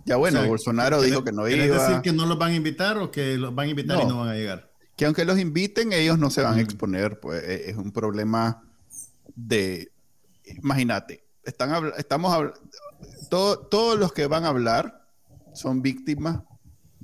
Ya 0.06 0.16
bueno, 0.16 0.46
Bolsonaro 0.46 1.00
dijo 1.02 1.24
que 1.24 1.32
no 1.32 1.48
iba. 1.48 1.58
¿Quiere 1.58 1.72
decir 1.72 2.02
que 2.02 2.12
no 2.12 2.26
los 2.26 2.38
van 2.38 2.52
a 2.52 2.54
invitar 2.54 2.98
o 2.98 3.10
que 3.10 3.36
los 3.38 3.54
van 3.54 3.66
a 3.66 3.70
invitar 3.70 4.02
y 4.02 4.06
no 4.06 4.18
van 4.18 4.28
a 4.28 4.34
llegar? 4.34 4.70
Que 4.96 5.06
aunque 5.06 5.24
los 5.24 5.40
inviten, 5.40 5.92
ellos 5.92 6.18
no 6.18 6.30
se 6.30 6.42
van 6.42 6.54
a 6.54 6.56
mm. 6.56 6.60
exponer. 6.60 7.18
Pues 7.18 7.42
e, 7.42 7.70
es 7.70 7.76
un 7.76 7.90
problema 7.90 8.62
de, 9.34 9.90
imagínate, 10.44 11.24
están 11.44 11.92
estamos 11.96 12.52
todos 13.28 13.98
los 13.98 14.12
que 14.12 14.26
van 14.26 14.44
a 14.44 14.48
hablar 14.48 15.04
son 15.52 15.82
víctimas 15.82 16.42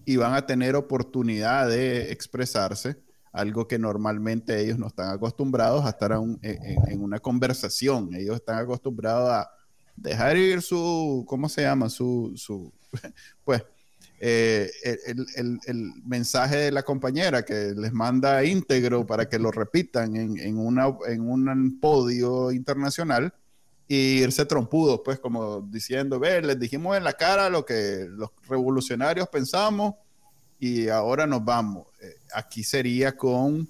y 0.04 0.16
van 0.16 0.34
a 0.34 0.46
tener 0.46 0.74
oportunidad 0.76 1.68
de 1.68 2.10
expresarse, 2.10 2.96
algo 3.32 3.68
que 3.68 3.78
normalmente 3.78 4.60
ellos 4.60 4.78
no 4.78 4.88
están 4.88 5.10
acostumbrados 5.10 5.84
a 5.84 5.90
estar 5.90 6.12
en, 6.12 7.00
una 7.00 7.20
conversación. 7.20 8.14
Ellos 8.14 8.36
están 8.36 8.58
acostumbrados 8.58 9.30
a 9.30 9.50
dejar 9.94 10.36
ir 10.36 10.62
su, 10.62 11.24
¿cómo 11.28 11.48
se 11.48 11.62
llama? 11.62 11.88
Su, 11.88 12.32
su 12.34 12.72
pues, 13.44 13.62
eh, 14.22 14.70
el, 15.06 15.58
el, 15.66 15.92
mensaje 16.04 16.56
de 16.56 16.72
la 16.72 16.82
compañera 16.82 17.42
que 17.42 17.72
les 17.74 17.92
manda 17.92 18.44
íntegro 18.44 19.06
para 19.06 19.28
que 19.28 19.38
lo 19.38 19.50
repitan 19.50 20.14
en, 20.14 20.38
en, 20.38 20.58
una, 20.58 20.94
en 21.08 21.22
un 21.22 21.80
podio 21.80 22.52
internacional 22.52 23.32
y 23.88 24.22
irse 24.22 24.44
trompudos, 24.44 25.00
pues 25.02 25.18
como 25.18 25.62
diciendo, 25.62 26.20
ve, 26.20 26.42
les 26.42 26.60
dijimos 26.60 26.98
en 26.98 27.02
la 27.04 27.14
cara 27.14 27.48
lo 27.48 27.64
que 27.64 28.06
los 28.10 28.30
revolucionarios 28.46 29.26
pensamos 29.28 29.94
y 30.58 30.88
ahora 30.88 31.26
nos 31.26 31.42
vamos. 31.42 31.86
Eh, 32.02 32.14
aquí 32.34 32.62
sería 32.62 33.16
con 33.16 33.66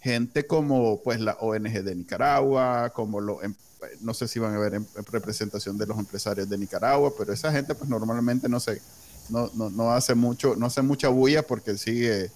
gente 0.00 0.46
como 0.48 1.00
pues 1.02 1.20
la 1.20 1.34
ONG 1.40 1.84
de 1.84 1.94
Nicaragua, 1.94 2.90
como 2.90 3.40
em, 3.40 3.54
no 4.00 4.14
sé 4.14 4.26
si 4.26 4.38
van 4.40 4.54
a 4.54 4.58
ver 4.58 4.74
en, 4.74 4.86
representación 5.10 5.78
de 5.78 5.86
los 5.86 5.96
empresarios 5.96 6.48
de 6.48 6.58
Nicaragua, 6.58 7.12
pero 7.16 7.32
esa 7.32 7.52
gente 7.52 7.74
pues 7.74 7.88
normalmente 7.88 8.48
no 8.48 8.58
se, 8.58 8.82
no, 9.28 9.50
no, 9.54 9.92
hace 9.92 10.14
mucho, 10.14 10.56
no 10.56 10.66
hace 10.66 10.82
mucha 10.82 11.08
bulla 11.08 11.46
porque 11.46 11.76
sigue, 11.76 12.30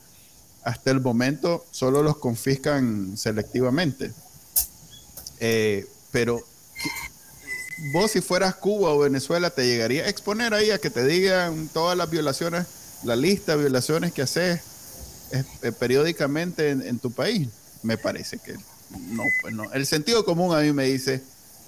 hasta 0.63 0.91
el 0.91 1.01
momento 1.01 1.65
solo 1.71 2.03
los 2.03 2.17
confiscan 2.19 3.17
selectivamente. 3.17 4.13
Eh, 5.41 5.87
pero 6.11 6.43
vos 7.93 8.11
si 8.11 8.21
fueras 8.21 8.55
Cuba 8.55 8.91
o 8.91 8.99
Venezuela, 8.99 9.51
¿te 9.51 9.67
llegaría 9.67 10.05
a 10.05 10.09
exponer 10.09 10.55
ahí 10.55 10.71
a 10.71 10.79
que 10.79 10.91
te 10.91 11.05
digan 11.05 11.69
todas 11.73 11.97
las 11.97 12.11
violaciones, 12.11 12.67
la 13.05 13.17
lista 13.17 13.57
de 13.57 13.63
violaciones 13.63 14.13
que 14.13 14.23
haces 14.23 14.61
eh, 15.33 15.73
periódicamente 15.73 16.71
en, 16.71 16.99
tu 16.99 17.11
país? 17.11 17.49
Me 17.83 17.97
parece 17.97 18.39
que 18.39 18.55
no, 18.91 19.23
pues 19.41 19.55
no. 19.55 19.73
El 19.73 19.87
sentido 19.87 20.25
común 20.25 20.55
a 20.55 20.61
mí 20.61 20.73
me 20.73 20.85
dice, 20.85 21.23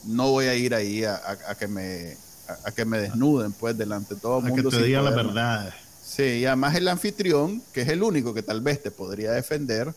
no 0.04 0.30
voy 0.30 0.46
a 0.46 0.54
ir 0.54 0.74
ahí 0.74 1.04
a, 1.04 1.38
que 1.58 1.68
me 1.68 2.16
a, 2.65 2.73
que 2.73 2.85
me 2.85 2.99
desnuden 2.99 3.53
pues 3.53 3.77
delante 3.77 4.15
de 4.15 4.21
todo 4.21 4.38
el 4.38 4.45
mundo. 4.45 4.71
que 4.71 4.77
te 4.77 4.83
digan 4.85 5.05
la 5.05 5.11
verdad. 5.11 5.75
Sí, 6.05 6.23
y 6.23 6.47
además 6.47 6.75
el 6.75 6.88
anfitrión, 6.88 7.62
que 7.73 7.83
es 7.83 7.88
el 7.88 8.03
único 8.03 8.35
que 8.35 8.43
tal 8.43 8.61
vez 8.61 8.83
te 8.83 8.91
podría 8.91 9.33
defender, 9.33 9.95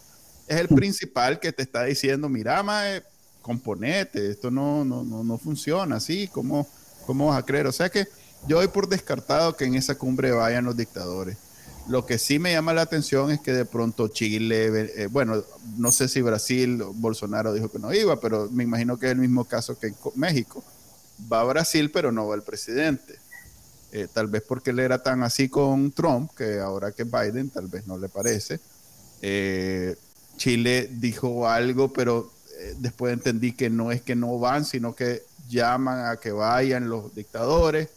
es 0.47 0.57
el 0.57 0.67
principal 0.67 1.39
que 1.39 1.51
te 1.51 1.63
está 1.63 1.83
diciendo, 1.83 2.29
mira, 2.29 2.61
mae, 2.63 3.03
componete, 3.41 4.31
esto 4.31 4.49
no, 4.49 4.85
no, 4.85 5.03
no, 5.03 5.23
no 5.23 5.37
funciona 5.37 5.97
así, 5.97 6.27
¿cómo, 6.31 6.67
¿cómo 7.05 7.27
vas 7.27 7.39
a 7.39 7.45
creer? 7.45 7.67
O 7.67 7.71
sea 7.71 7.89
que 7.89 8.07
yo 8.47 8.57
doy 8.57 8.67
por 8.67 8.87
descartado 8.87 9.55
que 9.55 9.65
en 9.65 9.75
esa 9.75 9.95
cumbre 9.95 10.31
vayan 10.31 10.65
los 10.65 10.77
dictadores. 10.77 11.37
Lo 11.87 12.05
que 12.05 12.17
sí 12.17 12.39
me 12.39 12.51
llama 12.51 12.73
la 12.73 12.81
atención 12.81 13.29
es 13.29 13.39
que 13.39 13.53
de 13.53 13.65
pronto 13.65 14.07
Chile, 14.07 14.91
eh, 14.95 15.07
bueno, 15.07 15.43
no 15.77 15.91
sé 15.91 16.07
si 16.07 16.21
Brasil, 16.21 16.83
Bolsonaro 16.93 17.53
dijo 17.53 17.69
que 17.69 17.77
no 17.77 17.93
iba, 17.93 18.19
pero 18.19 18.49
me 18.51 18.63
imagino 18.63 18.97
que 18.97 19.07
es 19.07 19.11
el 19.11 19.19
mismo 19.19 19.45
caso 19.45 19.77
que 19.77 19.87
en 19.87 19.95
México. 20.15 20.63
Va 21.31 21.41
a 21.41 21.45
Brasil, 21.45 21.91
pero 21.91 22.11
no 22.11 22.27
va 22.27 22.35
el 22.35 22.43
presidente. 22.43 23.19
Eh, 23.91 24.07
tal 24.11 24.27
vez 24.27 24.43
porque 24.45 24.71
él 24.71 24.79
era 24.79 25.01
tan 25.01 25.23
así 25.23 25.47
con 25.47 25.91
Trump, 25.91 26.31
que 26.35 26.59
ahora 26.59 26.91
que 26.91 27.05
Biden 27.05 27.49
tal 27.49 27.67
vez 27.67 27.87
no 27.87 27.97
le 27.97 28.09
parece. 28.09 28.59
Eh, 29.21 29.95
Chile 30.37 30.89
dijo 30.91 31.47
algo, 31.47 31.93
pero 31.93 32.31
eh, 32.59 32.75
después 32.79 33.13
entendí 33.13 33.53
que 33.53 33.69
no 33.69 33.91
es 33.91 34.01
que 34.01 34.15
no 34.15 34.37
van, 34.37 34.65
sino 34.65 34.95
que 34.95 35.23
llaman 35.47 36.07
a 36.07 36.17
que 36.17 36.31
vayan 36.31 36.89
los 36.89 37.15
dictadores, 37.15 37.89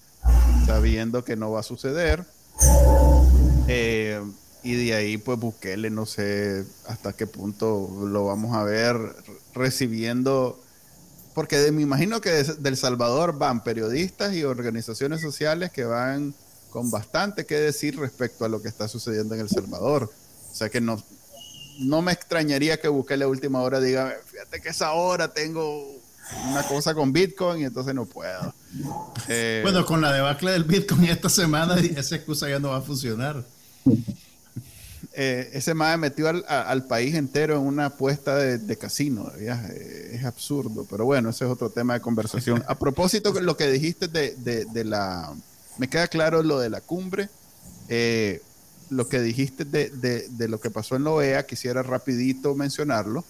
sabiendo 0.66 1.24
que 1.24 1.34
no 1.34 1.50
va 1.50 1.60
a 1.60 1.64
suceder. 1.64 2.24
Y 4.62 4.74
de 4.74 4.94
ahí, 4.94 5.18
pues 5.18 5.38
Bukele, 5.38 5.88
no 5.88 6.04
sé 6.04 6.64
hasta 6.86 7.12
qué 7.12 7.26
punto 7.26 7.90
lo 8.06 8.26
vamos 8.26 8.56
a 8.56 8.64
ver 8.64 8.96
recibiendo, 9.54 10.60
porque 11.38 11.70
me 11.70 11.82
imagino 11.82 12.20
que 12.20 12.30
de, 12.30 12.68
El 12.68 12.76
Salvador 12.76 13.38
van 13.38 13.62
periodistas 13.62 14.34
y 14.34 14.42
organizaciones 14.42 15.20
sociales 15.20 15.70
que 15.70 15.84
van 15.84 16.34
con 16.68 16.90
bastante 16.90 17.46
que 17.46 17.54
decir 17.54 17.96
respecto 17.96 18.44
a 18.44 18.48
lo 18.48 18.60
que 18.60 18.66
está 18.66 18.88
sucediendo 18.88 19.36
en 19.36 19.42
El 19.42 19.48
Salvador. 19.48 20.10
O 20.50 20.52
sea 20.56 20.68
que 20.68 20.80
no, 20.80 21.00
no 21.78 22.02
me 22.02 22.10
extrañaría 22.10 22.80
que 22.80 22.88
busque 22.88 23.16
la 23.16 23.28
última 23.28 23.62
hora 23.62 23.78
diga, 23.78 24.16
fíjate 24.26 24.60
que 24.60 24.70
esa 24.70 24.90
hora 24.94 25.32
tengo 25.32 25.86
una 26.50 26.64
cosa 26.64 26.92
con 26.92 27.12
Bitcoin 27.12 27.60
y 27.60 27.66
entonces 27.66 27.94
no 27.94 28.04
puedo. 28.04 28.52
Eh, 29.28 29.60
bueno, 29.62 29.86
con 29.86 30.00
la 30.00 30.12
debacle 30.12 30.50
del 30.50 30.64
Bitcoin 30.64 31.04
esta 31.04 31.28
semana, 31.28 31.76
esa 31.96 32.16
excusa 32.16 32.48
ya 32.48 32.58
no 32.58 32.70
va 32.70 32.78
a 32.78 32.82
funcionar. 32.82 33.44
Eh, 35.20 35.50
ese 35.52 35.74
MAE 35.74 35.96
metió 35.96 36.28
al, 36.28 36.86
país 36.86 37.16
entero 37.16 37.56
en 37.56 37.62
una 37.62 37.86
apuesta 37.86 38.36
de, 38.36 38.78
casino. 38.78 39.32
Eh, 39.36 40.12
es 40.12 40.24
absurdo, 40.24 40.86
pero 40.88 41.06
bueno, 41.06 41.30
ese 41.30 41.44
es 41.44 41.50
otro 41.50 41.70
tema 41.70 41.94
de 41.94 42.00
conversación. 42.00 42.62
A 42.68 42.78
propósito, 42.78 43.32
lo 43.40 43.56
que 43.56 43.68
dijiste 43.68 44.06
de, 44.06 44.84
la... 44.84 45.34
Me 45.76 45.88
queda 45.88 46.06
claro 46.06 46.44
lo 46.44 46.60
de 46.60 46.70
la 46.70 46.80
cumbre. 46.80 47.28
Eh, 47.88 48.42
lo 48.90 49.08
que 49.08 49.20
dijiste 49.20 49.64
de, 49.64 50.48
lo 50.48 50.60
que 50.60 50.70
pasó 50.70 50.94
en 50.94 51.02
la 51.02 51.10
OEA, 51.10 51.46
quisiera 51.46 51.82
rapidito 51.82 52.54
mencionarlo. 52.54 53.24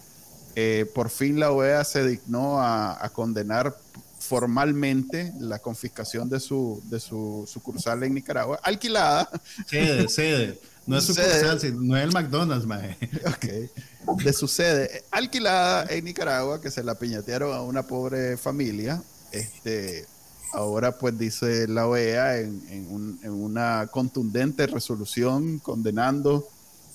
por 0.94 1.09
fin 1.09 1.40
la 1.40 1.53
OEA 1.53 1.85
se 1.85 2.07
dignó 2.07 2.61
a, 2.61 3.11
condenar 3.14 3.74
formalmente 4.18 5.33
la 5.40 5.59
confiscación 5.59 6.29
de 6.29 6.38
su, 6.38 6.83
de 6.90 7.01
su 7.01 7.48
sucursal 7.51 8.03
en 8.03 8.12
Nicaragua, 8.12 8.61
alquilada. 8.62 9.31
Sede, 9.66 10.07
sede. 10.11 10.61
No 10.88 10.96
es 10.96 11.05
sucursal, 11.05 11.87
no 11.87 11.96
es 11.98 12.05
el 12.05 12.12
McDonald's, 12.12 12.66
mae. 12.66 12.96
Ok. 13.27 14.22
De 14.24 14.33
su 14.33 14.48
sede 14.48 15.05
alquilada 15.11 15.85
en 15.90 16.07
Nicaragua, 16.07 16.62
que 16.62 16.70
se 16.70 16.83
la 16.83 16.94
piñatearon 16.94 17.55
a 17.55 17.61
una 17.61 17.83
pobre 17.83 18.38
familia. 18.38 19.03
Este, 19.31 20.07
ahora, 20.55 20.96
pues 20.96 21.18
dice 21.18 21.68
la 21.68 21.87
OEA 21.87 22.38
en, 22.38 23.20
una 23.22 23.87
contundente 23.90 24.66
resolución 24.66 25.59
condenando 25.59 26.48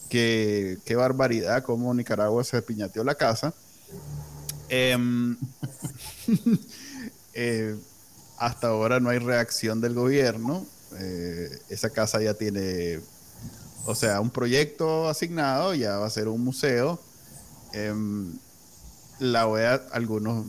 que 0.09 0.79
qué 0.85 0.95
barbaridad 0.95 1.61
cómo 1.61 1.93
Nicaragua 1.93 2.43
se 2.43 2.59
piñateó 2.63 3.03
la 3.03 3.13
casa. 3.13 3.53
Em, 4.69 5.37
eh, 7.35 7.75
hasta 8.39 8.69
ahora 8.69 8.99
no 8.99 9.09
hay 9.09 9.19
reacción 9.19 9.81
del 9.81 9.93
gobierno. 9.93 10.65
Eh, 10.99 11.59
esa 11.69 11.91
casa 11.91 12.19
ya 12.23 12.33
tiene 12.33 12.99
o 13.85 13.95
sea, 13.95 14.21
un 14.21 14.29
proyecto 14.29 15.09
asignado 15.09 15.73
ya 15.73 15.97
va 15.97 16.07
a 16.07 16.09
ser 16.09 16.27
un 16.27 16.43
museo. 16.43 16.99
Em, 17.73 18.33
la 19.19 19.47
OEA, 19.47 19.81
algunos 19.91 20.45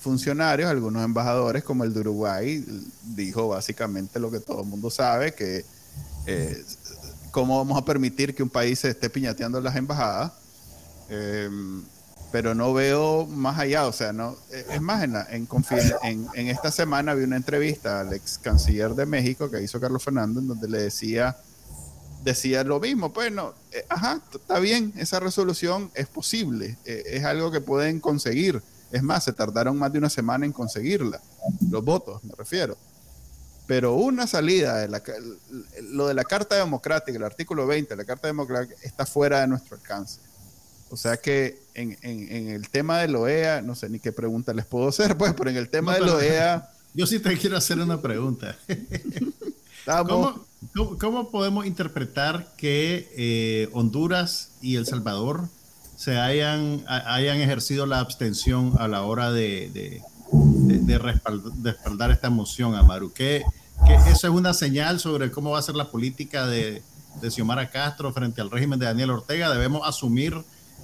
funcionarios, 0.00 0.70
algunos 0.70 1.04
embajadores, 1.04 1.64
como 1.64 1.84
el 1.84 1.92
de 1.92 2.00
Uruguay, 2.00 2.64
dijo 3.02 3.48
básicamente 3.48 4.18
lo 4.20 4.30
que 4.30 4.40
todo 4.40 4.62
el 4.62 4.66
mundo 4.66 4.90
sabe, 4.90 5.34
que 5.34 5.64
eh, 6.26 6.64
cómo 7.30 7.58
vamos 7.58 7.78
a 7.78 7.84
permitir 7.84 8.34
que 8.34 8.42
un 8.42 8.50
país 8.50 8.78
se 8.78 8.90
esté 8.90 9.10
piñateando 9.10 9.60
las 9.60 9.76
embajadas. 9.76 10.32
Em, 11.08 11.82
pero 12.32 12.54
no 12.54 12.74
veo 12.74 13.26
más 13.26 13.60
allá, 13.60 13.86
o 13.86 13.92
sea, 13.92 14.12
no, 14.12 14.36
es 14.50 14.80
más, 14.80 15.04
en, 15.04 15.46
en, 16.02 16.26
en, 16.34 16.48
esta 16.48 16.72
semana 16.72 17.14
vi 17.14 17.22
una 17.22 17.36
entrevista 17.36 18.00
al 18.00 18.12
ex 18.12 18.38
canciller 18.38 18.94
de 18.96 19.06
México 19.06 19.48
que 19.50 19.62
hizo 19.62 19.78
Carlos 19.78 20.02
Fernando, 20.02 20.40
en 20.40 20.48
donde 20.48 20.68
le 20.68 20.82
decía 20.82 21.36
decía 22.24 22.64
lo 22.64 22.80
mismo, 22.80 23.12
pues 23.12 23.30
no, 23.30 23.54
eh, 23.70 23.84
ajá, 23.88 24.20
está 24.32 24.58
bien, 24.58 24.92
esa 24.96 25.20
resolución 25.20 25.90
es 25.94 26.06
posible, 26.06 26.78
eh, 26.86 27.02
es 27.06 27.24
algo 27.24 27.50
que 27.50 27.60
pueden 27.60 28.00
conseguir. 28.00 28.62
Es 28.90 29.02
más, 29.02 29.24
se 29.24 29.32
tardaron 29.32 29.78
más 29.78 29.92
de 29.92 29.98
una 29.98 30.08
semana 30.08 30.46
en 30.46 30.52
conseguirla, 30.52 31.20
los 31.70 31.84
votos, 31.84 32.22
me 32.24 32.32
refiero. 32.36 32.76
Pero 33.66 33.94
una 33.94 34.26
salida, 34.26 34.78
de 34.78 34.88
la, 34.88 35.02
lo 35.82 36.06
de 36.06 36.14
la 36.14 36.24
Carta 36.24 36.56
Democrática, 36.56 37.16
el 37.16 37.24
artículo 37.24 37.66
20 37.66 37.90
de 37.90 37.96
la 37.96 38.04
Carta 38.04 38.28
Democrática, 38.28 38.76
está 38.82 39.04
fuera 39.04 39.40
de 39.40 39.48
nuestro 39.48 39.76
alcance. 39.76 40.20
O 40.90 40.96
sea 40.96 41.16
que 41.16 41.58
en, 41.74 41.98
en, 42.02 42.48
el 42.48 42.68
tema 42.68 42.98
de 42.98 43.08
la 43.08 43.18
OEA, 43.18 43.62
no 43.62 43.74
sé 43.74 43.88
ni 43.88 43.98
qué 43.98 44.12
pregunta 44.12 44.52
les 44.52 44.66
puedo 44.66 44.88
hacer, 44.88 45.16
pues, 45.16 45.34
pero 45.34 45.50
en 45.50 45.56
el 45.56 45.68
tema 45.68 45.94
de 45.94 46.00
la 46.00 46.14
OEA... 46.14 46.70
Yo 46.94 47.06
sí 47.06 47.18
te 47.18 47.36
quiero 47.36 47.56
hacer 47.56 47.78
una 47.80 48.00
pregunta. 48.00 48.56
¿Cómo, 49.84 50.46
¿Cómo, 50.98 51.30
podemos 51.30 51.66
interpretar 51.66 52.54
que 52.56 53.08
eh, 53.16 53.68
Honduras 53.72 54.52
y 54.62 54.76
El 54.76 54.86
Salvador 54.86 55.48
se 55.96 56.18
hayan, 56.18 56.84
hayan 56.88 57.38
ejercido 57.40 57.86
la 57.86 58.00
abstención 58.00 58.72
a 58.78 58.88
la 58.88 59.02
hora 59.02 59.30
de, 59.30 60.02
de, 60.32 60.98
respaldar, 60.98 62.10
esta 62.10 62.30
moción, 62.30 62.74
Amaru? 62.74 63.12
¿Que, 63.12 63.44
que 63.86 63.94
eso 64.10 64.26
es 64.26 64.32
una 64.34 64.54
señal 64.54 65.00
sobre 65.00 65.30
cómo 65.30 65.50
va 65.50 65.58
a 65.58 65.62
ser 65.62 65.74
la 65.74 65.90
política 65.90 66.46
de, 66.46 66.82
de 67.20 67.30
Xiomara 67.30 67.70
Castro 67.70 68.12
frente 68.12 68.40
al 68.40 68.50
régimen 68.50 68.78
de 68.78 68.86
Daniel 68.86 69.10
Ortega? 69.10 69.50
¿Debemos 69.50 69.86
asumir 69.86 70.34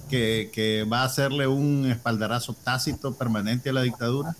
que, 0.09 0.51
que 0.53 0.83
va 0.83 1.01
a 1.01 1.05
hacerle 1.05 1.47
un 1.47 1.89
espaldarazo 1.89 2.53
tácito 2.53 3.13
permanente 3.15 3.71
a 3.71 3.73
la 3.73 3.81
dictadura? 3.81 4.35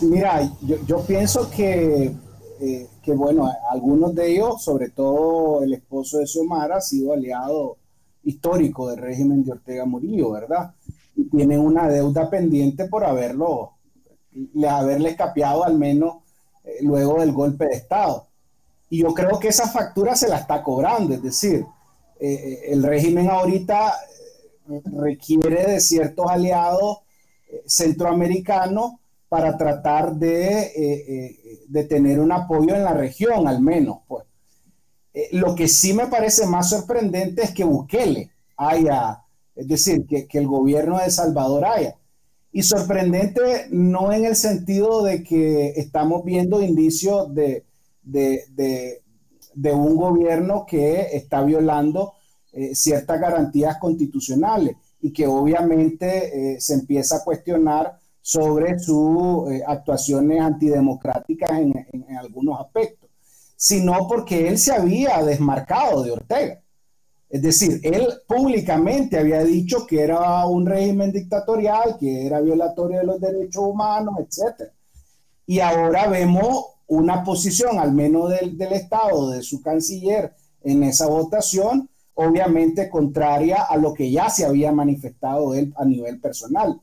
Mira, 0.00 0.50
yo, 0.62 0.76
yo 0.86 1.04
pienso 1.04 1.50
que 1.50 2.14
eh, 2.60 2.88
que 3.02 3.12
bueno, 3.12 3.50
algunos 3.70 4.14
de 4.14 4.32
ellos, 4.32 4.62
sobre 4.62 4.90
todo 4.90 5.62
el 5.62 5.74
esposo 5.74 6.18
de 6.18 6.26
Xiomara, 6.26 6.76
ha 6.76 6.80
sido 6.80 7.12
aliado 7.12 7.76
histórico 8.22 8.88
del 8.88 8.98
régimen 8.98 9.44
de 9.44 9.52
Ortega 9.52 9.84
Murillo, 9.84 10.30
¿verdad? 10.30 10.74
Y 11.16 11.24
tienen 11.24 11.60
una 11.60 11.88
deuda 11.88 12.30
pendiente 12.30 12.86
por 12.86 13.04
haberlo, 13.04 13.72
haberle 14.68 15.10
escapeado 15.10 15.64
al 15.64 15.76
menos 15.76 16.16
eh, 16.64 16.78
luego 16.82 17.20
del 17.20 17.32
golpe 17.32 17.66
de 17.66 17.74
Estado. 17.74 18.28
Y 18.88 19.02
yo 19.02 19.12
creo 19.12 19.38
que 19.38 19.48
esa 19.48 19.68
factura 19.68 20.14
se 20.14 20.28
la 20.28 20.38
está 20.38 20.62
cobrando, 20.62 21.14
es 21.14 21.22
decir, 21.22 21.66
eh, 22.20 22.60
el 22.68 22.82
régimen 22.82 23.28
ahorita 23.28 23.94
requiere 24.96 25.66
de 25.66 25.80
ciertos 25.80 26.26
aliados 26.30 26.98
centroamericanos 27.66 28.94
para 29.34 29.56
tratar 29.56 30.14
de, 30.14 30.60
eh, 30.60 30.72
eh, 30.76 31.64
de, 31.66 31.84
tener 31.86 32.20
un 32.20 32.30
apoyo 32.30 32.72
en 32.76 32.84
la 32.84 32.92
región, 32.94 33.48
al 33.48 33.60
menos. 33.60 33.98
Pues. 34.06 34.24
Eh, 35.12 35.30
lo 35.32 35.56
que 35.56 35.66
sí 35.66 35.92
me 35.92 36.06
parece 36.06 36.46
más 36.46 36.70
sorprendente 36.70 37.42
es 37.42 37.50
que 37.50 37.64
Bukele 37.64 38.30
haya, 38.56 39.24
es 39.56 39.66
decir, 39.66 40.06
que, 40.06 40.28
que 40.28 40.38
el 40.38 40.46
gobierno 40.46 41.00
de 41.00 41.10
Salvador 41.10 41.64
haya. 41.64 41.96
Y 42.52 42.62
sorprendente 42.62 43.66
no 43.72 44.12
en 44.12 44.24
el 44.24 44.36
sentido 44.36 45.02
de 45.02 45.24
que 45.24 45.70
estamos 45.70 46.24
viendo 46.24 46.62
indicios 46.62 47.34
de, 47.34 47.64
de, 48.04 49.02
de 49.52 49.72
un 49.72 49.96
gobierno 49.96 50.64
que 50.64 51.08
está 51.16 51.42
violando 51.42 52.14
ciertas 52.72 53.20
garantías 53.20 53.78
constitucionales 53.78 54.76
y 55.00 55.12
que 55.12 55.26
obviamente 55.26 56.60
se 56.60 56.74
empieza 56.74 57.16
a 57.16 57.24
cuestionar 57.24 57.98
sobre 58.26 58.78
sus 58.78 59.50
eh, 59.50 59.62
actuaciones 59.66 60.40
antidemocráticas 60.40 61.50
en, 61.58 62.16
algunos 62.18 62.58
aspectos, 62.58 63.10
sino 63.54 64.08
porque 64.08 64.48
él 64.48 64.56
se 64.56 64.72
había 64.72 65.22
desmarcado 65.22 66.02
de 66.02 66.12
Ortega. 66.12 66.62
Es 67.28 67.42
decir, 67.42 67.82
él 67.82 68.08
públicamente 68.26 69.18
había 69.18 69.44
dicho 69.44 69.86
que 69.86 70.00
era 70.00 70.46
un 70.46 70.64
régimen 70.64 71.12
dictatorial, 71.12 71.98
que 72.00 72.24
era 72.26 72.40
violatorio 72.40 73.00
de 73.00 73.04
los 73.04 73.20
derechos 73.20 73.62
humanos, 73.62 74.14
etc. 74.20 74.70
Y 75.44 75.60
ahora 75.60 76.06
vemos 76.06 76.64
una 76.86 77.22
posición, 77.24 77.78
al 77.78 77.92
menos 77.92 78.30
del, 78.30 78.56
del 78.56 78.72
Estado, 78.72 79.32
de 79.32 79.42
su 79.42 79.60
canciller 79.60 80.32
en 80.62 80.82
esa 80.82 81.08
votación, 81.08 81.90
obviamente 82.14 82.88
contraria 82.88 83.64
a 83.64 83.76
lo 83.76 83.92
que 83.92 84.10
ya 84.10 84.30
se 84.30 84.46
había 84.46 84.72
manifestado 84.72 85.54
él 85.54 85.74
a 85.76 85.84
nivel 85.84 86.18
personal. 86.20 86.80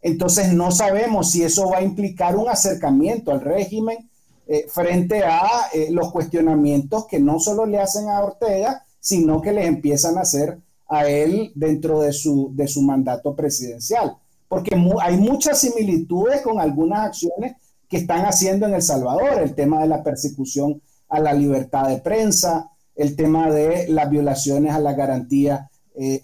Entonces 0.00 0.52
no 0.52 0.70
sabemos 0.70 1.30
si 1.30 1.42
eso 1.42 1.70
va 1.70 1.78
a 1.78 1.82
implicar 1.82 2.36
un 2.36 2.48
acercamiento 2.48 3.32
al 3.32 3.40
régimen 3.40 4.08
eh, 4.46 4.66
frente 4.68 5.24
a 5.24 5.46
eh, 5.72 5.88
los 5.90 6.12
cuestionamientos 6.12 7.06
que 7.06 7.18
no 7.18 7.38
solo 7.40 7.66
le 7.66 7.78
hacen 7.78 8.08
a 8.08 8.22
Ortega, 8.22 8.84
sino 9.00 9.42
que 9.42 9.52
le 9.52 9.66
empiezan 9.66 10.16
a 10.16 10.22
hacer 10.22 10.58
a 10.88 11.06
él 11.08 11.52
dentro 11.54 12.00
de 12.00 12.12
su, 12.12 12.50
de 12.54 12.66
su 12.68 12.80
mandato 12.82 13.34
presidencial. 13.34 14.16
Porque 14.48 14.74
hay 15.02 15.16
muchas 15.18 15.60
similitudes 15.60 16.40
con 16.40 16.60
algunas 16.60 17.06
acciones 17.06 17.56
que 17.88 17.98
están 17.98 18.24
haciendo 18.24 18.66
en 18.66 18.74
El 18.74 18.82
Salvador, 18.82 19.42
el 19.42 19.54
tema 19.54 19.82
de 19.82 19.88
la 19.88 20.02
persecución 20.02 20.80
a 21.08 21.20
la 21.20 21.34
libertad 21.34 21.88
de 21.88 21.98
prensa, 21.98 22.70
el 22.94 23.16
tema 23.16 23.50
de 23.50 23.88
las 23.88 24.08
violaciones 24.08 24.72
a 24.72 24.80
la 24.80 24.94
garantía 24.94 25.70
eh, 25.94 26.22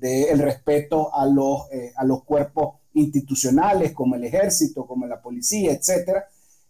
del 0.00 0.38
respeto 0.38 1.14
a 1.14 1.26
los, 1.26 1.70
eh, 1.72 1.92
a 1.96 2.04
los 2.04 2.24
cuerpos 2.24 2.76
institucionales 2.94 3.92
como 3.92 4.16
el 4.16 4.24
ejército, 4.24 4.86
como 4.86 5.06
la 5.06 5.20
policía, 5.20 5.72
etcétera. 5.72 6.24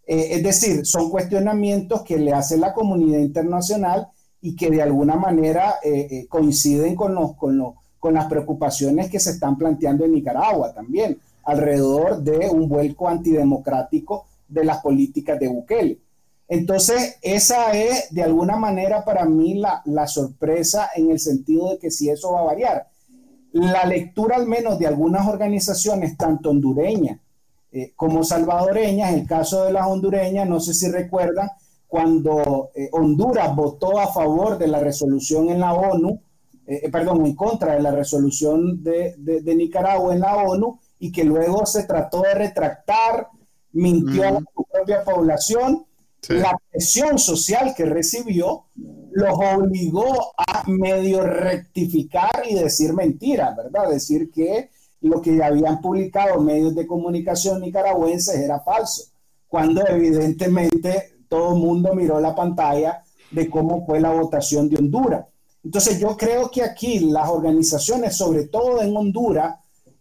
Eh, 0.07 0.29
es 0.33 0.43
decir, 0.43 0.85
son 0.85 1.11
cuestionamientos 1.11 2.03
que 2.03 2.19
le 2.19 2.33
hace 2.33 2.59
la 2.59 2.75
comunidad 2.75 3.21
internacional 3.21 4.09
y 4.40 4.57
que 4.57 4.71
de 4.71 4.83
alguna 4.83 5.16
manera 5.16 5.77
eh, 5.83 6.27
coinciden 6.29 6.97
con, 6.97 7.14
los, 7.14 7.37
con, 7.37 7.75
con 7.99 8.14
las 8.14 8.27
preocupaciones 8.27 9.11
que 9.11 9.21
se 9.21 9.31
están 9.31 9.57
planteando 9.57 10.05
en 10.05 10.12
Nicaragua 10.12 10.75
también, 10.75 11.19
alrededor 11.45 12.23
de 12.23 12.49
un 12.49 12.69
vuelco 12.69 13.09
antidemocrático 13.09 14.27
de 14.49 14.64
las 14.64 14.79
políticas 14.79 15.38
de 15.38 15.49
Bukele. 15.49 16.01
Entonces, 16.51 17.16
esa 17.23 17.79
es 17.79 18.12
de 18.12 18.25
alguna 18.25 18.57
manera 18.57 19.05
para 19.05 19.25
mí 19.25 19.55
la, 19.55 19.83
la, 19.85 20.09
sorpresa 20.09 20.90
en 20.97 21.12
el 21.12 21.21
sentido 21.21 21.71
de 21.71 21.79
que 21.79 21.93
si 21.93 22.11
eso 22.11 22.33
va 22.33 22.40
a 22.40 22.45
variar. 22.45 22.88
La 23.53 23.85
lectura 23.85 24.37
al 24.37 24.47
menos 24.47 24.79
de 24.79 24.87
algunas 24.87 25.27
organizaciones, 25.27 26.17
tanto 26.17 26.51
hondureñas 26.51 27.19
eh, 27.73 27.93
como 27.95 28.25
salvadoreñas, 28.25 29.13
el 29.13 29.27
caso 29.29 29.65
de 29.65 29.73
las 29.73 29.87
hondureñas, 29.87 30.49
no 30.49 30.59
sé 30.59 30.75
si 30.75 30.89
recuerdan, 30.89 31.49
cuando 31.87 32.71
eh, 32.75 32.89
Honduras 32.93 33.55
votó 33.55 34.01
a 34.01 34.13
favor 34.13 34.59
de 34.59 34.67
la 34.67 34.81
resolución 34.81 35.51
en 35.51 35.61
la 35.61 35.73
ONU, 35.75 36.21
eh, 36.67 36.89
perdón, 36.91 37.25
en 37.25 37.37
contra 37.37 37.75
de 37.75 37.81
la 37.81 37.93
resolución 37.93 38.83
de, 38.83 39.15
de, 39.19 39.55
Nicaragua 39.55 40.13
en 40.13 40.21
la 40.21 40.37
ONU, 40.37 40.81
y 40.99 41.13
que 41.13 41.23
luego 41.23 41.65
se 41.65 41.85
trató 41.85 42.23
de 42.23 42.35
retractar, 42.35 43.29
mintió 43.73 44.27
a 44.27 44.33
la 44.33 44.43
propia 44.73 45.05
población, 45.05 45.87
la 46.29 46.59
presión 46.71 47.19
social 47.21 47.73
que 47.77 47.85
recibió 47.85 48.65
los 49.12 49.35
obligó 49.35 50.33
a 50.37 50.64
medio 50.66 51.23
rectificar 51.23 52.42
y 52.49 52.55
decir 52.55 52.92
mentiras, 52.92 53.57
¿verdad? 53.57 53.90
Decir 53.90 54.31
que 54.31 54.70
lo 55.03 55.20
que 55.20 55.42
habían 55.42 55.81
publicado 55.81 56.40
medios 56.40 56.75
de 56.75 56.87
comunicación 56.87 57.61
nicaragüenses 57.61 58.37
era 58.37 58.61
falso, 58.61 59.05
cuando 59.49 59.87
evidentemente 59.87 61.14
todo 61.29 61.55
el 61.55 61.61
mundo 61.61 61.94
miró 61.94 62.20
la 62.20 62.35
pantalla 62.35 63.03
de 63.31 63.49
cómo 63.49 63.87
fue 63.87 64.01
la 64.01 64.12
votación 64.12 64.68
de 64.68 64.77
Honduras. 64.77 65.27
Entonces 65.64 65.99
yo 65.99 66.16
creo 66.16 66.51
que 66.51 66.62
aquí 66.62 67.01
las 67.01 67.29
organizaciones, 67.29 68.16
sobre 68.16 68.49
todo 68.49 68.83
en 68.83 68.96
Honduras, 68.96 69.57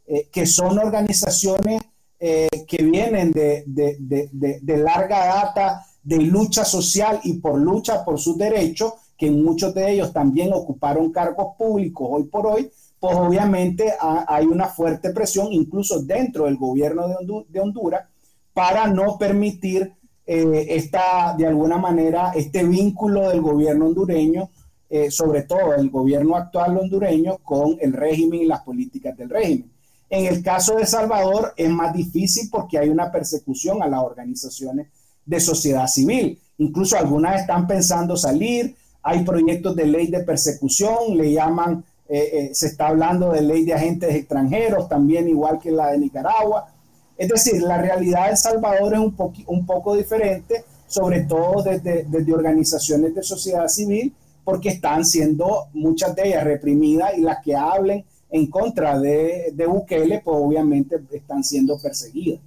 eh, 0.08 0.28
que 0.32 0.45
son 0.45 0.80
organizaciones 0.80 1.82
eh, 2.19 2.50
que 2.67 2.84
vienen 2.84 3.32
de, 3.32 3.63
de, 3.65 4.78
larga 4.78 5.26
data 5.26 5.86
de 6.04 6.18
lucha 6.18 6.64
social 6.66 7.20
y 7.24 7.34
por 7.34 7.60
lucha 7.60 8.04
por 8.04 8.20
sus 8.20 8.38
derechos, 8.38 8.94
que 9.18 9.30
muchos 9.30 9.74
de 9.74 9.92
ellos 9.92 10.14
también 10.14 10.54
ocuparon 10.54 11.12
cargos 11.12 11.56
públicos 11.58 12.08
hoy 12.10 12.24
por 12.24 12.48
hoy, 12.48 12.72
pues 13.00 13.16
obviamente 13.16 13.94
hay 14.00 14.46
una 14.46 14.68
fuerte 14.68 15.12
presión, 15.12 15.48
incluso 15.52 16.02
dentro 16.02 16.46
del 16.46 16.58
gobierno 16.58 17.08
de, 17.48 17.60
Honduras, 17.60 18.08
para 18.54 18.88
no 18.88 19.18
permitir 19.18 19.94
eh, 20.26 20.66
esta, 20.70 21.34
de 21.38 21.48
alguna 21.48 21.78
manera, 21.78 22.32
este 22.36 22.64
vínculo 22.64 23.30
del 23.30 23.42
gobierno 23.42 23.88
hondureño, 23.88 24.50
eh, 24.90 25.12
sobre 25.12 25.44
todo 25.44 25.74
el 25.76 25.90
gobierno 25.90 26.36
actual 26.36 26.78
hondureño, 26.78 27.38
con 27.38 27.78
el 27.80 27.94
régimen 27.94 28.42
y 28.42 28.46
las 28.46 28.62
políticas 28.62 29.16
del 29.16 29.30
régimen. 29.30 29.72
En 30.10 30.26
el 30.26 30.42
caso 30.44 30.76
de 30.76 30.86
Salvador 30.86 31.54
es 31.56 31.70
más 31.70 31.94
difícil 31.94 32.50
porque 32.50 32.80
hay 32.80 32.90
una 32.90 33.12
persecución 33.12 33.84
a 33.84 33.88
las 33.88 34.02
organizaciones 34.02 34.88
de 35.30 35.39
sociedad 35.39 35.88
civil. 35.88 36.39
Incluso 36.58 36.98
algunas 36.98 37.42
están 37.42 37.68
pensando 37.68 38.18
salir, 38.18 38.76
hay 39.04 39.24
proyectos 39.24 39.76
de 39.76 39.86
ley 39.86 40.08
de 40.08 40.22
persecución, 40.22 41.15
le 41.15 41.32
llaman 41.34 41.84
eh, 42.12 42.30
eh, 42.34 42.50
se 42.54 42.65
está 42.65 42.88
hablando 42.88 43.32
de 43.32 43.42
ley 43.44 43.63
de 43.65 43.76
agentes 43.76 44.15
extranjeros, 44.15 44.89
también 44.89 45.30
igual 45.30 45.60
que 45.60 45.70
la 45.70 45.92
de 45.92 46.00
Nicaragua. 46.00 46.74
Es 47.15 47.30
decir, 47.30 47.62
la 47.62 47.78
realidad 47.78 48.26
de 48.26 48.32
El 48.32 48.38
Salvador 48.38 48.94
es 48.94 49.00
un, 49.00 49.15
un 49.46 49.65
poco 49.68 49.96
diferente, 49.96 50.63
sobre 50.88 51.22
todo 51.26 51.62
desde, 51.62 52.06
desde, 52.10 52.34
organizaciones 52.34 53.13
de 53.13 53.22
sociedad 53.22 53.68
civil, 53.68 54.12
porque 54.44 54.70
están 54.70 55.06
siendo 55.06 55.68
muchas 55.74 56.15
de 56.15 56.30
ellas 56.30 56.44
reprimidas 56.44 57.15
y 57.15 57.22
las 57.22 57.44
que 57.44 57.56
hablen 57.56 58.04
en 58.32 58.48
contra 58.48 59.00
de, 59.00 59.52
de 59.54 59.65
Bukele, 59.68 60.22
pues 60.26 60.38
obviamente 60.39 61.00
están 61.12 61.44
siendo 61.44 61.78
perseguidas. 61.78 62.39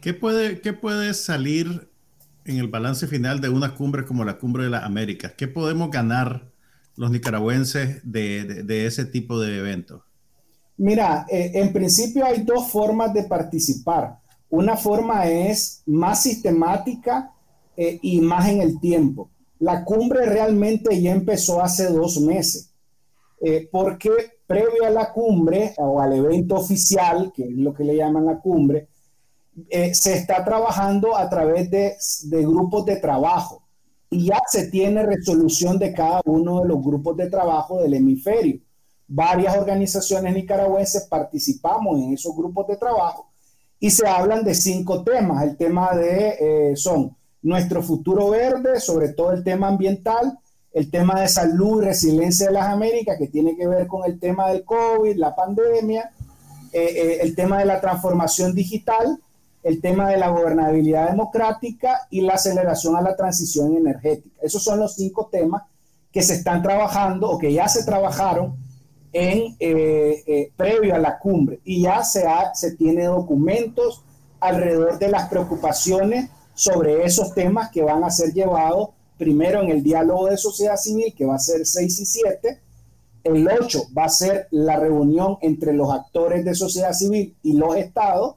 ¿Qué 0.00 0.14
puede, 0.14 0.62
¿Qué 0.62 0.72
puede 0.72 1.12
salir 1.12 1.87
en 2.48 2.58
el 2.58 2.68
balance 2.68 3.06
final 3.06 3.40
de 3.40 3.48
una 3.48 3.74
cumbre 3.74 4.04
como 4.04 4.24
la 4.24 4.38
Cumbre 4.38 4.64
de 4.64 4.70
las 4.70 4.84
Américas? 4.84 5.34
¿Qué 5.36 5.48
podemos 5.48 5.90
ganar 5.90 6.50
los 6.96 7.10
nicaragüenses 7.10 8.00
de, 8.02 8.86
ese 8.86 9.04
tipo 9.04 9.38
de 9.38 9.58
eventos? 9.58 10.02
Mira, 10.76 11.26
eh, 11.30 11.52
en 11.54 11.72
principio 11.72 12.24
hay 12.24 12.42
dos 12.42 12.70
formas 12.70 13.12
de 13.12 13.24
participar. 13.24 14.18
Una 14.50 14.76
forma 14.76 15.26
es 15.26 15.82
más 15.86 16.22
sistemática 16.22 17.32
eh, 17.76 17.98
y 18.02 18.20
más 18.20 18.48
en 18.48 18.62
el 18.62 18.80
tiempo. 18.80 19.30
La 19.60 19.84
cumbre 19.84 20.24
realmente 20.24 21.00
ya 21.00 21.12
empezó 21.12 21.62
hace 21.62 21.86
dos 21.86 22.20
meses, 22.20 22.70
eh, 23.40 23.68
porque 23.70 24.10
previo 24.46 24.86
a 24.86 24.90
la 24.90 25.12
cumbre 25.12 25.74
o 25.78 26.00
al 26.00 26.12
evento 26.14 26.54
oficial, 26.54 27.32
que 27.34 27.44
es 27.44 27.56
lo 27.56 27.74
que 27.74 27.84
le 27.84 27.96
llaman 27.96 28.26
la 28.26 28.38
cumbre, 28.38 28.88
se 29.92 30.14
está 30.14 30.44
trabajando 30.44 31.16
a 31.16 31.28
través 31.28 31.70
de, 31.70 31.96
grupos 32.44 32.84
de 32.84 32.96
trabajo 32.96 33.62
y 34.10 34.26
ya 34.26 34.40
se 34.46 34.68
tiene 34.68 35.02
resolución 35.02 35.78
de 35.78 35.92
cada 35.92 36.20
uno 36.24 36.62
de 36.62 36.68
los 36.68 36.82
grupos 36.82 37.16
de 37.16 37.28
trabajo 37.28 37.80
del 37.80 37.94
hemisferio. 37.94 38.60
Varias 39.06 39.56
organizaciones 39.56 40.34
nicaragüenses 40.34 41.06
participamos 41.06 41.98
en 41.98 42.12
esos 42.12 42.34
grupos 42.36 42.66
de 42.66 42.76
trabajo 42.76 43.28
y 43.80 43.90
se 43.90 44.06
hablan 44.06 44.44
de 44.44 44.54
cinco 44.54 45.02
temas. 45.02 45.44
El 45.44 45.56
tema 45.56 45.94
de, 45.94 46.36
eh, 46.72 46.76
son 46.76 47.16
nuestro 47.42 47.82
futuro 47.82 48.30
verde, 48.30 48.80
sobre 48.80 49.10
todo 49.10 49.32
el 49.32 49.44
tema 49.44 49.68
ambiental, 49.68 50.38
el 50.72 50.90
tema 50.90 51.20
de 51.20 51.28
salud 51.28 51.82
y 51.82 51.86
resiliencia 51.86 52.48
de 52.48 52.52
las 52.52 52.66
Américas, 52.66 53.16
que 53.18 53.28
tiene 53.28 53.56
que 53.56 53.66
ver 53.66 53.86
con 53.86 54.04
el 54.04 54.18
tema 54.18 54.50
del 54.50 54.64
COVID, 54.64 55.16
la 55.16 55.34
pandemia, 55.34 56.12
eh, 56.72 56.92
eh, 56.94 57.18
el 57.22 57.34
tema 57.34 57.58
de 57.58 57.64
la 57.64 57.80
transformación 57.80 58.54
digital, 58.54 59.18
el 59.62 59.80
tema 59.80 60.08
de 60.08 60.16
la 60.16 60.28
gobernabilidad 60.28 61.10
democrática 61.10 62.06
y 62.10 62.20
la 62.20 62.34
aceleración 62.34 62.96
a 62.96 63.02
la 63.02 63.16
transición 63.16 63.76
energética. 63.76 64.40
Esos 64.42 64.62
son 64.62 64.78
los 64.78 64.94
cinco 64.94 65.28
temas 65.30 65.62
que 66.12 66.22
se 66.22 66.34
están 66.34 66.62
trabajando 66.62 67.30
o 67.30 67.38
que 67.38 67.52
ya 67.52 67.68
se 67.68 67.84
trabajaron 67.84 68.56
en 69.12 69.56
eh, 69.58 70.22
eh, 70.26 70.52
previo 70.56 70.94
a 70.94 70.98
la 70.98 71.18
cumbre. 71.18 71.60
Y 71.64 71.82
ya 71.82 72.02
se, 72.02 72.26
ha, 72.26 72.54
se 72.54 72.76
tiene 72.76 73.04
documentos 73.04 74.04
alrededor 74.40 74.98
de 74.98 75.08
las 75.08 75.28
preocupaciones 75.28 76.30
sobre 76.54 77.04
esos 77.04 77.34
temas 77.34 77.70
que 77.70 77.82
van 77.82 78.04
a 78.04 78.10
ser 78.10 78.32
llevados 78.32 78.90
primero 79.16 79.62
en 79.62 79.70
el 79.70 79.82
diálogo 79.82 80.26
de 80.26 80.36
sociedad 80.36 80.76
civil 80.76 81.12
que 81.16 81.26
va 81.26 81.34
a 81.34 81.40
ser 81.40 81.66
6 81.66 82.00
y 82.00 82.06
7 82.06 82.60
el 83.24 83.48
8 83.48 83.88
va 83.96 84.04
a 84.04 84.08
ser 84.08 84.48
la 84.50 84.76
reunión 84.76 85.38
entre 85.40 85.72
los 85.72 85.92
actores 85.92 86.44
de 86.44 86.54
sociedad 86.54 86.92
civil 86.92 87.36
y 87.42 87.54
los 87.54 87.76
estados 87.76 88.36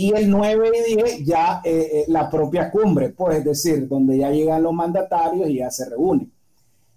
y 0.00 0.14
el 0.16 0.30
9 0.30 0.70
y 0.88 0.96
10 0.96 1.24
ya 1.26 1.60
eh, 1.62 1.88
eh, 1.92 2.04
la 2.08 2.30
propia 2.30 2.70
cumbre, 2.70 3.10
pues 3.10 3.36
es 3.36 3.44
decir, 3.44 3.86
donde 3.86 4.16
ya 4.16 4.30
llegan 4.30 4.62
los 4.62 4.72
mandatarios 4.72 5.50
y 5.50 5.56
ya 5.56 5.70
se 5.70 5.90
reúnen. 5.90 6.32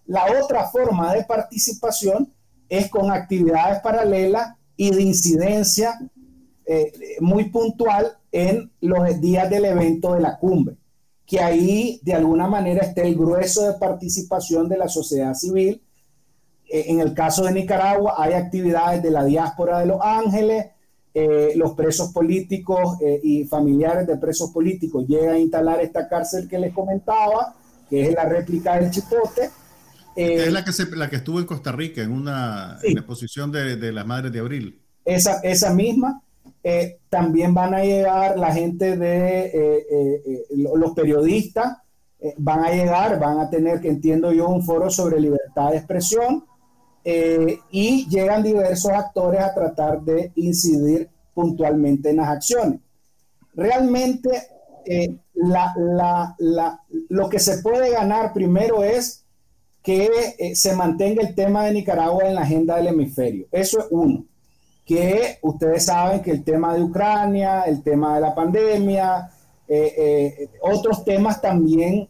La 0.06 0.24
otra 0.42 0.70
forma 0.70 1.14
de 1.14 1.26
participación 1.26 2.32
es 2.70 2.90
con 2.90 3.12
actividades 3.12 3.82
paralelas 3.82 4.56
y 4.78 4.92
de 4.92 5.02
incidencia 5.02 6.00
eh, 6.66 6.94
muy 7.20 7.50
puntual 7.50 8.18
en 8.32 8.72
los 8.80 9.20
días 9.20 9.50
del 9.50 9.66
evento 9.66 10.14
de 10.14 10.22
la 10.22 10.38
cumbre, 10.38 10.78
que 11.26 11.42
ahí 11.42 12.00
de 12.04 12.14
alguna 12.14 12.48
manera 12.48 12.86
está 12.86 13.02
el 13.02 13.18
grueso 13.18 13.68
de 13.68 13.78
participación 13.80 14.70
de 14.70 14.78
la 14.78 14.88
sociedad 14.88 15.34
civil. 15.34 15.84
en 16.70 17.02
el 17.02 17.14
caso 17.14 17.44
de 17.44 17.52
Nicaragua 17.52 18.16
hay 18.18 18.32
actividades 18.32 19.04
de 19.04 19.12
la 19.12 19.26
diáspora 19.26 19.80
de 19.80 19.88
Los 19.88 20.00
Ángeles, 20.02 20.68
eh, 21.16 21.54
los 21.56 21.74
presos 21.74 22.12
políticos 22.12 22.98
eh, 23.00 23.20
y 23.22 23.44
familiares 23.44 24.08
de 24.08 24.18
presos 24.18 24.50
políticos 24.50 25.06
llegan 25.08 25.36
a 25.36 25.40
instalar 25.40 25.80
esta 25.80 26.08
cárcel 26.08 26.48
que 26.48 26.58
les 26.58 26.74
comentaba, 26.74 27.54
que 27.88 28.08
es 28.08 28.14
la 28.16 28.26
réplica 28.26 28.80
del 28.80 28.90
Chipote. 28.90 29.52
es 30.16 30.52
la 30.52 30.66
que, 30.66 30.72
la 30.96 31.10
que 31.12 31.18
estuvo 31.18 31.40
en 31.40 31.46
Costa 31.46 31.72
Rica 31.72 32.02
en 32.02 32.12
una 32.12 32.80
exposición 32.82 33.52
de, 33.52 33.76
de 33.76 33.92
las 33.92 34.08
Madres 34.08 34.32
de 34.32 34.40
Abril. 34.40 34.82
Esa, 35.06 35.40
esa 35.42 35.72
misma. 35.72 36.20
Eh, 36.64 36.98
también 37.10 37.54
van 37.54 37.74
a 37.76 37.84
llegar 37.84 38.40
la 38.40 38.52
gente 38.52 38.98
de 38.98 40.42
los 40.50 40.94
periodistas, 40.94 41.78
van 42.38 42.64
a 42.64 42.72
llegar, 42.72 43.20
van 43.20 43.40
a 43.40 43.50
tener, 43.50 43.82
que 43.82 43.90
entiendo 43.90 44.32
yo, 44.32 44.48
un 44.48 44.64
foro 44.64 44.90
sobre 44.90 45.20
libertad 45.20 45.72
de 45.72 45.78
expresión 45.78 46.46
eh, 47.06 47.60
y 47.70 48.08
llegan 48.08 48.44
diversos 48.44 48.92
actores 48.92 49.42
a 49.42 49.54
tratar 49.54 50.02
de 50.02 50.32
incidir 50.36 51.10
puntualmente 51.34 52.12
en 52.12 52.18
las 52.18 52.30
acciones. 52.30 52.80
Realmente 53.54 54.30
eh, 54.86 55.18
lo 57.10 57.30
que 57.30 57.40
se 57.40 57.58
puede 57.58 57.92
ganar 57.92 58.32
primero 58.32 58.84
es 58.84 59.26
que 59.82 60.10
eh, 60.38 60.56
se 60.56 60.76
mantenga 60.76 61.22
el 61.22 61.36
tema 61.36 61.66
de 61.66 61.74
Nicaragua 61.74 62.24
en 62.24 62.36
la 62.36 62.42
agenda 62.42 62.78
del 62.78 62.88
hemisferio. 62.88 63.48
Eso 63.52 63.80
es 63.80 63.86
uno. 63.92 64.24
Que 64.86 65.40
ustedes 65.42 65.86
saben 65.86 66.22
que 66.22 66.32
el 66.32 66.44
tema 66.44 66.74
de 66.74 66.84
Ucrania, 66.84 67.64
el 67.64 67.84
tema 67.84 68.16
de 68.16 68.22
la 68.22 68.36
pandemia, 68.36 69.30
otros 70.62 71.04
temas 71.04 71.42
también 71.42 72.08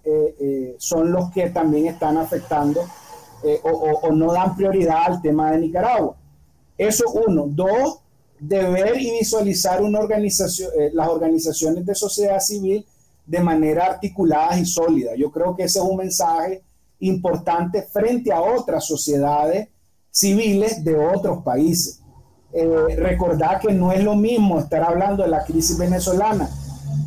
son 0.77 1.11
los 1.11 1.31
que 1.31 1.51
también 1.51 1.85
están 1.85 2.17
afectando 2.17 2.81
eh, 3.43 3.59
o, 3.63 4.11
no 4.11 4.31
dan 4.31 4.55
prioridad 4.55 5.05
al 5.05 5.21
tema 5.21 5.51
de 5.51 5.59
Nicaragua. 5.59 6.15
Eso 6.77 7.03
uno. 7.27 7.45
Dos, 7.47 7.99
de 8.39 8.63
ver 8.69 8.99
y 8.99 9.11
visualizar 9.19 9.81
una 9.81 9.99
organización, 9.99 10.69
eh, 10.79 10.91
las 10.93 11.07
organizaciones 11.09 11.85
de 11.85 11.95
sociedad 11.95 12.39
civil 12.39 12.85
de 13.25 13.39
manera 13.39 13.85
articulada 13.85 14.57
y 14.57 14.65
sólida. 14.65 15.15
Yo 15.15 15.31
creo 15.31 15.55
que 15.55 15.63
ese 15.63 15.79
es 15.79 15.85
un 15.85 15.97
mensaje 15.97 16.61
importante 16.99 17.81
frente 17.83 18.31
a 18.31 18.41
otras 18.41 18.85
sociedades 18.85 19.67
civiles 20.09 20.83
de 20.83 20.95
otros 20.95 21.43
países. 21.43 21.99
Eh, 22.53 22.95
recordar 22.97 23.59
que 23.59 23.73
no 23.73 23.91
es 23.91 24.03
lo 24.03 24.15
mismo 24.15 24.59
estar 24.59 24.83
hablando 24.83 25.23
de 25.23 25.29
la 25.29 25.43
crisis 25.43 25.77
venezolana, 25.77 26.49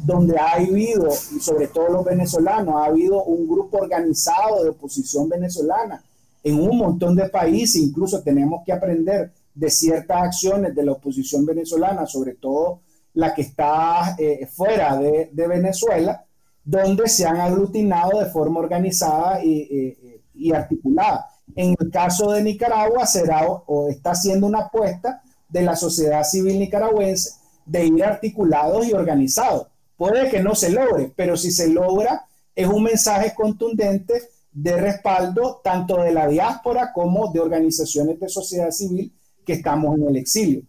donde 0.04 0.38
ha 0.38 0.52
habido, 0.52 1.08
y 1.34 1.40
sobre 1.40 1.68
todo 1.68 1.88
los 1.88 2.04
venezolanos, 2.04 2.74
ha 2.74 2.86
habido 2.86 3.22
un 3.24 3.46
grupo 3.46 3.78
organizado 3.78 4.62
de 4.62 4.70
oposición 4.70 5.28
venezolana 5.28 6.02
en 6.46 6.60
un 6.60 6.78
montón 6.78 7.16
de 7.16 7.28
países, 7.28 7.82
incluso 7.82 8.22
tenemos 8.22 8.62
que 8.64 8.72
aprender 8.72 9.32
de 9.52 9.68
ciertas 9.68 10.22
acciones 10.22 10.76
de 10.76 10.84
la 10.84 10.92
oposición 10.92 11.44
venezolana, 11.44 12.06
sobre 12.06 12.34
todo 12.34 12.82
la 13.14 13.34
que 13.34 13.42
está 13.42 14.14
eh, 14.16 14.46
fuera 14.46 14.96
de, 14.96 15.28
Venezuela, 15.34 16.24
donde 16.64 17.08
se 17.08 17.26
han 17.26 17.40
aglutinado 17.40 18.20
de 18.20 18.26
forma 18.26 18.60
organizada 18.60 19.42
y, 19.42 20.52
articulada. 20.54 21.26
En 21.56 21.74
el 21.80 21.90
caso 21.90 22.30
de 22.30 22.44
Nicaragua 22.44 23.06
será 23.06 23.44
o 23.48 23.88
está 23.88 24.12
haciendo 24.12 24.46
una 24.46 24.66
apuesta 24.66 25.20
de 25.48 25.62
la 25.62 25.74
sociedad 25.74 26.22
civil 26.22 26.60
nicaragüense 26.60 27.40
de 27.64 27.86
ir 27.86 28.04
articulados 28.04 28.86
y 28.86 28.92
organizados. 28.92 29.66
Puede 29.96 30.30
que 30.30 30.40
no 30.40 30.54
se 30.54 30.70
logre, 30.70 31.12
pero 31.16 31.36
si 31.36 31.50
se 31.50 31.66
logra, 31.66 32.24
es 32.54 32.68
un 32.68 32.84
mensaje 32.84 33.34
contundente 33.34 34.35
de 34.56 34.74
respaldo 34.74 35.60
tanto 35.62 36.00
de 36.00 36.12
la 36.12 36.26
diáspora 36.26 36.90
como 36.90 37.30
de 37.30 37.40
organizaciones 37.40 38.18
de 38.18 38.28
sociedad 38.30 38.70
civil 38.70 39.12
que 39.44 39.52
estamos 39.52 39.98
en 39.98 40.08
el 40.08 40.16
exilio. 40.16 40.62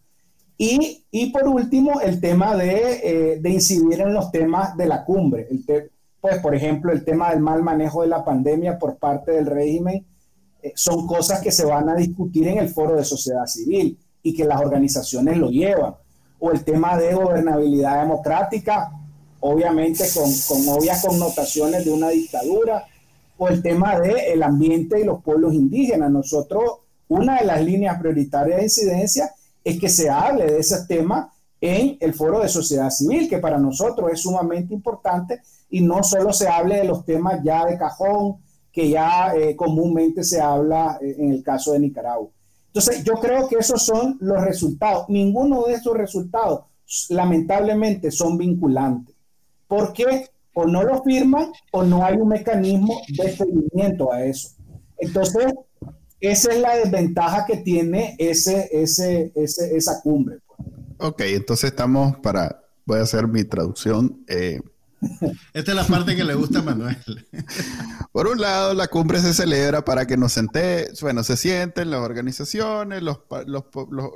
Y, 0.58 1.06
y 1.10 1.32
por 1.32 1.48
último, 1.48 2.02
el 2.02 2.20
tema 2.20 2.56
de, 2.58 3.00
eh, 3.04 3.40
de, 3.40 3.50
incidir 3.50 4.02
en 4.02 4.14
los 4.14 4.30
temas 4.30 4.76
de 4.76 4.88
la 4.88 5.06
cumbre. 5.06 5.48
El 5.50 5.90
pues, 6.20 6.40
por 6.40 6.54
ejemplo, 6.54 6.92
el 6.92 7.06
tema 7.06 7.30
del 7.30 7.40
mal 7.40 7.64
manejo 7.64 8.02
de 8.02 8.10
la 8.10 8.26
pandemia 8.26 8.78
por 8.78 8.98
parte 8.98 9.32
del 9.32 9.46
régimen 9.46 10.06
eh, 10.62 10.74
son 10.76 11.08
cosas 11.08 11.40
que 11.40 11.52
se 11.52 11.64
van 11.64 11.88
a 11.88 11.96
discutir 11.96 12.46
en 12.48 12.58
el 12.58 12.68
foro 12.68 12.98
de 12.98 13.06
sociedad 13.06 13.46
civil 13.46 13.98
y 14.22 14.34
que 14.34 14.44
las 14.44 14.60
organizaciones 14.60 15.38
lo 15.38 15.50
llevan. 15.50 15.96
O 16.40 16.52
el 16.52 16.66
tema 16.66 16.98
de 16.98 17.14
gobernabilidad 17.14 18.02
democrática, 18.02 18.92
obviamente 19.40 20.04
con, 20.14 20.30
con 20.50 20.76
obvias 20.76 21.06
connotaciones 21.06 21.86
de 21.86 21.92
una 21.92 22.10
dictadura, 22.10 22.86
o 23.38 23.48
el 23.48 23.62
tema 23.62 24.00
del 24.00 24.18
el 24.18 24.44
ambiente 24.44 25.00
y 25.00 25.04
los 25.04 25.22
pueblos 25.24 25.54
indígenas. 25.54 26.12
Nosotros, 26.12 26.64
una 27.08 27.40
de 27.40 27.46
las 27.46 27.64
líneas 27.64 28.00
prioritarias 28.00 28.58
de 28.58 28.64
incidencia 28.64 29.32
es 29.64 29.80
que 29.80 29.90
se 29.90 30.10
hable 30.10 30.46
de 30.46 30.60
ese 30.60 30.86
tema 30.88 31.32
en 31.60 31.98
el 32.00 32.14
foro 32.14 32.40
de 32.40 32.50
sociedad 32.50 32.90
civil, 32.90 33.28
que 33.28 33.40
para 33.40 33.58
nosotros 33.58 34.12
es 34.12 34.22
sumamente 34.22 34.74
importante 34.74 35.42
y 35.70 35.82
no 35.82 36.04
solo 36.04 36.32
se 36.32 36.48
hable 36.48 36.78
de 36.78 36.84
los 36.86 37.06
temas 37.06 37.42
ya 37.44 37.66
de 37.66 37.78
cajón, 37.78 38.38
que 38.72 38.90
ya 38.90 39.34
eh, 39.36 39.56
comúnmente 39.56 40.24
se 40.24 40.40
habla 40.40 41.00
eh, 41.02 41.16
en 41.18 41.32
el 41.32 41.44
caso 41.44 41.74
de 41.74 41.80
Nicaragua. 41.80 42.30
Entonces, 42.68 43.04
yo 43.04 43.14
creo 43.14 43.48
que 43.48 43.56
esos 43.56 43.84
son 43.84 44.18
los 44.20 44.40
resultados. 44.44 45.06
Ninguno 45.10 45.64
de 45.64 45.74
esos 45.74 45.98
resultados, 45.98 46.66
lamentablemente, 47.10 48.12
son 48.12 48.38
vinculantes. 48.38 49.16
porque 49.68 50.30
O 50.60 50.66
no 50.66 50.82
lo 50.82 51.04
firman 51.04 51.52
o 51.72 51.84
no 51.84 52.04
hay 52.04 52.16
un 52.16 52.30
mecanismo 52.30 53.00
de 53.10 53.38
seguimiento 53.38 54.12
a 54.12 54.26
eso. 54.26 54.56
Entonces, 54.98 55.54
esa 56.20 56.52
es 56.52 56.60
la 56.60 56.78
desventaja 56.78 57.46
que 57.46 57.58
tiene 57.58 58.16
ese, 58.18 58.68
ese, 58.72 59.32
esa 59.36 60.02
cumbre. 60.02 60.40
Ok, 60.98 61.22
entonces 61.28 61.70
estamos 61.70 62.18
para, 62.24 62.60
voy 62.88 62.98
a 62.98 63.04
hacer 63.04 63.28
mi 63.28 63.44
traducción. 63.44 64.24
Eh, 64.28 64.60
esta 65.54 65.72
es 65.72 65.76
la 65.76 65.84
parte 65.84 66.16
que 66.16 66.24
le 66.24 66.34
gusta 66.34 66.58
a 66.58 66.64
Manuel. 66.64 66.98
Por 68.12 68.26
un 68.26 68.42
lado, 68.42 68.74
la 68.74 68.88
cumbre 68.88 69.20
se 69.20 69.36
celebra 69.36 69.86
para 69.86 70.08
que 70.08 70.18
nos 70.18 70.34
sente, 70.34 70.90
bueno, 71.02 71.24
se 71.24 71.38
sienten 71.38 71.92
las 71.92 72.02
organizaciones, 72.02 73.04
los, 73.04 73.20
los, 73.46 73.66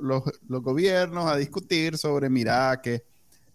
los, 0.02 0.24
los 0.48 0.64
gobiernos 0.64 1.32
a 1.32 1.38
discutir 1.38 2.00
sobre, 2.00 2.32
mira, 2.32 2.82
que 2.82 3.04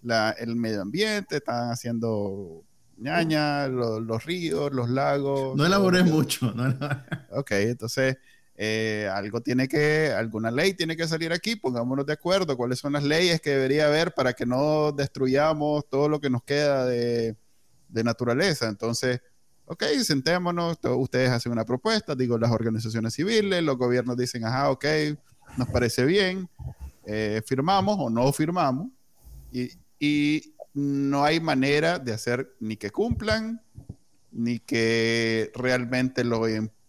la, 0.03 0.31
el 0.39 0.55
medio 0.55 0.83
ambiente, 0.83 1.39
están 1.39 1.73
haciendo 1.73 2.63
ñaña, 2.99 3.69
los, 3.69 4.25
ríos, 4.25 4.73
los 4.73 4.89
lagos. 4.89 5.57
No 5.57 5.67
elabores 5.67 6.05
mucho. 6.05 6.53
No, 6.53 6.75
ok, 7.31 7.51
entonces 7.53 8.17
eh, 8.57 9.11
algo 9.13 9.43
tiene 9.43 9.69
que, 9.69 10.13
alguna 10.17 10.51
ley 10.51 10.73
tiene 10.75 10.97
que 10.97 11.07
salir 11.07 11.33
aquí, 11.33 11.57
pongámonos 11.57 12.07
de 12.07 12.15
acuerdo 12.15 12.57
cuáles 12.57 12.79
son 12.79 12.95
las 12.95 13.05
leyes 13.05 13.41
que 13.41 13.51
debería 13.51 13.87
haber 13.87 14.15
para 14.15 14.33
que 14.33 14.47
no 14.47 14.93
destruyamos 14.93 15.87
todo 15.91 16.09
lo 16.09 16.21
que 16.21 16.31
nos 16.31 16.43
queda 16.43 16.87
de, 16.87 17.37
naturaleza. 17.89 18.69
Entonces, 18.69 19.21
ok, 19.67 19.85
sentémonos, 20.03 20.79
ustedes 20.83 21.31
hacen 21.31 21.53
una 21.53 21.65
propuesta, 21.65 22.15
digo, 22.15 22.39
las 22.39 22.51
organizaciones 22.51 23.15
civiles, 23.15 23.63
los 23.63 23.77
gobiernos 23.77 24.17
dicen, 24.17 24.45
ajá, 24.45 24.71
ok, 24.71 24.85
nos 25.57 25.69
parece 25.69 26.05
bien, 26.05 26.49
eh, 27.05 27.43
firmamos 27.47 27.97
o 27.99 28.11
no 28.11 28.33
firmamos, 28.33 28.89
y, 29.53 29.71
y 29.99 30.56
no 30.77 31.25
hay 31.25 31.41
manera 31.41 31.99
de 31.99 32.13
hacer 32.13 32.55
ni 32.61 32.77
que 32.77 32.91
cumplan, 32.91 33.63
ni 34.31 34.59
que 34.59 35.51
realmente 35.55 36.23
lo, 36.23 36.43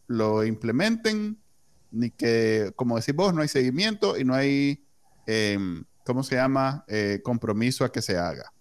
lo 0.08 0.44
implementen, 0.44 1.38
ni 1.92 2.12
que, 2.12 2.74
como 2.76 2.98
decís 2.98 3.16
vos, 3.16 3.34
no 3.34 3.42
hay 3.42 3.48
seguimiento 3.48 4.18
y 4.18 4.26
no 4.26 4.34
hay, 4.36 4.86
em, 5.26 5.86
¿cómo 6.06 6.22
se 6.22 6.36
llama?, 6.36 6.84
eh, 6.90 7.22
compromiso 7.24 7.86
a 7.86 7.92
que 7.94 8.02
se 8.02 8.18
haga. 8.18 8.52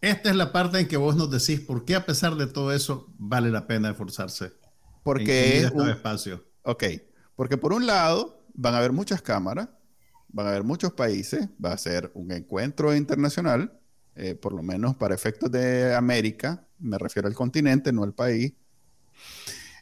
Esta 0.00 0.30
es 0.30 0.34
la 0.34 0.50
parte 0.50 0.80
en 0.80 0.88
que 0.88 0.96
vos 0.96 1.14
nos 1.14 1.30
decís 1.30 1.64
por 1.64 1.84
qué 1.84 1.94
a 1.94 2.04
pesar 2.04 2.34
de 2.34 2.48
todo 2.48 2.72
eso 2.72 3.12
vale 3.16 3.50
la 3.50 3.68
pena 3.68 3.90
esforzarse. 3.90 4.52
Porque 5.04 5.58
es 5.58 5.70
un 5.70 5.88
espacio. 5.88 6.44
Ok, 6.62 6.84
porque 7.36 7.56
por 7.56 7.72
un 7.72 7.86
lado 7.86 8.44
van 8.54 8.74
a 8.74 8.78
haber 8.78 8.92
muchas 8.92 9.22
cámaras, 9.22 9.68
van 10.28 10.46
a 10.46 10.50
haber 10.50 10.64
muchos 10.64 10.92
países, 10.94 11.48
va 11.64 11.72
a 11.72 11.78
ser 11.78 12.10
un 12.14 12.32
encuentro 12.32 12.94
internacional, 12.96 13.78
eh, 14.18 14.34
por 14.34 14.52
lo 14.52 14.64
menos 14.64 14.96
para 14.96 15.14
efectos 15.14 15.48
de 15.52 15.94
América, 15.94 16.66
me 16.80 16.98
refiero 16.98 17.28
al 17.28 17.34
continente, 17.34 17.92
no 17.92 18.02
al 18.02 18.14
país. 18.14 18.52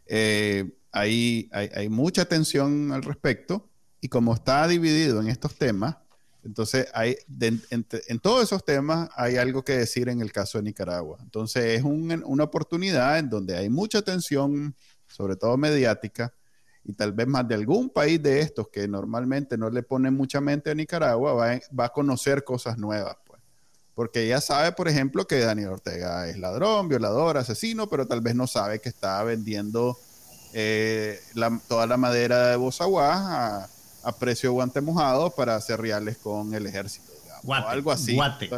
Eh, 0.07 0.71
hay, 0.93 1.49
hay, 1.53 1.89
mucha 1.89 2.27
tensión 2.27 2.93
al 2.93 3.03
respecto 3.03 3.71
y 3.99 4.09
como 4.09 4.35
está 4.35 4.69
dividido 4.69 5.23
en 5.23 5.29
estos 5.29 5.57
temas, 5.57 5.97
entonces 6.45 6.87
hay, 6.93 7.17
en, 7.41 8.21
todos 8.21 8.45
esos 8.45 8.63
temas 8.63 9.09
hay 9.17 9.37
algo 9.37 9.65
que 9.65 9.79
decir 9.79 10.11
en 10.11 10.21
el 10.21 10.33
caso 10.33 10.59
de 10.59 10.65
Nicaragua. 10.65 11.19
Entonces 11.23 11.79
es 11.79 11.83
una 11.83 12.45
oportunidad 12.45 13.19
en 13.19 13.31
donde 13.31 13.57
hay 13.57 13.71
mucha 13.71 14.03
tensión, 14.03 14.77
sobre 15.09 15.37
todo 15.37 15.57
mediática, 15.57 16.35
y 16.85 16.93
tal 16.93 17.13
vez 17.13 17.27
más 17.27 17.49
de 17.49 17.55
algún 17.55 17.89
país 17.89 18.23
de 18.23 18.41
estos 18.41 18.69
que 18.69 18.87
normalmente 18.87 19.57
no 19.57 19.71
le 19.71 19.83
ponen 19.83 20.15
mucha 20.15 20.43
mente 20.43 20.71
a 20.71 20.75
Nicaragua, 20.75 21.33
va, 21.33 21.59
va 21.79 21.87
a 21.87 21.93
conocer 21.93 22.45
cosas 22.45 22.77
nuevas. 22.77 23.17
Porque 23.97 24.29
ya 24.29 24.43
sabe, 24.43 24.73
por 24.73 24.89
ejemplo, 24.89 25.27
que 25.27 25.41
Daniel 25.41 25.71
Ortega 25.71 26.29
es 26.29 26.39
ladrón, 26.39 26.87
violador, 26.87 27.39
asesino, 27.39 27.89
pero 27.89 28.07
tal 28.07 28.21
vez 28.21 28.35
no 28.35 28.47
sabe 28.47 28.79
que 28.79 28.91
está 28.91 29.23
vendiendo 29.25 29.99
eh, 30.53 31.19
toda 31.67 31.87
la 31.87 31.97
madera 31.97 32.49
de 32.49 32.57
Bozaguá 32.57 33.67
a, 34.05 34.13
precio 34.19 34.53
guante 34.53 34.83
mojado 34.83 35.31
para 35.31 35.57
hacer 35.57 35.81
reales 35.81 36.19
con 36.19 36.53
el 36.53 36.67
ejército. 36.67 37.11
algo 37.51 37.91
así. 37.91 38.15
Guate. 38.15 38.51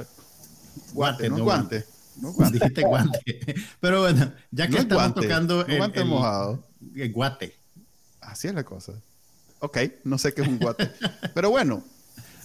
Guate, 0.93 1.31
no, 1.31 1.45
guante. 1.45 1.87
No 2.17 2.33
guante. 2.33 2.59
Dijiste 2.59 2.83
guante. 2.83 3.21
Pero 3.81 4.01
bueno, 4.01 4.33
ya 4.51 4.67
que 4.67 4.79
estamos 4.79 5.15
tocando 5.15 5.65
el, 5.65 5.77
guante 5.77 6.03
mojado. 6.03 6.65
El 6.97 7.13
guate. 7.13 7.55
Así 8.21 8.49
es 8.49 8.55
la 8.55 8.65
cosa. 8.65 8.93
Ok, 9.61 9.79
no 10.03 10.19
sé 10.19 10.35
qué 10.35 10.43
es 10.43 10.49
un 10.49 10.59
guate. 10.59 10.91
Pero 11.33 11.51
bueno, 11.51 11.85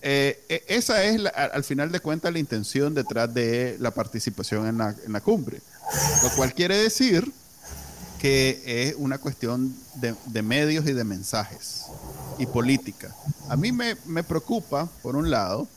eh, 0.04 0.44
e, 0.50 0.66
esa 0.68 1.04
es 1.04 1.22
al 1.34 1.64
final 1.64 1.92
de 1.92 2.02
cuentas 2.02 2.34
la 2.34 2.40
intención 2.40 2.94
detrás 2.94 3.34
de 3.34 3.78
la 3.80 3.92
participación 3.92 4.68
en 4.68 4.78
la, 4.78 4.94
en 5.06 5.14
la 5.14 5.22
cumbre. 5.22 5.62
Lo 6.24 6.30
cual 6.36 6.54
quiere 6.54 6.78
decir 6.78 7.32
que 8.24 8.62
es 8.66 8.96
una 8.98 9.18
cuestión 9.18 9.76
de, 9.96 10.42
medios 10.42 10.86
y 10.88 10.94
de 10.94 11.04
mensajes 11.04 11.88
y 12.38 12.46
política. 12.46 13.14
A 13.50 13.58
mí 13.58 13.74
me, 13.74 14.24
preocupa, 14.24 14.90
por 15.02 15.18
un 15.18 15.30
lado, 15.30 15.68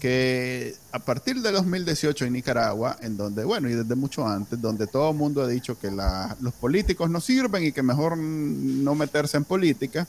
que 0.00 0.76
a 0.92 1.00
partir 1.00 1.40
de 1.42 1.50
2018 1.50 2.24
en 2.24 2.34
Nicaragua, 2.34 2.96
en 3.00 3.16
donde, 3.16 3.42
bueno, 3.42 3.68
y 3.68 3.74
desde 3.74 3.96
mucho 3.96 4.26
antes, 4.26 4.60
donde 4.60 4.86
todo 4.86 5.10
el 5.10 5.16
mundo 5.16 5.42
ha 5.42 5.48
dicho 5.48 5.76
que 5.76 5.90
los 5.90 6.54
políticos 6.54 7.10
no 7.10 7.20
sirven 7.20 7.64
y 7.64 7.72
que 7.72 7.82
mejor 7.82 8.16
no 8.16 8.94
meterse 8.94 9.36
en 9.36 9.44
política, 9.44 10.06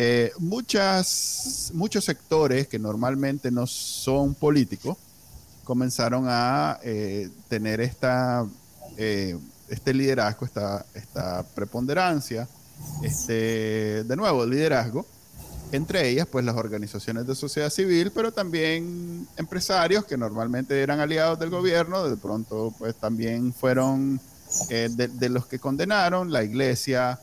eh, 0.00 0.32
muchas, 0.38 1.72
muchos 1.74 2.04
sectores 2.04 2.68
que 2.68 2.78
normalmente 2.78 3.50
no 3.50 3.66
son 3.66 4.34
políticos 4.34 4.96
comenzaron 5.64 6.24
a 6.28 6.78
eh, 6.82 7.28
tener 7.48 7.80
esta... 7.80 8.46
Eh, 8.96 9.36
este 9.68 9.92
liderazgo, 9.92 10.46
esta, 10.46 10.84
esta 10.94 11.44
preponderancia, 11.54 12.48
este, 13.02 14.04
de 14.04 14.16
nuevo, 14.16 14.46
liderazgo, 14.46 15.06
entre 15.72 16.08
ellas 16.08 16.26
pues 16.26 16.44
las 16.44 16.56
organizaciones 16.56 17.26
de 17.26 17.34
sociedad 17.34 17.70
civil, 17.70 18.10
pero 18.14 18.32
también 18.32 19.28
empresarios 19.36 20.04
que 20.04 20.16
normalmente 20.16 20.80
eran 20.80 21.00
aliados 21.00 21.38
del 21.38 21.50
gobierno, 21.50 22.08
de 22.08 22.16
pronto 22.16 22.74
pues 22.78 22.94
también 22.94 23.52
fueron 23.52 24.20
eh, 24.70 24.88
de, 24.90 25.28
los 25.28 25.46
que 25.46 25.58
condenaron, 25.58 26.32
la 26.32 26.42
iglesia, 26.42 27.20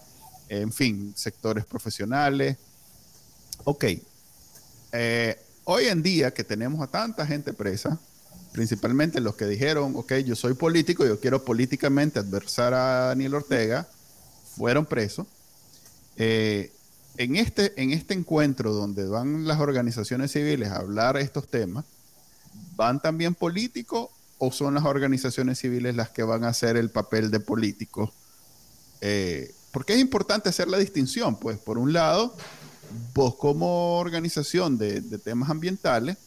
en 0.48 0.72
fin, 0.72 1.14
sectores 1.16 1.66
profesionales. 1.66 2.58
Ok, 3.68 3.86
eh, 4.92 5.40
hoy 5.64 5.86
en 5.86 6.04
día 6.04 6.32
que 6.32 6.44
tenemos 6.44 6.80
a 6.82 6.88
tanta 6.88 7.26
gente 7.26 7.52
presa, 7.52 8.00
principalmente 8.52 9.20
los 9.20 9.34
que 9.34 9.48
dijeron, 9.48 9.94
ok, 9.96 10.14
yo 10.18 10.36
soy 10.36 10.54
político, 10.54 11.04
yo 11.04 11.20
quiero 11.20 11.44
políticamente 11.44 12.20
adversar 12.20 12.76
a 12.76 13.08
Daniel 13.08 13.34
Ortega, 13.34 13.88
fueron 14.56 14.86
presos. 14.86 15.26
Eh, 16.16 16.72
en, 17.18 17.38
este, 17.38 17.74
en 17.82 17.92
este 17.92 18.14
encuentro 18.14 18.72
donde 18.72 19.08
van 19.08 19.48
las 19.48 19.60
organizaciones 19.60 20.32
civiles 20.32 20.70
a 20.70 20.78
hablar 20.78 21.18
estos 21.18 21.48
temas, 21.48 21.86
¿van 22.76 23.02
también 23.02 23.34
políticos 23.34 24.10
o 24.38 24.52
son 24.52 24.76
las 24.76 24.86
organizaciones 24.86 25.58
civiles 25.58 25.96
las 25.96 26.12
que 26.12 26.22
van 26.22 26.44
a 26.44 26.50
hacer 26.50 26.78
el 26.78 26.92
papel 26.92 27.32
de 27.32 27.40
políticos? 27.40 28.12
Eh, 29.02 29.56
porque 29.72 29.94
es 29.94 30.00
importante 30.00 30.50
hacer 30.50 30.68
la 30.68 30.78
distinción, 30.78 31.40
pues 31.40 31.58
por 31.58 31.80
un 31.80 31.94
lado, 31.94 32.38
vos 33.14 33.36
como 33.36 33.98
organización 33.98 34.78
de, 34.78 35.02
temas 35.20 35.50
ambientales, 35.50 36.18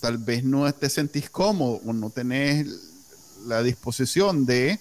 tal 0.00 0.18
vez 0.18 0.44
no 0.44 0.72
te 0.72 0.90
sentís 0.90 1.30
cómodo 1.30 1.80
o 1.86 1.92
no 1.92 2.10
tenés 2.10 2.66
la 3.46 3.62
disposición 3.62 4.46
de 4.46 4.78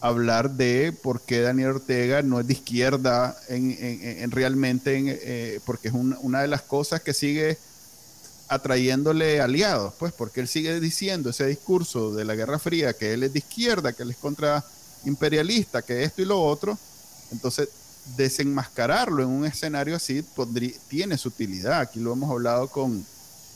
hablar 0.00 0.52
de 0.52 0.92
por 1.02 1.20
qué 1.20 1.40
Daniel 1.40 1.70
Ortega 1.70 2.22
no 2.22 2.40
es 2.40 2.46
de 2.46 2.54
izquierda 2.54 3.36
en, 3.48 4.30
realmente, 4.30 4.98
eh, 5.06 5.60
porque 5.66 5.88
es 5.88 5.94
una 5.94 6.40
de 6.40 6.48
las 6.48 6.62
cosas 6.62 7.00
que 7.02 7.12
sigue 7.12 7.58
atrayéndole 8.48 9.40
aliados, 9.40 9.94
pues 9.98 10.12
porque 10.12 10.40
él 10.40 10.48
sigue 10.48 10.80
diciendo 10.80 11.30
ese 11.30 11.46
discurso 11.46 12.12
de 12.12 12.24
la 12.24 12.34
Guerra 12.34 12.58
Fría, 12.58 12.94
que 12.94 13.12
él 13.12 13.22
es 13.22 13.32
de 13.32 13.38
izquierda, 13.38 13.92
que 13.92 14.02
él 14.02 14.10
es 14.10 14.16
contra 14.16 14.64
imperialista, 15.04 15.82
que 15.82 16.02
esto 16.02 16.20
y 16.22 16.24
lo 16.24 16.42
otro. 16.42 16.76
Entonces, 17.30 17.68
desenmascararlo 18.16 19.22
en 19.22 19.28
un 19.28 19.46
escenario 19.46 19.96
así 19.96 20.24
tiene 20.88 21.18
su 21.18 21.28
utilidad. 21.28 21.80
Aquí 21.80 22.00
lo 22.00 22.12
hemos 22.12 22.30
hablado 22.30 22.68
con, 22.68 23.04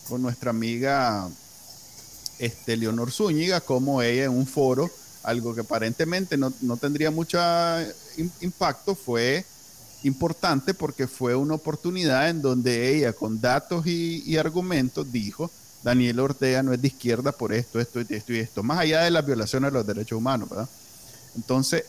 con 0.08 0.22
nuestra 0.22 0.50
amiga 0.50 1.28
este, 2.38 2.76
Leonor 2.76 3.10
Zúñiga, 3.10 3.60
como 3.60 4.02
ella 4.02 4.24
en 4.24 4.32
un 4.32 4.46
foro 4.46 4.90
algo 5.24 5.54
que 5.54 5.62
aparentemente 5.62 6.36
no, 6.36 6.52
tendría 6.76 7.10
mucho 7.10 7.38
impacto, 8.40 8.94
fue 8.94 9.44
importante 10.02 10.74
porque 10.74 11.08
fue 11.08 11.34
una 11.34 11.54
oportunidad 11.54 12.28
en 12.28 12.42
donde 12.42 12.94
ella 12.94 13.14
con 13.14 13.40
datos 13.40 13.86
y, 13.86 14.36
argumentos 14.36 15.10
dijo, 15.10 15.50
Daniel 15.82 16.20
Ortega 16.20 16.62
no 16.62 16.74
es 16.74 16.80
de 16.80 16.88
izquierda 16.88 17.32
por 17.32 17.52
esto, 17.52 17.80
esto, 17.80 18.00
esto 18.00 18.32
y 18.32 18.38
esto, 18.38 18.62
más 18.62 18.78
allá 18.78 19.02
de 19.02 19.10
las 19.10 19.24
violaciones 19.24 19.72
de 19.72 19.78
los 19.78 19.86
derechos 19.86 20.18
humanos, 20.18 20.50
¿verdad? 20.50 20.68
Entonces, 21.36 21.84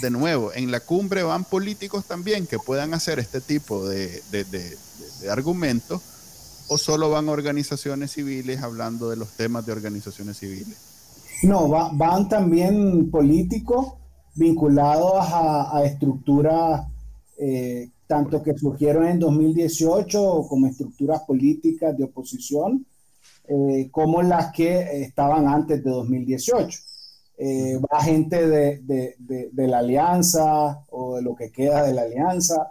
de 0.00 0.10
nuevo, 0.10 0.52
en 0.54 0.70
la 0.70 0.80
cumbre 0.80 1.22
van 1.22 1.44
políticos 1.44 2.04
también 2.06 2.46
que 2.46 2.58
puedan 2.58 2.94
hacer 2.94 3.18
este 3.18 3.40
tipo 3.40 3.88
de, 3.88 4.22
de 4.30 4.76
argumentos 5.30 6.02
o 6.68 6.78
solo 6.78 7.10
van 7.10 7.28
organizaciones 7.28 8.12
civiles 8.12 8.62
hablando 8.62 9.10
de 9.10 9.16
los 9.16 9.30
temas 9.30 9.66
de 9.66 9.72
organizaciones 9.72 10.38
civiles. 10.38 10.94
No, 11.42 11.68
van 11.68 12.28
también 12.28 13.10
políticos 13.10 13.94
vinculados 14.34 15.14
a, 15.18 15.82
estructuras 15.84 16.86
eh, 17.38 17.90
tanto 18.06 18.42
que 18.42 18.56
surgieron 18.56 19.06
en 19.06 19.18
2018 19.18 20.46
como 20.48 20.66
estructuras 20.66 21.22
políticas 21.22 21.96
de 21.96 22.04
oposición, 22.04 22.86
eh, 23.48 23.88
como 23.90 24.22
las 24.22 24.52
que 24.52 25.02
estaban 25.02 25.48
antes 25.48 25.82
de 25.82 25.90
2018. 25.90 26.78
Eh, 27.36 27.78
va 27.78 28.00
gente 28.02 28.46
de, 28.46 28.80
de, 29.18 29.66
la 29.66 29.78
alianza 29.78 30.84
o 30.90 31.16
de 31.16 31.22
lo 31.22 31.34
que 31.34 31.50
queda 31.50 31.82
de 31.82 31.92
la 31.92 32.02
alianza, 32.02 32.70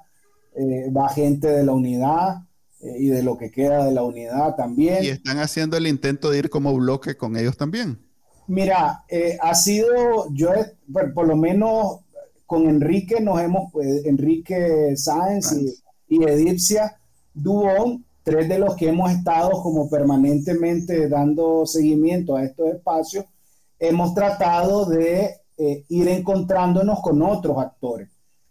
va 0.95 1.09
gente 1.09 1.47
de 1.47 1.63
la 1.63 1.73
unidad 1.73 2.43
y 2.79 3.07
de 3.07 3.23
lo 3.23 3.37
que 3.37 3.51
queda 3.51 3.85
de 3.85 3.91
la 3.91 4.03
unidad 4.03 4.55
también. 4.55 5.03
Y 5.03 5.09
están 5.09 5.39
haciendo 5.39 5.75
el 5.77 5.87
intento 5.87 6.29
de 6.29 6.39
ir 6.39 6.49
como 6.49 6.73
bloque 6.75 7.17
con 7.17 7.35
ellos 7.35 7.57
también. 7.57 7.99
Mira, 8.47 9.03
eh, 9.07 9.37
ha 9.41 9.55
sido, 9.55 10.27
yo 10.33 10.49
por, 10.91 11.27
lo 11.27 11.35
menos 11.35 11.99
con 12.45 12.67
Enrique 12.67 13.21
nos 13.21 13.39
hemos, 13.41 13.71
Enrique 14.05 14.95
Sáenz 14.97 15.53
y, 15.53 15.73
y, 16.09 16.23
Edipcia 16.23 16.97
Dubón, 17.33 18.05
tres 18.23 18.49
de 18.49 18.59
los 18.59 18.75
que 18.75 18.89
hemos 18.89 19.11
estado 19.11 19.51
como 19.61 19.89
permanentemente 19.89 21.07
dando 21.07 21.65
seguimiento 21.65 22.35
a 22.35 22.43
estos 22.43 22.69
espacios, 22.69 23.25
hemos 23.87 24.13
tratado 24.13 24.85
de 24.85 25.41
eh, 25.57 25.85
ir 25.89 26.07
encontrándonos 26.07 26.99
con 27.01 27.21
otros 27.21 27.57
actores. 27.57 28.09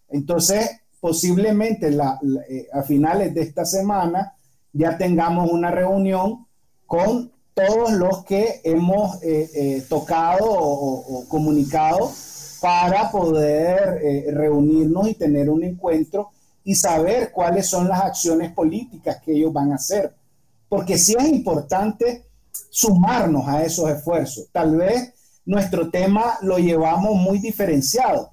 Entonces, 0.09 0.71
posiblemente 1.01 1.89
eh, 1.89 2.69
a 2.73 2.83
finales 2.83 3.35
de 3.35 3.43
esta 3.43 3.65
semana 3.65 4.35
ya 4.73 4.97
tengamos 4.97 5.51
una 5.51 5.71
reunión 5.71 6.47
con 6.87 7.33
todos 7.55 7.93
los 7.93 8.25
que 8.25 8.61
hemos 8.65 9.23
eh, 9.23 9.51
eh, 9.55 9.87
tocado 9.89 10.47
o, 10.49 11.25
comunicado 11.29 12.11
para 12.61 13.11
poder 13.11 14.01
eh, 14.03 14.27
reunirnos 14.33 15.09
y 15.09 15.15
tener 15.15 15.51
un 15.51 15.65
encuentro 15.65 16.31
y 16.65 16.75
saber 16.75 17.33
cuáles 17.33 17.67
son 17.67 17.89
las 17.89 18.03
acciones 18.03 18.53
políticas 18.53 19.21
que 19.23 19.33
ellos 19.33 19.53
van 19.53 19.73
a 19.73 19.77
hacer. 19.77 20.15
Porque 20.69 20.97
sí 20.97 21.15
es 21.19 21.29
importante 21.29 22.25
sumarnos 22.71 23.47
a 23.49 23.63
esos 23.65 23.91
esfuerzos. 23.91 24.47
Tal 24.53 24.77
vez 24.77 25.13
nuestro 25.45 25.91
tema 25.91 26.39
lo 26.43 26.59
llevamos 26.59 27.15
muy 27.15 27.39
diferenciado, 27.39 28.33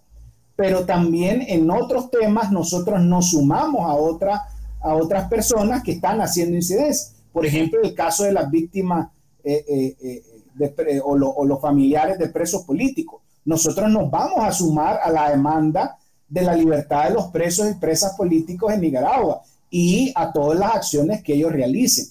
pero 0.56 0.86
también 0.86 1.44
en 1.48 1.70
otros 1.72 2.12
temas 2.12 2.52
nosotros 2.52 3.02
nos 3.02 3.32
sumamos 3.32 3.82
a, 3.82 4.88
a 4.88 4.96
otras 4.96 5.28
personas 5.30 5.84
que 5.84 5.94
están 5.94 6.22
haciendo 6.22 6.56
incidencia 6.56 7.20
por 7.32 7.46
ejemplo, 7.46 7.80
el 7.82 7.94
caso 7.94 8.24
de 8.24 8.34
las 8.34 8.50
víctimas 8.50 9.10
eh, 9.44 9.64
eh, 9.68 10.24
eh, 10.60 11.02
o, 11.04 11.46
los 11.46 11.62
familiares 11.62 12.18
de 12.20 12.30
presos 12.30 12.64
políticos. 12.64 13.22
Nosotros 13.46 13.90
nos 13.90 14.10
vamos 14.10 14.40
a 14.40 14.52
sumar 14.52 15.00
a 15.04 15.10
la 15.12 15.30
demanda 15.30 15.98
de 16.28 16.42
la 16.42 16.56
libertad 16.56 17.08
de 17.08 17.14
los 17.14 17.28
presos 17.28 17.72
y 17.72 17.76
presas 17.76 18.16
políticos 18.16 18.74
en 18.74 18.82
Nicaragua 18.82 19.42
y 19.70 20.12
a 20.16 20.32
todas 20.32 20.60
las 20.60 20.76
acciones 20.76 21.24
que 21.24 21.34
ellos 21.34 21.52
realicen, 21.52 22.08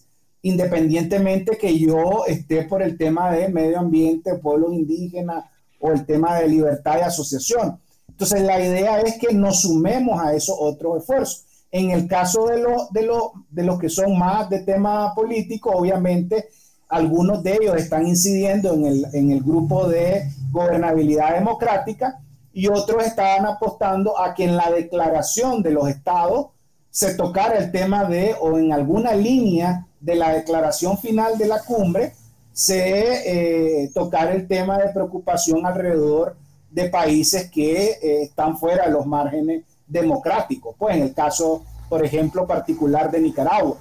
independientemente 0.49 1.57
que 1.57 1.79
yo 1.79 2.25
esté 2.27 2.65
por 2.65 2.83
el 2.83 2.97
tema 2.97 3.31
de 3.31 3.49
medio 3.49 3.79
ambiente, 3.79 4.35
pueblos 4.37 4.73
indígenas 4.73 5.45
o 5.81 5.93
el 5.93 6.05
tema 6.05 6.37
de 6.39 6.49
libertad 6.49 6.97
de 6.97 7.05
asociación. 7.05 7.79
Entonces, 8.09 8.43
la 8.43 8.61
idea 8.61 9.01
es 9.01 9.19
que 9.19 9.33
nos 9.33 9.63
sumemos 9.63 10.21
a 10.21 10.35
esos 10.35 10.57
otros 10.59 10.99
esfuerzos. 10.99 11.45
En 11.71 11.91
el 11.91 12.09
caso 12.09 12.47
de, 12.47 12.59
los 12.59 12.91
de, 12.91 13.09
de 13.51 13.63
los 13.63 13.79
que 13.79 13.89
son 13.89 14.19
más 14.19 14.49
de 14.49 14.61
tema 14.61 15.15
político, 15.15 15.71
obviamente, 15.71 16.49
algunos 16.89 17.43
de 17.43 17.59
ellos 17.61 17.77
están 17.77 18.07
incidiendo 18.07 18.73
en 18.73 18.87
el, 18.87 19.07
en 19.13 19.31
el 19.31 19.43
grupo 19.43 19.87
de 19.87 20.31
gobernabilidad 20.51 21.35
democrática 21.35 22.21
y 22.53 22.69
otros 22.69 23.05
estaban 23.05 23.45
apostando 23.47 24.19
a 24.19 24.35
que 24.35 24.45
en 24.45 24.57
la 24.57 24.71
declaración 24.71 25.63
de 25.63 25.73
los 25.73 25.89
estados 25.89 26.49
se 26.91 27.15
tocara 27.15 27.59
el 27.59 27.71
tema 27.71 28.05
de, 28.05 28.35
o 28.41 28.59
en 28.59 28.73
alguna 28.73 29.13
línea 29.13 29.87
de 30.01 30.15
la 30.15 30.33
declaración 30.33 30.99
final 30.99 31.39
de 31.39 31.47
la 31.47 31.63
cumbre, 31.63 32.15
se 32.53 33.83
eh, 33.85 33.91
tocara 33.95 34.33
el 34.33 34.49
tema 34.49 34.79
de 34.79 34.93
preocupación 34.93 35.65
alrededor 35.65 36.37
de 36.71 36.89
países 36.89 37.51
que 37.51 37.99
eh, 38.03 38.23
están 38.23 38.59
fuera 38.59 38.87
de 38.87 38.93
los 38.93 39.07
márgenes 39.07 39.65
democráticos. 39.87 40.75
Pues 40.79 40.97
en 40.97 41.03
el 41.03 41.15
caso, 41.15 41.63
por 41.89 42.05
ejemplo, 42.05 42.47
particular 42.47 43.11
de 43.11 43.21
Nicaragua. 43.21 43.77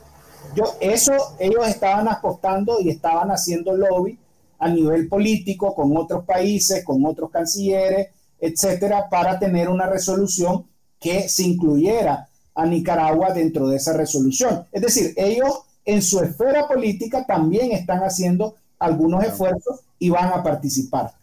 Yo, 0.55 0.63
eso 0.79 1.13
ellos 1.39 1.67
estaban 1.67 2.07
apostando 2.07 2.79
y 2.79 2.89
estaban 2.89 3.29
haciendo 3.29 3.75
lobby 3.75 4.17
a 4.59 4.69
nivel 4.69 5.07
político 5.07 5.75
con 5.75 5.95
otros 5.97 6.23
países, 6.23 6.83
con 6.83 7.05
otros 7.05 7.29
cancilleres, 7.29 8.09
etcétera, 8.39 9.09
para 9.09 9.39
tener 9.39 9.69
una 9.69 9.87
resolución 9.87 10.65
que 10.99 11.27
se 11.29 11.43
incluyera 11.43 12.27
a 12.55 12.65
Nicaragua 12.65 13.33
dentro 13.33 13.67
de 13.67 13.77
esa 13.77 13.93
resolución. 13.93 14.65
Es 14.71 14.81
decir, 14.81 15.13
ellos 15.15 15.61
en 15.87 16.01
su 16.01 16.19
esfera 16.19 16.67
política 16.67 17.25
también 17.25 17.71
están 17.71 18.01
haciendo 18.01 18.55
algunos 18.77 19.23
esfuerzos 19.23 19.79
y 19.97 20.09
van 20.09 20.31
a 20.33 20.43
participar. 20.43 21.13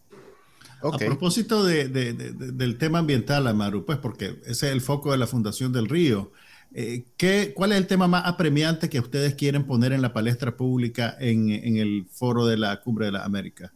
A 0.83 0.99
propósito 0.99 1.65
del 1.65 2.79
tema 2.79 2.99
ambiental, 2.99 3.47
Amaru, 3.47 3.85
pues 3.85 3.99
porque 3.99 4.41
ese 4.45 4.67
es 4.67 4.73
el 4.73 4.81
foco 4.81 5.13
de 5.13 5.19
la 5.19 5.27
Fundación 5.27 5.73
del 5.73 5.89
Río. 5.89 6.33
Eh, 6.75 7.05
¿qué, 7.17 7.53
¿Cuál 7.55 7.73
es 7.73 7.79
el 7.79 7.87
tema 7.87 8.09
más 8.09 8.27
apremiante 8.27 8.89
que 8.89 8.99
ustedes 8.99 9.35
quieren 9.35 9.67
poner 9.67 9.93
en 9.93 10.03
la 10.03 10.13
palestra 10.13 10.57
pública 10.57 11.17
en, 11.21 11.51
en 11.51 11.77
el 11.77 12.07
foro 12.11 12.47
de 12.47 12.57
la 12.57 12.81
Cumbre 12.83 13.07
de 13.07 13.13
la 13.13 13.25
América? 13.25 13.73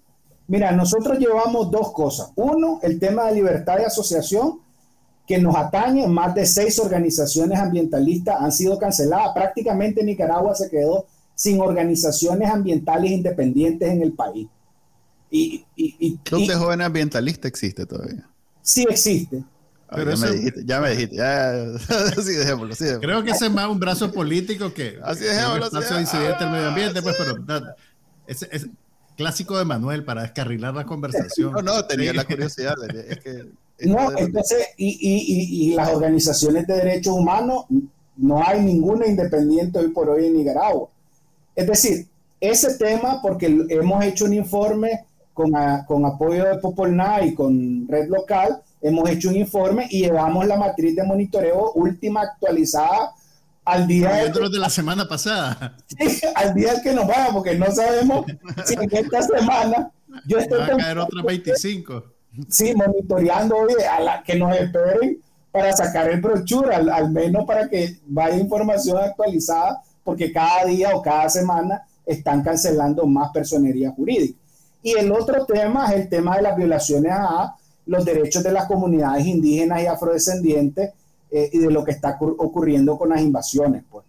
Mira, 0.49 0.72
nosotros 0.72 1.18
llevamos 1.18 1.70
dos 1.70 1.93
cosas. 1.93 2.32
Uno, 2.34 2.80
el 2.82 2.99
tema 2.99 3.26
de 3.26 3.34
libertad 3.34 3.76
de 3.76 3.86
asociación, 3.86 4.61
que 5.29 5.39
nos 5.39 5.55
atañe, 5.55 6.09
más 6.09 6.35
de 6.35 6.47
seis 6.47 6.79
organizaciones 6.79 7.59
ambientalistas 7.59 8.41
han 8.41 8.51
sido 8.51 8.79
canceladas. 8.79 9.33
Prácticamente 9.35 10.03
Nicaragua 10.03 10.55
se 10.55 10.70
quedó 10.70 11.07
sin 11.35 11.61
organizaciones 11.61 12.51
ambientales 12.51 13.11
independientes 13.11 13.91
en 13.91 14.03
el 14.03 14.12
país. 14.14 14.49
Y, 15.31 15.66
y, 15.76 16.16
Club 16.24 16.47
de 16.47 16.55
Jóvenes 16.55 16.87
Ambientalistas 16.87 17.45
existe 17.45 17.85
todavía. 17.85 18.26
Sí 18.62 18.87
existe. 18.89 19.45
Ah, 19.91 19.97
Pero 19.97 20.14
ya, 20.14 20.26
me 20.26 20.31
dijiste, 20.33 20.62
ya 20.64 20.81
me 20.81 20.91
dijiste, 20.93 21.22
así 22.18 22.33
dejémoslo, 22.33 23.01
Creo 23.01 23.22
que 23.22 23.33
ese 23.33 23.47
es 23.47 23.53
más 23.53 23.68
un 23.68 23.79
brazo 23.79 24.11
político 24.11 24.72
que 24.72 24.99
así 25.03 25.24
dejémoslo, 25.24 25.66
un 25.66 25.79
brazo 25.79 26.01
incidente 26.01 26.43
del 26.43 26.53
medio 26.53 26.68
ambiente, 26.68 27.03
pues, 27.03 27.16
pero 27.18 27.37
es, 28.26 28.49
es, 28.51 28.66
clásico 29.18 29.59
de 29.59 29.66
Manuel 29.66 30.05
para 30.05 30.22
descarrilar 30.22 30.74
la 30.74 30.87
conversación. 30.87 31.53
No, 31.53 31.61
no, 31.61 31.85
tenía 31.85 32.14
la 32.14 32.24
curiosidad. 32.24 32.74
Es 33.09 33.18
que 33.18 33.45
no, 33.81 34.16
entonces, 34.16 34.68
y, 34.76 34.89
y, 34.89 35.70
y, 35.70 35.74
las 35.74 35.91
organizaciones 35.91 36.66
de 36.66 36.74
derechos 36.74 37.14
humanos, 37.14 37.66
no 38.16 38.43
hay 38.45 38.61
ninguna 38.61 39.07
independiente 39.07 39.79
hoy 39.79 39.89
por 39.89 40.09
hoy 40.11 40.26
en 40.26 40.37
Nicaragua. 40.37 40.89
Es 41.55 41.66
decir, 41.66 42.09
ese 42.41 42.76
tema, 42.76 43.20
porque 43.22 43.47
hemos 43.68 44.05
hecho 44.05 44.24
un 44.24 44.35
informe 44.35 45.05
con, 45.33 45.53
con 45.87 46.05
apoyo 46.05 46.45
de 46.45 46.59
Popolná 46.59 47.24
y 47.24 47.35
con 47.35 47.87
Red 47.87 48.09
Local, 48.09 48.61
hemos 48.81 49.09
hecho 49.09 49.29
un 49.29 49.37
informe 49.37 49.87
y 49.91 50.03
llevamos 50.03 50.47
la 50.47 50.57
matriz 50.57 50.97
de 50.97 51.05
monitoreo 51.05 51.72
última 51.72 52.22
actualizada 52.22 53.12
al 53.64 53.87
día 53.87 54.24
de, 54.24 54.31
de 54.31 54.59
la 54.59 54.70
semana 54.70 55.07
pasada. 55.07 55.76
al 56.35 56.55
día 56.55 56.83
que 56.83 56.93
nos 56.93 57.07
vaya, 57.07 57.29
porque 57.33 57.55
no 57.55 57.70
sabemos 57.70 58.26
si 58.64 58.74
en 58.74 58.89
esta 58.91 59.22
semana 59.22 59.93
yo 60.26 60.39
estoy 60.39 60.59
Va 60.59 60.64
a 60.66 60.76
caer 60.76 60.99
otra 60.99 61.22
25 61.22 62.18
sí, 62.49 62.74
monitoreando 62.74 63.57
a 63.91 64.01
la 64.01 64.22
que 64.22 64.36
nos 64.36 64.57
esperen 64.57 65.20
para 65.51 65.72
sacar 65.72 66.09
el 66.09 66.20
brochure, 66.20 66.74
al, 66.74 67.11
menos 67.11 67.45
para 67.45 67.68
que 67.68 67.99
vaya 68.07 68.36
información 68.36 68.99
actualizada, 68.99 69.82
porque 70.05 70.32
cada 70.32 70.64
día 70.66 70.95
o 70.95 71.03
cada 71.03 71.28
semana 71.28 71.82
están 72.07 72.43
cancelando 72.43 73.07
más 73.07 73.30
personería 73.30 73.91
jurídica. 73.91 74.39
Y 74.82 74.93
el 74.93 75.11
otro 75.12 75.45
tema 75.45 75.86
es 75.89 76.01
el 76.01 76.09
tema 76.09 76.36
de 76.36 76.43
las 76.43 76.57
violaciones 76.57 77.12
a 77.12 77.57
los 77.86 78.05
derechos 78.05 78.43
de 78.43 78.53
las 78.53 78.66
comunidades 78.66 79.26
indígenas 79.26 79.82
y 79.82 79.86
afrodescendientes 79.86 80.93
eh, 81.30 81.51
y 81.53 81.59
de 81.59 81.70
lo 81.70 81.84
que 81.84 81.91
está 81.91 82.16
ocurriendo 82.20 82.97
con 82.97 83.11
las 83.11 83.20
invasiones. 83.20 83.82
Pues. 83.91 84.05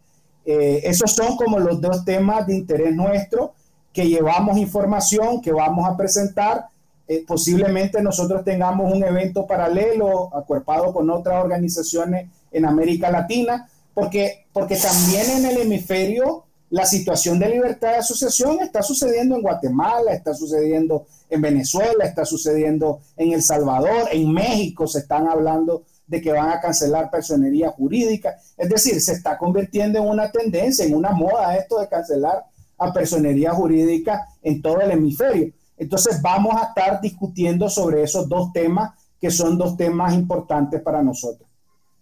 Eh, 0.46 0.82
esos 0.84 1.12
son 1.12 1.36
como 1.36 1.60
los 1.60 1.82
dos 1.82 2.06
temas 2.06 2.46
de 2.48 2.56
interés 2.56 2.94
nuestro 2.94 3.54
que 3.92 4.08
llevamos 4.08 4.58
información, 4.58 5.42
que 5.42 5.52
vamos 5.52 5.88
a 5.88 5.98
presentar 5.98 6.68
eh, 7.10 7.26
posiblemente 7.26 8.04
nosotros 8.04 8.44
tengamos 8.44 8.94
un 8.94 9.04
evento 9.04 9.48
paralelo, 9.48 10.30
acuerpado 10.32 10.94
con 10.94 11.10
otras 11.10 11.44
organizaciones 11.44 12.30
en 12.52 12.66
América 12.66 13.10
Latina, 13.10 13.68
porque, 13.96 14.46
porque 14.54 14.76
también 14.76 15.28
en 15.32 15.46
el 15.46 15.58
hemisferio 15.58 16.46
la 16.70 16.86
situación 16.86 17.40
de 17.40 17.50
libertad 17.50 17.94
de 17.94 17.98
asociación 17.98 18.60
está 18.62 18.84
sucediendo 18.84 19.36
en 19.36 19.42
Guatemala, 19.42 20.14
está 20.14 20.36
sucediendo 20.36 21.08
en 21.32 21.42
Venezuela, 21.42 22.06
está 22.06 22.26
sucediendo 22.26 23.00
en 23.18 23.34
El 23.34 23.42
Salvador, 23.42 24.10
en 24.12 24.32
México 24.32 24.86
se 24.86 25.00
están 25.00 25.28
hablando 25.28 25.86
de 26.06 26.22
que 26.22 26.32
van 26.32 26.52
a 26.52 26.62
cancelar 26.62 27.10
personería 27.10 27.72
jurídica. 27.72 28.38
Es 28.56 28.70
decir, 28.70 29.02
se 29.02 29.14
está 29.14 29.36
convirtiendo 29.36 29.98
en 29.98 30.08
una 30.08 30.32
tendencia, 30.32 30.86
en 30.86 30.94
una 30.94 31.10
moda 31.10 31.58
esto 31.58 31.80
de 31.80 31.88
cancelar 31.88 32.46
a 32.78 32.94
personería 32.94 33.52
jurídica 33.52 34.28
en 34.44 34.62
todo 34.62 34.80
el 34.82 34.92
hemisferio. 34.92 35.52
Entonces 35.80 36.22
vamos 36.22 36.56
a 36.56 36.66
estar 36.66 37.02
discutiendo 37.02 37.70
sobre 37.70 38.04
esos 38.04 38.30
dos 38.30 38.52
temas 38.54 38.92
que 39.20 39.32
son 39.32 39.58
dos 39.58 39.76
temas 39.76 40.14
importantes 40.14 40.82
para 40.82 41.02
nosotros. 41.02 41.50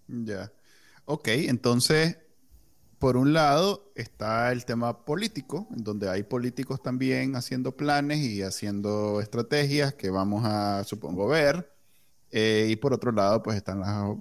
Ya. 0.07 0.51
Ok, 1.05 1.30
entonces, 1.30 2.17
por 2.99 3.17
un 3.17 3.34
lado 3.34 3.91
está 3.95 4.51
el 4.51 4.65
tema 4.65 5.05
político, 5.05 5.67
en 5.71 5.84
donde 5.84 6.09
hay 6.09 6.23
políticos 6.23 6.82
también 6.82 7.36
haciendo 7.36 7.75
planes 7.78 8.19
y 8.19 8.41
haciendo 8.41 9.21
estrategias 9.21 9.93
que 9.93 10.09
vamos 10.09 10.43
a, 10.45 10.84
supongo, 10.84 11.28
ver. 11.28 11.76
Eh, 12.39 12.67
y 12.69 12.75
por 12.75 12.93
otro 12.93 13.11
lado, 13.11 13.41
pues 13.41 13.57
están 13.57 13.79
las 13.79 14.15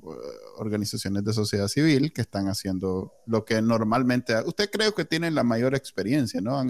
organizaciones 0.56 1.22
de 1.22 1.34
sociedad 1.34 1.68
civil 1.68 2.14
que 2.14 2.22
están 2.22 2.48
haciendo 2.48 3.12
lo 3.26 3.44
que 3.44 3.60
normalmente... 3.60 4.34
Usted 4.46 4.70
creo 4.70 4.94
que 4.94 5.04
tiene 5.04 5.30
la 5.30 5.44
mayor 5.44 5.74
experiencia, 5.74 6.40
¿no? 6.40 6.64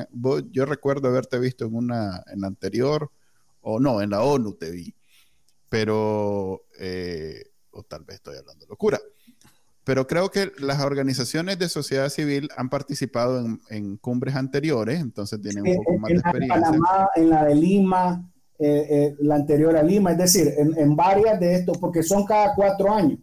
Yo 0.51 0.67
recuerdo 0.67 1.07
haberte 1.07 1.39
visto 1.39 1.65
en 1.65 1.77
una, 1.77 2.25
en 2.33 2.41
la 2.41 2.49
anterior, 2.49 3.13
o 3.61 3.79
no, 3.79 4.03
en 4.03 4.11
la 4.11 4.25
ONU 4.25 4.55
te 4.55 4.73
vi, 4.73 4.93
pero, 5.69 6.65
eh, 6.81 7.45
o 7.71 7.85
tal 7.85 8.03
vez 8.03 8.17
estoy 8.17 8.39
hablando 8.39 8.67
locura, 8.67 8.99
pero 9.85 10.09
creo 10.09 10.33
que 10.33 10.51
las 10.59 10.81
organizaciones 10.81 11.61
de 11.61 11.69
sociedad 11.69 12.09
civil 12.09 12.49
han 12.57 12.71
participado 12.71 13.47
en, 13.71 13.97
cumbres 13.99 14.35
anteriores, 14.35 14.99
entonces 14.99 15.41
tienen 15.41 15.65
un 15.65 15.77
poco 15.77 15.99
más 15.99 16.09
de 16.09 16.17
experiencia. 16.17 16.57
En 16.57 16.63
Panamá, 16.63 17.09
en 17.15 17.31
la 17.31 17.45
de 17.45 17.55
Lima, 17.55 18.33
eh, 18.59 18.87
eh, 18.91 19.17
la 19.21 19.35
anterior 19.35 19.77
a 19.77 19.83
Lima, 19.83 20.13
es 20.13 20.19
decir, 20.19 20.55
en, 20.57 20.97
varias 20.97 21.39
de 21.39 21.57
estos, 21.57 21.79
porque 21.79 22.03
son 22.03 22.25
cada 22.25 22.55
cuatro 22.55 22.93
años. 22.93 23.19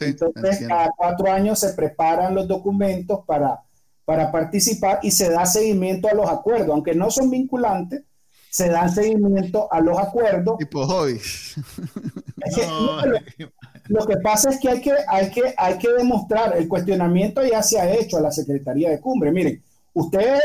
Entonces, 0.00 0.66
cada 0.66 0.90
cuatro 0.96 1.30
años 1.30 1.58
se 1.58 1.72
preparan 1.74 2.34
los 2.34 2.48
documentos 2.48 3.20
para, 3.26 3.60
para 4.04 4.30
participar 4.30 5.00
y 5.02 5.10
se 5.10 5.30
da 5.30 5.44
seguimiento 5.46 6.08
a 6.08 6.14
los 6.14 6.28
acuerdos, 6.28 6.70
aunque 6.70 6.94
no 6.94 7.10
son 7.10 7.30
vinculantes, 7.30 8.02
se 8.50 8.68
da 8.68 8.88
seguimiento 8.88 9.72
a 9.72 9.80
los 9.80 9.98
acuerdos. 9.98 10.58
Tipo 10.58 10.80
hoy. 10.80 11.20
lo, 13.88 14.06
que 14.06 14.16
pasa 14.18 14.50
es 14.50 14.60
que 14.60 14.68
hay 14.68 14.80
que, 14.80 14.92
hay, 15.08 15.30
que 15.30 15.54
hay 15.56 15.78
que 15.78 15.88
demostrar, 15.92 16.56
el 16.56 16.68
cuestionamiento 16.68 17.44
ya 17.44 17.62
se 17.62 17.80
ha 17.80 17.90
hecho 17.92 18.18
a 18.18 18.20
la 18.20 18.30
Secretaría 18.30 18.90
de 18.90 19.00
Cumbre. 19.00 19.32
Miren, 19.32 19.62
ustedes 19.92 20.42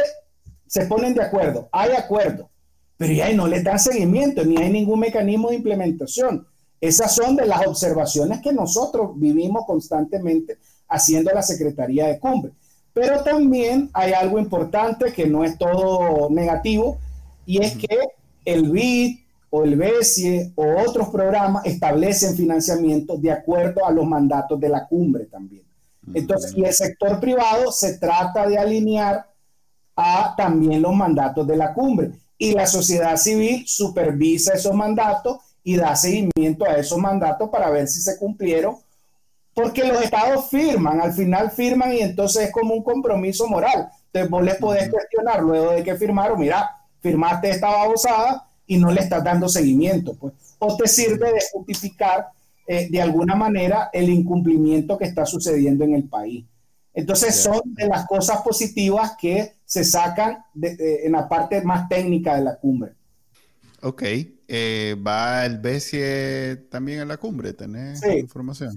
se 0.65 0.85
ponen 0.85 1.13
de 1.13 1.23
acuerdo, 1.23 1.69
hay 1.71 1.91
acuerdo, 1.91 2.49
pero 2.97 3.13
ya 3.13 3.31
no 3.33 3.47
les 3.47 3.63
dan 3.63 3.79
seguimiento, 3.79 4.43
ni 4.43 4.57
hay 4.57 4.71
ningún 4.71 4.99
mecanismo 4.99 5.49
de 5.49 5.55
implementación. 5.55 6.45
Esas 6.81 7.15
son 7.15 7.35
de 7.35 7.45
las 7.45 7.65
observaciones 7.65 8.41
que 8.41 8.51
nosotros 8.51 9.11
vivimos 9.15 9.65
constantemente 9.65 10.57
haciendo 10.89 11.31
la 11.33 11.43
Secretaría 11.43 12.07
de 12.07 12.19
Cumbre. 12.19 12.51
Pero 12.93 13.23
también 13.23 13.89
hay 13.93 14.13
algo 14.13 14.39
importante 14.39 15.13
que 15.13 15.27
no 15.27 15.43
es 15.43 15.57
todo 15.57 16.29
negativo, 16.31 16.97
y 17.45 17.63
es 17.63 17.77
que 17.77 17.99
el 18.43 18.71
BID 18.71 19.19
o 19.49 19.63
el 19.63 19.75
BESIE 19.75 20.51
o 20.55 20.81
otros 20.85 21.09
programas 21.09 21.65
establecen 21.65 22.35
financiamiento 22.35 23.15
de 23.17 23.31
acuerdo 23.31 23.85
a 23.85 23.91
los 23.91 24.05
mandatos 24.05 24.59
de 24.59 24.69
la 24.69 24.87
cumbre 24.87 25.25
también. 25.25 25.63
Entonces, 26.13 26.53
y 26.55 26.63
el 26.63 26.73
sector 26.73 27.19
privado 27.19 27.71
se 27.71 27.97
trata 27.97 28.47
de 28.47 28.57
alinear 28.57 29.29
a 29.95 30.33
también 30.35 30.81
los 30.81 30.93
mandatos 30.93 31.45
de 31.45 31.57
la 31.57 31.73
cumbre 31.73 32.11
y 32.37 32.53
la 32.53 32.67
sociedad 32.67 33.17
civil 33.17 33.67
supervisa 33.67 34.53
esos 34.53 34.73
mandatos 34.73 35.37
y 35.63 35.75
da 35.75 35.95
seguimiento 35.95 36.65
a 36.65 36.77
esos 36.77 36.97
mandatos 36.97 37.49
para 37.49 37.69
ver 37.69 37.87
si 37.87 38.01
se 38.01 38.17
cumplieron, 38.17 38.75
porque 39.53 39.83
los 39.83 40.01
estados 40.01 40.49
firman, 40.49 41.01
al 41.01 41.13
final 41.13 41.51
firman 41.51 41.93
y 41.93 41.99
entonces 41.99 42.45
es 42.45 42.51
como 42.51 42.73
un 42.75 42.83
compromiso 42.83 43.47
moral. 43.47 43.89
Entonces 44.05 44.29
vos 44.29 44.43
les 44.43 44.55
podés 44.55 44.89
cuestionar 44.89 45.41
luego 45.41 45.71
de 45.71 45.83
que 45.83 45.95
firmaron, 45.95 46.39
mira, 46.39 46.69
firmaste 47.01 47.49
esta 47.49 47.69
babosada 47.69 48.47
y 48.65 48.77
no 48.77 48.91
le 48.91 49.01
estás 49.01 49.23
dando 49.23 49.49
seguimiento, 49.49 50.13
pues. 50.13 50.33
O 50.59 50.77
te 50.77 50.87
sirve 50.87 51.33
de 51.33 51.39
justificar 51.51 52.27
eh, 52.67 52.87
de 52.89 53.01
alguna 53.01 53.35
manera 53.35 53.89
el 53.93 54.09
incumplimiento 54.09 54.97
que 54.97 55.05
está 55.05 55.25
sucediendo 55.25 55.83
en 55.83 55.95
el 55.95 56.03
país. 56.03 56.45
Entonces 56.97 57.35
son 57.35 57.61
de 57.75 57.87
las 57.87 58.07
cosas 58.07 58.41
positivas 58.41 59.13
que 59.21 59.53
se 59.63 59.83
sacan 59.83 60.39
en 60.59 61.11
la 61.11 61.29
parte 61.29 61.61
más 61.61 61.87
técnica 61.87 62.35
de 62.35 62.43
la 62.43 62.57
cumbre. 62.57 62.93
Ok. 63.83 64.01
Eh, 64.47 64.95
¿Va 65.05 65.45
el 65.45 65.59
BESIE 65.59 66.55
también 66.71 67.01
a 67.01 67.05
la 67.05 67.17
cumbre? 67.17 67.53
¿Tenés 67.53 68.01
información? 68.03 68.73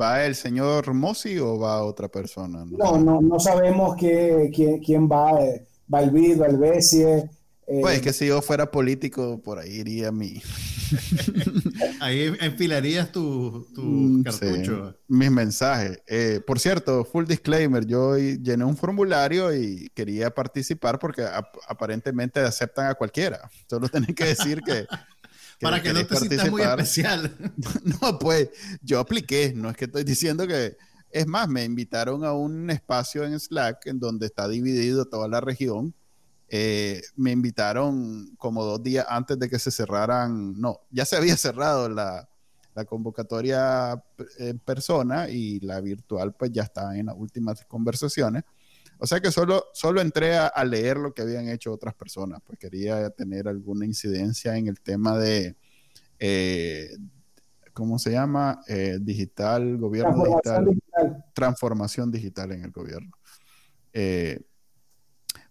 ¿Va 0.00 0.24
el 0.24 0.34
señor 0.34 0.94
Mossi 0.94 1.36
o 1.38 1.58
va 1.58 1.84
otra 1.84 2.08
persona? 2.08 2.64
No, 2.64 2.96
no, 2.96 3.20
no, 3.20 3.38
sabemos 3.38 3.96
quién, 3.96 4.50
quién 4.50 5.06
va. 5.06 5.44
Eh, 5.44 5.66
va 5.92 6.00
el 6.00 6.10
BID, 6.10 6.40
va 6.40 6.46
el 6.46 6.56
BESIE. 6.56 7.28
Eh, 7.68 7.80
pues 7.82 7.96
es 7.96 8.02
que 8.02 8.12
si 8.14 8.26
yo 8.26 8.40
fuera 8.40 8.70
político, 8.70 9.42
por 9.42 9.58
ahí 9.58 9.80
iría 9.80 10.10
mi. 10.10 10.40
ahí 12.00 12.34
enfilarías 12.40 13.12
tu, 13.12 13.66
tu 13.74 13.82
mm, 13.82 14.22
cartucho. 14.22 14.96
mis 15.06 15.30
mensajes. 15.30 16.00
Eh, 16.06 16.40
por 16.46 16.58
cierto, 16.58 17.04
full 17.04 17.26
disclaimer: 17.26 17.84
yo 17.84 18.16
llené 18.16 18.64
un 18.64 18.74
formulario 18.74 19.54
y 19.54 19.90
quería 19.94 20.30
participar 20.30 20.98
porque 20.98 21.26
aparentemente 21.68 22.40
aceptan 22.40 22.86
a 22.86 22.94
cualquiera. 22.94 23.50
Solo 23.68 23.88
tienen 23.90 24.14
que 24.14 24.24
decir 24.24 24.62
que. 24.62 24.86
Para 25.60 25.82
que 25.82 25.92
no 25.92 26.06
te 26.06 26.16
sientas 26.16 26.50
muy 26.50 26.62
especial. 26.62 27.36
no, 28.00 28.18
pues 28.18 28.48
yo 28.80 28.98
apliqué. 28.98 29.52
No 29.54 29.68
es 29.68 29.76
que 29.76 29.84
estoy 29.84 30.04
diciendo 30.04 30.46
que. 30.46 30.78
Es 31.10 31.26
más, 31.26 31.48
me 31.48 31.64
invitaron 31.64 32.24
a 32.24 32.32
un 32.32 32.70
espacio 32.70 33.24
en 33.24 33.38
Slack 33.38 33.86
en 33.86 33.98
donde 33.98 34.26
está 34.26 34.46
dividido 34.48 35.06
toda 35.06 35.26
la 35.26 35.40
región 35.40 35.94
eh, 36.48 37.02
me 37.16 37.30
invitaron 37.30 38.34
como 38.36 38.64
dos 38.64 38.82
días 38.82 39.06
antes 39.08 39.38
de 39.38 39.48
que 39.48 39.58
se 39.58 39.70
cerraran, 39.70 40.58
no, 40.58 40.80
ya 40.90 41.04
se 41.04 41.16
había 41.16 41.36
cerrado 41.36 41.88
la, 41.88 42.28
la 42.74 42.84
convocatoria 42.84 44.02
en 44.38 44.58
persona 44.60 45.28
y 45.28 45.58
la 45.60 45.80
virtual 45.80 46.34
pues 46.34 46.52
ya 46.52 46.62
estaba 46.62 46.96
en 46.96 47.06
las 47.06 47.16
últimas 47.16 47.64
conversaciones. 47.64 48.44
O 49.00 49.06
sea 49.06 49.20
que 49.20 49.30
solo, 49.30 49.66
solo 49.72 50.00
entré 50.00 50.36
a, 50.36 50.64
leer 50.64 50.96
lo 50.96 51.12
que 51.12 51.22
habían 51.22 51.48
hecho 51.48 51.72
otras 51.72 51.94
personas, 51.94 52.40
pues 52.44 52.58
quería 52.58 53.10
tener 53.10 53.46
alguna 53.46 53.84
incidencia 53.84 54.56
en 54.56 54.66
el 54.66 54.80
tema 54.80 55.16
de, 55.18 55.56
eh, 56.18 56.96
¿cómo 57.72 57.98
se 57.98 58.10
llama? 58.10 58.60
Eh, 58.66 58.98
digital, 59.00 59.76
gobierno 59.76 60.24
digital, 60.24 61.24
transformación 61.32 62.10
digital 62.10 62.52
en 62.52 62.64
el 62.64 62.70
gobierno. 62.72 63.12
Eh, 63.92 64.40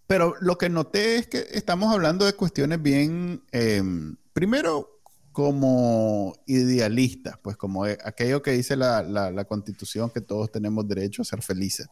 pero 0.08 0.36
lo 0.40 0.58
que 0.58 0.70
noté 0.70 1.18
es 1.18 1.28
que 1.28 1.46
estamos 1.52 1.94
hablando 1.94 2.26
de 2.26 2.34
cuestiones 2.34 2.82
bien, 2.82 3.44
primero, 4.34 4.98
como 5.32 6.34
idealistas, 6.48 7.38
pues 7.44 7.58
como 7.58 7.84
aquello 7.84 8.42
que 8.42 8.52
dice 8.52 8.76
la, 8.76 9.04
la, 9.04 9.46
constitución, 9.46 10.10
que 10.10 10.22
todos 10.22 10.52
tenemos 10.52 10.88
derecho 10.88 11.22
a 11.22 11.26
ser 11.26 11.44
felices. 11.44 11.88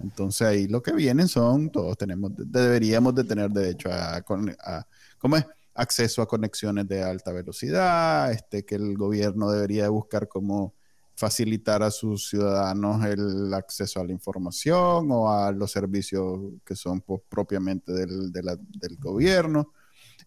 Entonces 0.00 0.46
ahí 0.46 0.68
lo 0.68 0.80
que 0.80 0.92
vienen 0.92 1.26
son, 1.26 1.70
todos 1.70 1.98
tenemos, 1.98 2.30
deberíamos 2.36 3.14
de 3.16 3.24
tener 3.24 3.50
derecho 3.50 3.90
a, 3.90 4.16
a 4.16 4.86
¿cómo 5.18 5.36
es? 5.36 5.44
acceso 5.74 6.22
a 6.22 6.28
conexiones 6.28 6.86
de 6.86 7.02
alta 7.02 7.32
velocidad, 7.32 8.30
este, 8.30 8.64
que 8.64 8.74
el 8.74 8.96
gobierno 8.96 9.50
debería 9.50 9.88
buscar 9.88 10.28
cómo 10.28 10.74
facilitar 11.14 11.82
a 11.82 11.90
sus 11.90 12.28
ciudadanos 12.28 13.04
el 13.04 13.52
acceso 13.54 14.00
a 14.00 14.04
la 14.04 14.12
información 14.12 15.08
o 15.10 15.32
a 15.32 15.52
los 15.52 15.70
servicios 15.70 16.40
que 16.64 16.74
son 16.74 17.00
pues, 17.00 17.20
propiamente 17.28 17.92
del, 17.92 18.32
del, 18.32 18.96
gobierno. 18.98 19.72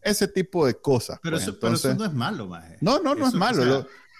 Ese 0.01 0.27
tipo 0.27 0.65
de 0.65 0.75
cosas. 0.75 1.19
Pero, 1.21 1.37
pues. 1.37 1.83
eso, 1.85 1.95
no 1.95 2.05
es 2.05 2.13
malo, 2.13 2.47
Maje. 2.47 2.77
No, 2.81 2.99
no, 2.99 3.15
no 3.15 3.27
es 3.27 3.33
malo. 3.33 3.61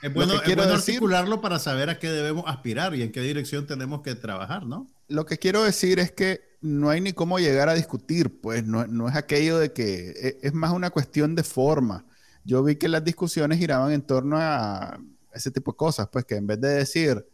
es 0.01 0.13
bueno, 0.13 0.34
es 0.34 0.55
bueno 0.55 0.74
articularlo 0.74 1.41
para 1.41 1.59
saber 1.59 1.89
a 1.89 1.99
qué 1.99 2.09
debemos 2.09 2.45
aspirar 2.47 2.95
y 2.95 3.03
en 3.03 3.11
qué 3.11 3.22
dirección 3.22 3.68
tenemos 3.68 4.01
que 4.01 4.16
trabajar, 4.16 4.66
¿no? 4.66 4.88
lo 5.07 5.26
que 5.26 5.38
quiero 5.38 5.63
decir 5.63 5.99
es 5.99 6.11
que 6.11 6.57
no 6.61 6.89
hay 6.89 7.01
ni 7.01 7.13
cómo 7.13 7.39
llegar 7.39 7.70
a 7.70 7.76
discutir, 7.76 8.41
pues 8.41 8.66
no, 8.66 9.07
es 9.07 9.16
aquello 9.16 9.59
de 9.59 9.72
que 9.72 10.09
e, 10.09 10.38
es, 10.41 10.53
más 10.53 10.72
una 10.72 10.89
cuestión 10.89 11.36
de 11.36 11.43
forma. 11.43 12.05
Yo 12.43 12.63
vi 12.63 12.76
que 12.76 12.88
las 12.88 13.03
discusiones 13.03 13.59
giraban 13.59 13.91
en 13.91 14.01
torno 14.01 14.38
a 14.39 14.99
ese 15.36 15.51
tipo 15.51 15.71
de 15.71 15.77
cosas, 15.77 16.07
pues 16.11 16.25
que 16.25 16.36
en 16.36 16.47
vez 16.47 16.59
de 16.59 16.69
decir 16.69 17.25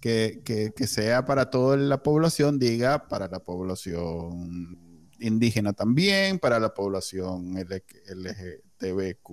que, 0.00 0.72
sea 0.86 1.24
para 1.24 1.50
toda 1.50 1.76
la 1.76 2.02
población, 2.02 2.58
diga 2.58 3.08
para 3.08 3.28
la 3.28 3.40
población 3.40 5.10
indígena 5.18 5.72
también, 5.72 6.38
para 6.38 6.60
la 6.60 6.72
población 6.74 7.54
LGTBQ, 8.08 9.30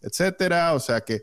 etcétera. 0.00 0.74
O 0.74 0.80
sea, 0.80 1.02
que, 1.02 1.22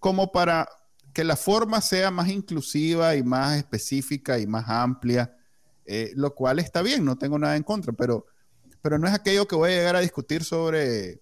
como 0.00 0.32
para 0.32 0.68
que 1.12 1.22
la 1.22 1.36
forma 1.36 1.80
sea 1.80 2.10
más 2.10 2.28
inclusiva 2.28 3.14
y 3.14 3.22
más 3.22 3.56
específica 3.56 4.38
y 4.38 4.46
más 4.46 4.68
amplia, 4.68 5.36
eh, 5.86 6.12
lo 6.16 6.34
cual 6.34 6.58
está 6.58 6.82
bien, 6.82 7.04
no 7.04 7.16
tengo 7.16 7.38
nada 7.38 7.56
en 7.56 7.62
contra, 7.62 7.92
pero, 7.92 8.26
pero 8.82 8.98
no 8.98 9.06
es 9.06 9.14
aquello 9.14 9.46
que 9.46 9.54
voy 9.54 9.70
a 9.70 9.76
llegar 9.76 9.96
a 9.96 10.00
discutir 10.00 10.42
sobre 10.42 11.20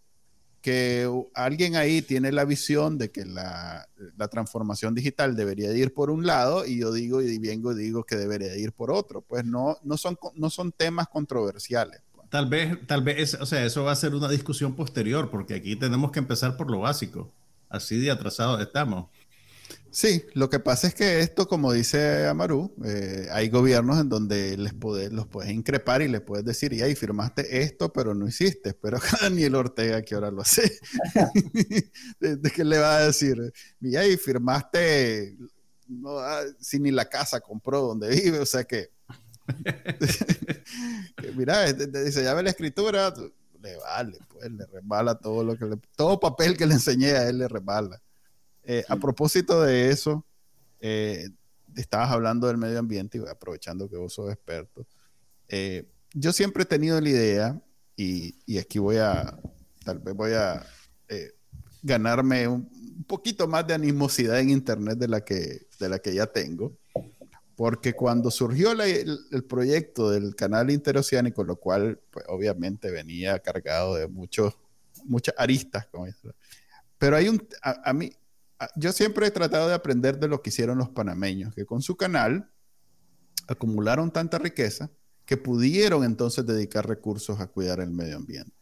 que 0.62 1.10
alguien 1.34 1.74
ahí 1.74 2.02
tiene 2.02 2.30
la 2.30 2.44
visión 2.44 2.96
de 2.96 3.10
que 3.10 3.26
la, 3.26 3.88
transformación 4.30 4.94
digital 4.94 5.34
debería 5.34 5.72
ir 5.72 5.92
por 5.92 6.08
un 6.08 6.24
lado 6.24 6.64
y 6.64 6.78
yo 6.78 6.92
digo 6.92 7.20
y 7.20 7.38
vengo 7.38 7.72
y 7.72 7.74
digo 7.74 8.04
que 8.04 8.16
debería 8.16 8.56
ir 8.56 8.72
por 8.72 8.92
otro. 8.92 9.20
Pues 9.20 9.44
no, 9.44 9.76
no, 9.82 9.96
son, 9.96 10.16
no 10.36 10.48
son 10.48 10.70
temas 10.70 11.08
controversiales. 11.08 12.00
Pues. 12.14 12.30
Tal 12.30 12.46
vez, 12.48 12.78
tal 12.86 13.02
vez, 13.02 13.34
o 13.34 13.44
sea, 13.44 13.66
eso 13.66 13.82
va 13.82 13.92
a 13.92 13.96
ser 13.96 14.14
una 14.14 14.28
discusión 14.28 14.74
posterior, 14.74 15.28
porque 15.30 15.54
aquí 15.54 15.74
tenemos 15.74 16.12
que 16.12 16.20
empezar 16.20 16.56
por 16.56 16.70
lo 16.70 16.80
básico. 16.80 17.30
Así 17.68 17.98
de 17.98 18.10
atrasados 18.10 18.60
estamos. 18.60 19.10
Sí, 19.92 20.24
lo 20.32 20.48
que 20.48 20.58
pasa 20.58 20.86
es 20.86 20.94
que 20.94 21.20
esto, 21.20 21.46
como 21.46 21.70
dice 21.70 22.26
Amaru, 22.26 22.74
eh, 22.82 23.28
hay 23.30 23.50
gobiernos 23.50 24.00
en 24.00 24.08
donde 24.08 24.56
les 24.56 24.72
los 25.12 25.26
puedes 25.26 25.52
increpar 25.52 26.00
y 26.00 26.08
les 26.08 26.22
puedes 26.22 26.46
decir, 26.46 26.72
y 26.72 26.80
ahí 26.80 26.94
firmaste 26.94 27.62
esto, 27.62 27.92
pero 27.92 28.14
no 28.14 28.26
hiciste. 28.26 28.72
Pero 28.72 28.98
Daniel 29.20 29.54
Ortega, 29.54 30.00
que 30.00 30.14
ahora 30.14 30.30
lo 30.30 30.40
hace, 30.40 30.78
¿de, 32.20 32.50
qué 32.50 32.64
le 32.64 32.78
va 32.78 32.96
a 32.96 33.06
decir? 33.06 33.52
Y 33.82 33.94
ahí 33.96 34.16
firmaste, 34.16 35.36
no, 35.88 36.18
ah, 36.20 36.40
si 36.58 36.80
ni 36.80 36.90
la 36.90 37.04
casa 37.04 37.40
compró 37.40 37.82
donde 37.82 38.08
vive, 38.08 38.38
o 38.38 38.46
sea 38.46 38.64
que, 38.64 38.88
mira, 41.36 41.70
dice, 41.70 42.24
ya 42.24 42.32
ve 42.32 42.42
la 42.42 42.50
escritura, 42.50 43.12
le 43.60 43.76
vale, 43.76 44.18
pues 44.30 44.50
le 44.50 44.64
resbala 44.64 45.16
todo 45.16 45.44
lo 45.44 45.54
que 45.54 45.66
le, 45.66 45.76
todo 45.96 46.18
papel 46.18 46.56
que 46.56 46.64
le 46.64 46.74
enseñé 46.74 47.10
a 47.10 47.28
él 47.28 47.38
le 47.38 47.48
resbala. 47.48 48.00
Eh, 48.64 48.84
a 48.88 48.96
propósito 48.96 49.62
de 49.62 49.90
eso, 49.90 50.24
eh, 50.80 51.28
estabas 51.76 52.10
hablando 52.10 52.46
del 52.46 52.58
medio 52.58 52.78
ambiente 52.78 53.18
y 53.18 53.28
aprovechando 53.28 53.88
que 53.88 53.96
vos 53.96 54.12
sos 54.12 54.32
experto. 54.32 54.86
Eh, 55.48 55.88
yo 56.14 56.32
siempre 56.32 56.62
he 56.62 56.66
tenido 56.66 57.00
la 57.00 57.08
idea, 57.08 57.62
y, 57.96 58.58
aquí 58.58 58.78
voy 58.78 58.96
a, 58.96 59.38
tal 59.84 59.98
vez 59.98 60.14
voy 60.14 60.32
a 60.32 60.64
ganarme 61.82 62.48
un, 62.48 62.70
poquito 63.06 63.48
más 63.48 63.66
de 63.66 63.74
animosidad 63.74 64.38
en 64.38 64.50
Internet 64.50 64.96
de 64.96 65.08
la 65.08 65.22
que, 65.22 65.66
de 65.78 65.88
la 65.88 65.98
que 65.98 66.14
ya 66.14 66.26
tengo, 66.26 66.76
porque 67.56 67.92
cuando 67.94 68.30
surgió 68.30 68.72
el, 68.72 69.44
proyecto 69.48 70.10
del 70.10 70.34
canal 70.34 70.70
interoceánico, 70.70 71.44
lo 71.44 71.56
cual 71.56 72.00
pues, 72.10 72.24
obviamente 72.28 72.90
venía 72.90 73.38
cargado 73.40 73.96
de 73.96 74.06
muchos, 74.08 74.56
muchas 75.04 75.34
aristas, 75.36 75.86
como 75.86 76.06
pero 76.98 77.16
hay 77.16 77.28
un, 77.28 77.46
a 77.62 77.92
mí, 77.92 78.12
yo 78.76 78.92
siempre 78.92 79.26
he 79.26 79.30
tratado 79.30 79.68
de 79.68 79.74
aprender 79.74 80.18
de 80.18 80.28
lo 80.28 80.42
que 80.42 80.50
hicieron 80.50 80.78
los 80.78 80.90
panameños, 80.90 81.54
que 81.54 81.66
con 81.66 81.82
su 81.82 81.96
canal 81.96 82.50
acumularon 83.48 84.10
tanta 84.12 84.38
riqueza 84.38 84.90
que 85.24 85.36
pudieron 85.36 86.04
entonces 86.04 86.44
dedicar 86.46 86.86
recursos 86.86 87.40
a 87.40 87.46
cuidar 87.46 87.80
el 87.80 87.90
medio 87.90 88.16
ambiente. 88.16 88.52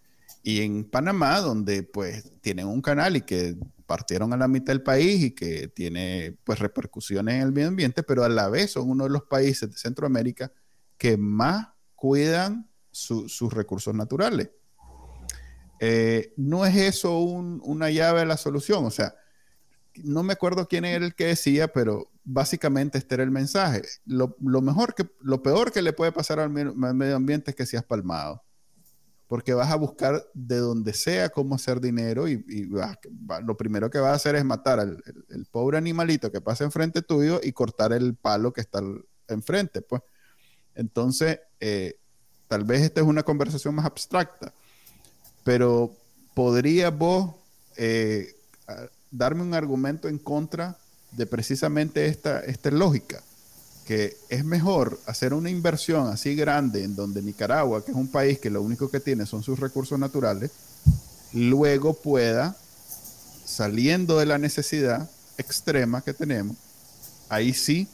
Y 0.42 0.62
en 0.62 0.84
Panamá, 0.84 1.40
donde 1.40 1.82
pues 1.82 2.32
tienen 2.40 2.66
un 2.66 2.80
canal 2.80 3.16
y 3.16 3.22
que 3.22 3.56
partieron 3.86 4.32
a 4.32 4.36
la 4.36 4.48
mitad 4.48 4.72
del 4.72 4.82
país 4.82 5.22
y 5.22 5.30
que 5.32 5.68
tiene 5.68 6.36
pues 6.44 6.58
repercusiones 6.58 7.34
en 7.34 7.42
el 7.42 7.52
medio 7.52 7.68
ambiente, 7.68 8.02
pero 8.02 8.24
a 8.24 8.28
la 8.28 8.48
vez 8.48 8.72
son 8.72 8.88
uno 8.88 9.04
de 9.04 9.10
los 9.10 9.24
países 9.24 9.70
de 9.70 9.76
Centroamérica 9.76 10.52
que 10.96 11.16
más 11.16 11.68
cuidan 11.94 12.70
sus 12.90 13.52
recursos 13.52 13.94
naturales. 13.94 14.50
Eh, 15.80 16.34
no 16.36 16.66
es 16.66 16.76
eso 16.76 17.18
una 17.18 17.90
llave 17.90 18.20
a 18.20 18.26
la 18.26 18.36
solución, 18.36 18.84
o 18.84 18.90
sea, 18.90 19.14
no 20.04 20.22
me 20.22 20.32
acuerdo 20.32 20.66
quién 20.68 20.84
era 20.84 21.04
el 21.04 21.14
que 21.14 21.26
decía, 21.26 21.68
pero 21.68 22.10
básicamente 22.24 22.98
este 22.98 23.14
era 23.14 23.24
el 23.24 23.30
mensaje. 23.30 23.82
Lo, 24.04 24.36
mejor 24.38 24.94
que, 24.94 25.08
lo 25.20 25.42
peor 25.42 25.72
que 25.72 25.82
le 25.82 25.92
puede 25.92 26.12
pasar 26.12 26.40
al, 26.40 26.50
medio 26.50 27.16
ambiente 27.16 27.50
es 27.50 27.56
que 27.56 27.66
seas 27.66 27.84
palmado. 27.84 28.42
Porque 29.26 29.54
vas 29.54 29.70
a 29.70 29.76
buscar 29.76 30.26
de 30.34 30.56
donde 30.56 30.92
sea 30.92 31.28
cómo 31.28 31.54
hacer 31.54 31.80
dinero 31.80 32.28
y, 32.28 32.44
lo 33.42 33.56
primero 33.56 33.88
que 33.88 33.98
vas 33.98 34.12
a 34.12 34.16
hacer 34.16 34.34
es 34.34 34.44
matar 34.44 34.80
al 34.80 35.02
el, 35.28 35.46
pobre 35.46 35.78
animalito 35.78 36.32
que 36.32 36.40
pasa 36.40 36.64
enfrente 36.64 37.02
tuyo 37.02 37.40
y 37.42 37.52
cortar 37.52 37.92
el 37.92 38.16
palo 38.16 38.52
que 38.52 38.60
está 38.60 38.82
enfrente. 39.28 39.82
Pues. 39.82 40.02
Entonces, 40.74 41.38
eh, 41.60 41.98
tal 42.48 42.64
vez 42.64 42.82
esta 42.82 43.00
es 43.00 43.06
una 43.06 43.22
conversación 43.22 43.74
más 43.74 43.86
abstracta, 43.86 44.52
pero 45.44 45.94
podría 46.34 46.90
vos 46.90 47.36
eh, 47.76 48.34
darme 49.10 49.42
un 49.42 49.54
argumento 49.54 50.08
en 50.08 50.18
contra 50.18 50.76
de 51.12 51.26
precisamente 51.26 52.06
esta, 52.06 52.40
esta 52.40 52.70
lógica, 52.70 53.22
que 53.84 54.16
es 54.28 54.44
mejor 54.44 55.00
hacer 55.06 55.34
una 55.34 55.50
inversión 55.50 56.08
así 56.08 56.34
grande 56.34 56.84
en 56.84 56.94
donde 56.94 57.22
Nicaragua, 57.22 57.84
que 57.84 57.90
es 57.90 57.96
un 57.96 58.08
país 58.08 58.38
que 58.38 58.50
lo 58.50 58.62
único 58.62 58.90
que 58.90 59.00
tiene 59.00 59.26
son 59.26 59.42
sus 59.42 59.58
recursos 59.58 59.98
naturales, 59.98 60.52
luego 61.32 61.94
pueda, 61.94 62.56
saliendo 63.44 64.18
de 64.18 64.26
la 64.26 64.38
necesidad 64.38 65.10
extrema 65.38 66.02
que 66.02 66.14
tenemos, 66.14 66.56
ahí 67.28 67.52
sí 67.52 67.88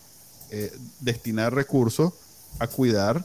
eh, 0.50 0.76
destinar 1.00 1.54
recursos 1.54 2.12
a 2.58 2.66
cuidar 2.66 3.24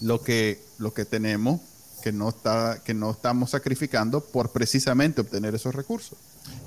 lo 0.00 0.22
que, 0.22 0.62
lo 0.78 0.92
que 0.92 1.04
tenemos 1.04 1.60
que 2.02 2.12
no, 2.12 2.30
está, 2.30 2.80
que 2.84 2.94
no 2.94 3.10
estamos 3.10 3.50
sacrificando 3.50 4.24
por 4.24 4.50
precisamente 4.50 5.20
obtener 5.20 5.54
esos 5.54 5.74
recursos. 5.74 6.18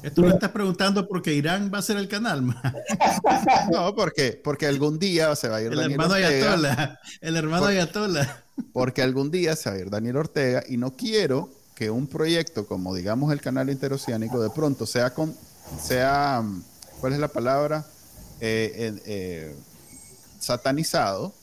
Esto 0.03 0.21
lo 0.21 0.29
estás 0.29 0.51
preguntando 0.51 1.07
porque 1.07 1.33
Irán 1.33 1.71
va 1.73 1.77
a 1.77 1.81
ser 1.81 1.97
el 1.97 2.09
canal. 2.09 2.43
no, 3.71 3.95
porque, 3.95 4.39
porque 4.43 4.67
algún 4.67 4.99
día 4.99 5.33
se 5.35 5.47
va 5.47 5.57
a 5.57 5.61
ir 5.61 5.71
el 5.71 5.79
hermano 5.79 6.13
Ayatollah. 6.13 6.99
El 7.21 7.37
hermano 7.37 7.65
Ayatollah. 7.67 8.43
Porque 8.73 9.01
algún 9.01 9.31
día 9.31 9.55
se 9.55 9.69
va 9.69 9.77
a 9.77 9.79
ir 9.79 9.89
Daniel 9.89 10.17
Ortega 10.17 10.63
y 10.67 10.75
no 10.75 10.91
quiero 10.91 11.49
que 11.73 11.89
un 11.89 12.07
proyecto 12.07 12.67
como 12.67 12.93
digamos 12.93 13.31
el 13.31 13.41
canal 13.41 13.69
interoceánico 13.69 14.41
de 14.41 14.49
pronto 14.49 14.85
sea 14.85 15.11
con 15.13 15.35
sea 15.81 16.43
¿cuál 16.99 17.13
es 17.13 17.19
la 17.19 17.29
palabra? 17.29 17.85
Eh, 18.41 18.93
eh, 19.05 19.55
satanizado 20.39 21.33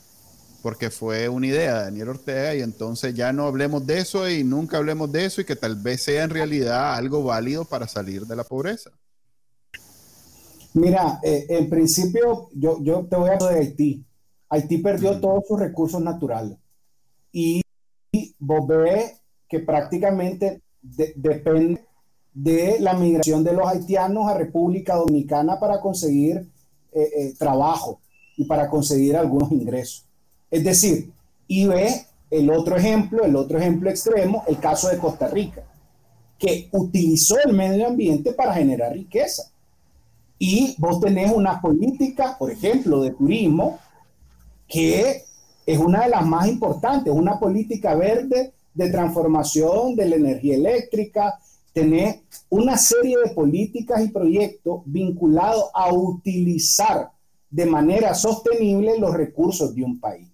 porque 0.62 0.90
fue 0.90 1.28
una 1.28 1.46
idea 1.46 1.78
de 1.78 1.84
Daniel 1.84 2.08
Ortega 2.10 2.54
y 2.54 2.60
entonces 2.60 3.14
ya 3.14 3.32
no 3.32 3.46
hablemos 3.46 3.86
de 3.86 3.98
eso 3.98 4.28
y 4.28 4.44
nunca 4.44 4.76
hablemos 4.76 5.10
de 5.10 5.24
eso 5.24 5.40
y 5.40 5.44
que 5.44 5.56
tal 5.56 5.76
vez 5.76 6.02
sea 6.02 6.24
en 6.24 6.30
realidad 6.30 6.94
algo 6.94 7.24
válido 7.24 7.64
para 7.64 7.88
salir 7.88 8.26
de 8.26 8.36
la 8.36 8.44
pobreza. 8.44 8.90
Mira, 10.74 11.18
eh, 11.22 11.46
en 11.48 11.68
principio, 11.68 12.48
yo, 12.54 12.78
yo 12.82 13.06
te 13.08 13.16
voy 13.16 13.30
a 13.30 13.32
hablar 13.34 13.54
de 13.54 13.60
Haití. 13.60 14.04
Haití 14.48 14.78
perdió 14.78 15.18
todos 15.20 15.44
sus 15.46 15.58
recursos 15.58 16.00
naturales 16.00 16.58
y, 17.32 17.62
vos 18.38 18.66
ves 18.66 19.20
que 19.48 19.60
prácticamente 19.60 20.62
depende 20.82 21.84
de 22.32 22.80
la 22.80 22.94
migración 22.94 23.44
de 23.44 23.52
los 23.52 23.66
haitianos 23.66 24.28
a 24.28 24.36
República 24.36 24.96
Dominicana 24.96 25.60
para 25.60 25.80
conseguir 25.80 26.48
eh, 26.92 27.10
eh, 27.16 27.34
trabajo 27.38 28.00
y 28.36 28.44
para 28.44 28.68
conseguir 28.68 29.16
algunos 29.16 29.52
ingresos. 29.52 30.09
Es 30.50 30.64
decir, 30.64 31.12
y 31.46 31.66
ve 31.66 32.06
el 32.30 32.50
otro 32.50 32.76
ejemplo, 32.76 33.24
el 33.24 33.36
otro 33.36 33.58
ejemplo 33.58 33.90
extremo, 33.90 34.44
el 34.46 34.58
caso 34.58 34.88
de 34.88 34.98
Costa 34.98 35.28
Rica, 35.28 35.62
que 36.38 36.68
utilizó 36.72 37.36
el 37.44 37.52
medio 37.52 37.86
ambiente 37.86 38.32
para 38.32 38.54
generar 38.54 38.92
riqueza. 38.92 39.50
Y 40.38 40.74
vos 40.78 41.00
tenés 41.00 41.30
una 41.32 41.60
política, 41.60 42.36
por 42.38 42.50
ejemplo, 42.50 43.02
de 43.02 43.10
turismo, 43.10 43.78
que 44.66 45.24
es 45.66 45.78
una 45.78 46.04
de 46.04 46.10
las 46.10 46.24
más 46.24 46.48
importantes, 46.48 47.12
una 47.12 47.38
política 47.38 47.94
verde 47.94 48.52
de 48.72 48.90
transformación 48.90 49.94
de 49.96 50.08
la 50.08 50.16
energía 50.16 50.54
eléctrica, 50.54 51.38
tener 51.72 52.20
una 52.48 52.78
serie 52.78 53.16
de 53.22 53.34
políticas 53.34 54.02
y 54.02 54.08
proyectos 54.08 54.82
vinculados 54.86 55.64
a 55.74 55.92
utilizar 55.92 57.10
de 57.50 57.66
manera 57.66 58.14
sostenible 58.14 58.98
los 58.98 59.12
recursos 59.12 59.74
de 59.74 59.82
un 59.82 60.00
país. 60.00 60.29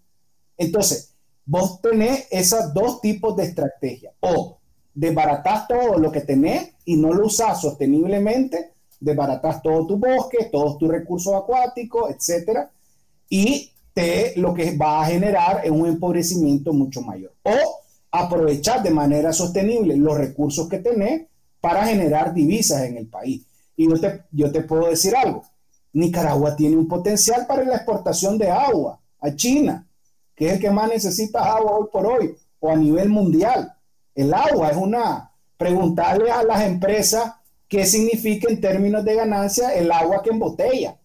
Entonces, 0.57 1.15
vos 1.45 1.81
tenés 1.81 2.27
esos 2.31 2.73
dos 2.75 3.01
tipos 3.01 3.37
de 3.37 3.45
estrategia. 3.45 4.13
O 4.21 4.59
desbaratás 4.95 5.69
todo 5.69 5.99
lo 5.99 6.11
que 6.11 6.23
tenés 6.23 6.73
y 6.85 6.97
no 6.97 7.13
lo 7.13 7.27
usás 7.27 7.61
sosteniblemente, 7.61 8.73
desbaratás 8.99 9.63
todo 9.63 9.87
tu 9.87 9.97
bosque, 9.97 10.49
todos 10.51 10.79
tus 10.79 10.89
recursos 10.89 11.35
acuáticos, 11.35 12.11
etcétera, 12.11 12.71
y 13.29 13.71
te, 13.93 14.35
lo 14.37 14.55
que 14.55 14.77
va 14.77 15.03
a 15.03 15.07
generar 15.07 15.61
es 15.65 15.71
un 15.71 15.87
empobrecimiento 15.87 16.73
mucho 16.73 17.03
mayor. 17.03 17.33
O 17.43 17.81
aprovechar 18.11 18.83
de 18.83 18.91
manera 18.91 19.33
sostenible 19.33 19.97
los 19.97 20.17
recursos 20.17 20.69
que 20.69 20.79
tenés 20.79 21.27
para 21.61 21.87
generar 21.87 22.33
divisas 22.33 22.83
en 22.83 22.97
el 22.97 23.07
país. 23.07 23.43
Y 23.77 23.89
yo 23.89 24.01
te, 24.01 24.23
yo 24.31 24.51
te 24.51 24.63
puedo 24.63 24.89
decir 24.89 25.15
algo, 25.15 25.43
Nicaragua 25.93 26.57
tiene 26.57 26.77
un 26.77 26.89
potencial 26.89 27.47
para 27.47 27.65
la 27.65 27.77
exportación 27.77 28.39
de 28.39 28.51
agua 28.51 29.01
a 29.21 29.35
China, 29.35 29.87
que 30.37 30.47
es 30.47 30.53
el 30.53 30.61
que 30.61 30.71
más 30.71 30.89
necesita 30.89 31.43
agua 31.43 31.73
hoy 31.73 31.87
por 31.91 32.07
hoy, 32.07 32.37
o 32.61 32.71
a 32.71 32.77
nivel 32.77 33.09
mundial. 33.09 33.73
El 34.15 34.33
agua 34.33 34.69
es 34.69 34.77
una, 34.77 35.33
preguntarle 35.57 36.31
a 36.31 36.43
las 36.43 36.63
empresas 36.63 37.33
qué 37.67 37.85
significa 37.87 38.49
en 38.49 38.61
términos 38.61 39.05
de 39.05 39.15
ganancia 39.15 39.75
el 39.75 39.91
agua 39.91 40.23
que 40.23 40.31
embotella. 40.31 40.99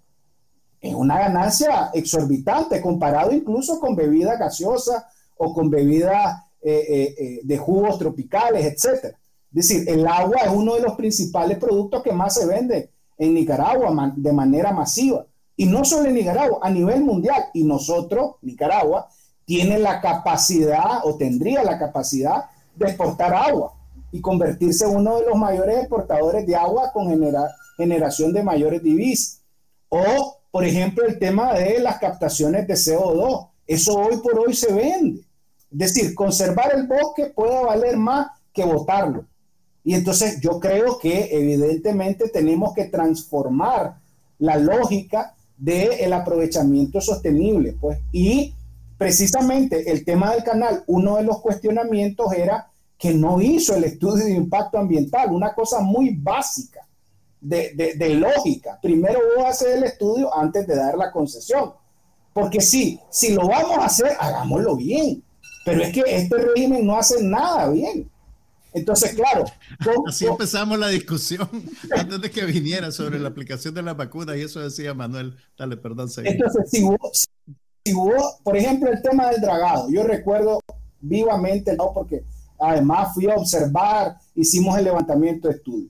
Es 0.80 0.94
una 0.94 1.18
ganancia 1.18 1.92
exorbitante 1.94 2.82
comparado 2.82 3.32
incluso 3.32 3.80
con 3.80 3.96
bebidas 3.96 4.38
gaseosas 4.38 5.04
o 5.38 5.54
con 5.54 5.70
bebidas 5.70 6.44
eh, 6.62 6.86
eh, 6.90 7.16
eh, 7.18 7.40
de 7.44 7.58
jugos 7.58 7.98
tropicales, 7.98 8.66
etc. 8.66 9.06
Es 9.06 9.14
decir, 9.52 9.90
el 9.90 10.08
agua 10.08 10.38
es 10.44 10.52
uno 10.52 10.76
de 10.76 10.82
los 10.82 10.94
principales 10.94 11.58
productos 11.58 12.04
que 12.04 12.12
más 12.12 12.34
se 12.34 12.46
vende 12.46 12.90
en 13.18 13.34
Nicaragua 13.34 14.14
de 14.16 14.34
manera 14.34 14.72
masiva. 14.72 15.26
Y 15.56 15.66
no 15.66 15.86
solo 15.86 16.08
en 16.08 16.16
Nicaragua, 16.16 16.60
a 16.62 16.70
nivel 16.70 17.04
mundial. 17.04 17.46
Y 17.54 17.64
nosotros, 17.64 18.36
Nicaragua, 18.42 19.10
tiene 19.46 19.80
la 19.80 20.02
capacidad 20.02 21.06
o 21.06 21.16
tendría 21.16 21.64
la 21.64 21.78
capacidad 21.78 22.46
de 22.76 22.88
exportar 22.88 23.34
agua 23.34 23.74
y 24.12 24.22
convertirse 24.22 24.86
en 24.86 24.96
uno 24.96 25.20
de 25.20 25.28
los 25.28 25.38
mayores 25.38 25.80
exportadores 25.80 26.46
de 26.46 26.56
agua 26.56 26.92
con 26.92 27.08
generación 27.78 28.34
de 28.34 28.44
mayores 28.44 28.84
divisas. 28.84 29.42
O, 29.90 30.38
por 30.52 30.66
ejemplo, 30.66 31.06
el 31.06 31.18
tema 31.20 31.54
de 31.54 31.80
las 31.80 31.98
captaciones 32.00 32.68
de 32.68 32.74
CO2. 32.74 33.50
Eso 33.68 33.98
hoy 33.98 34.18
por 34.18 34.40
hoy 34.40 34.54
se 34.54 34.72
vende. 34.74 35.22
Es 35.72 35.78
decir, 35.78 36.14
conservar 36.14 36.74
el 36.76 36.88
bosque 36.88 37.28
puede 37.34 37.64
valer 37.64 37.96
más 37.98 38.28
que 38.54 38.66
botarlo. 38.66 39.26
Y 39.84 39.96
entonces 39.96 40.40
yo 40.42 40.60
creo 40.60 41.00
que 41.00 41.30
evidentemente 41.32 42.30
tenemos 42.30 42.74
que 42.74 42.86
transformar 42.86 43.98
la 44.38 44.58
lógica 44.58 45.36
del 45.58 46.12
aprovechamiento 46.14 47.00
sostenible. 47.00 47.76
Pues, 47.80 48.00
y 48.12 48.54
precisamente 49.02 49.92
el 49.92 50.06
tema 50.06 50.32
del 50.32 50.44
canal, 50.44 50.84
uno 50.86 51.16
de 51.16 51.24
los 51.24 51.42
cuestionamientos 51.42 52.32
era 52.34 52.70
que 53.00 53.12
no 53.16 53.42
hizo 53.42 53.76
el 53.76 53.86
estudio 53.86 54.26
de 54.26 54.34
impacto 54.36 54.78
ambiental, 54.78 55.32
una 55.32 55.56
cosa 55.56 55.80
muy 55.80 56.12
básica 56.12 56.88
de, 57.40 57.96
de 57.98 58.10
lógica. 58.14 58.78
Primero 58.80 59.20
vos 59.36 59.48
hacer 59.48 59.80
el 59.80 59.86
estudio 59.86 60.32
antes 60.38 60.68
de 60.68 60.76
dar 60.76 60.96
la 61.00 61.12
concesión. 61.12 61.74
Porque 62.32 62.62
sí, 62.62 63.00
si 63.10 63.34
lo 63.34 63.48
vamos 63.48 63.80
a 63.80 63.86
hacer, 63.86 64.12
hagámoslo 64.20 64.76
bien. 64.76 65.24
Pero 65.66 65.82
es 65.82 65.92
que 65.92 66.04
este 66.06 66.38
régimen 66.38 66.86
no 66.86 66.96
hace 66.96 67.24
nada 67.24 67.72
bien. 67.72 68.08
Entonces, 68.72 69.16
claro. 69.16 69.46
Así 70.08 70.28
empezamos 70.28 70.78
la 70.78 70.90
discusión 70.90 71.50
antes 71.98 72.22
de 72.22 72.30
que 72.30 72.46
viniera 72.46 72.92
sobre 72.92 73.18
la 73.18 73.30
aplicación 73.30 73.74
de 73.74 73.82
la 73.82 73.96
vacuna 73.96 74.38
y 74.38 74.42
eso 74.42 74.60
decía 74.60 74.94
Manuel. 74.94 75.36
Dale, 75.58 75.76
perdón. 75.76 76.08
Entonces, 76.18 76.70
si 76.70 76.84
hubo, 76.84 77.12
si 77.84 77.94
hubo, 77.94 78.38
por 78.44 78.56
ejemplo, 78.56 78.92
el 78.92 79.02
tema 79.02 79.30
del 79.30 79.42
dragado, 79.42 79.90
yo 79.90 80.04
recuerdo 80.04 80.60
vivamente, 81.00 81.76
¿no? 81.76 81.92
porque 81.94 82.24
además 82.60 83.14
fui 83.14 83.30
a 83.30 83.36
observar, 83.36 84.18
hicimos 84.36 84.78
el 84.78 84.86
levantamiento 84.86 85.48
de 85.48 85.56
estudio. 85.56 85.90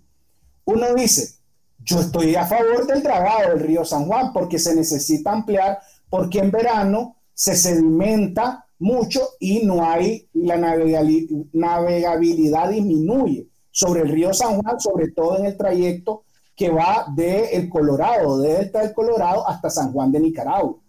Uno 0.66 0.94
dice, 0.96 1.36
yo 1.84 2.00
estoy 2.00 2.36
a 2.36 2.46
favor 2.46 2.88
del 2.88 3.04
dragado 3.04 3.50
del 3.50 3.60
río 3.60 3.84
San 3.84 4.06
Juan 4.06 4.32
porque 4.32 4.60
se 4.60 4.76
necesita 4.76 5.34
ampliar, 5.34 5.80
porque 6.10 6.40
en 6.40 6.52
verano 6.52 7.18
se 7.34 7.56
sedimenta 7.56 8.66
mucho 8.80 9.22
y 9.40 9.66
no 9.66 9.86
hay, 9.86 10.30
la 10.34 10.58
navegabilidad 10.58 12.70
disminuye 12.70 13.48
sobre 13.70 14.02
el 14.02 14.10
río 14.10 14.34
San 14.34 14.62
Juan, 14.62 14.80
sobre 14.80 15.12
todo 15.12 15.38
en 15.38 15.46
el 15.46 15.58
trayecto 15.58 16.24
que 16.56 16.70
va 16.70 17.06
de 17.16 17.56
el 17.56 17.70
Colorado, 17.70 18.40
de 18.40 18.54
Delta 18.54 18.82
del 18.82 18.94
Colorado 18.94 19.48
hasta 19.48 19.70
San 19.70 19.92
Juan 19.92 20.12
de 20.12 20.20
Nicaragua. 20.20 20.81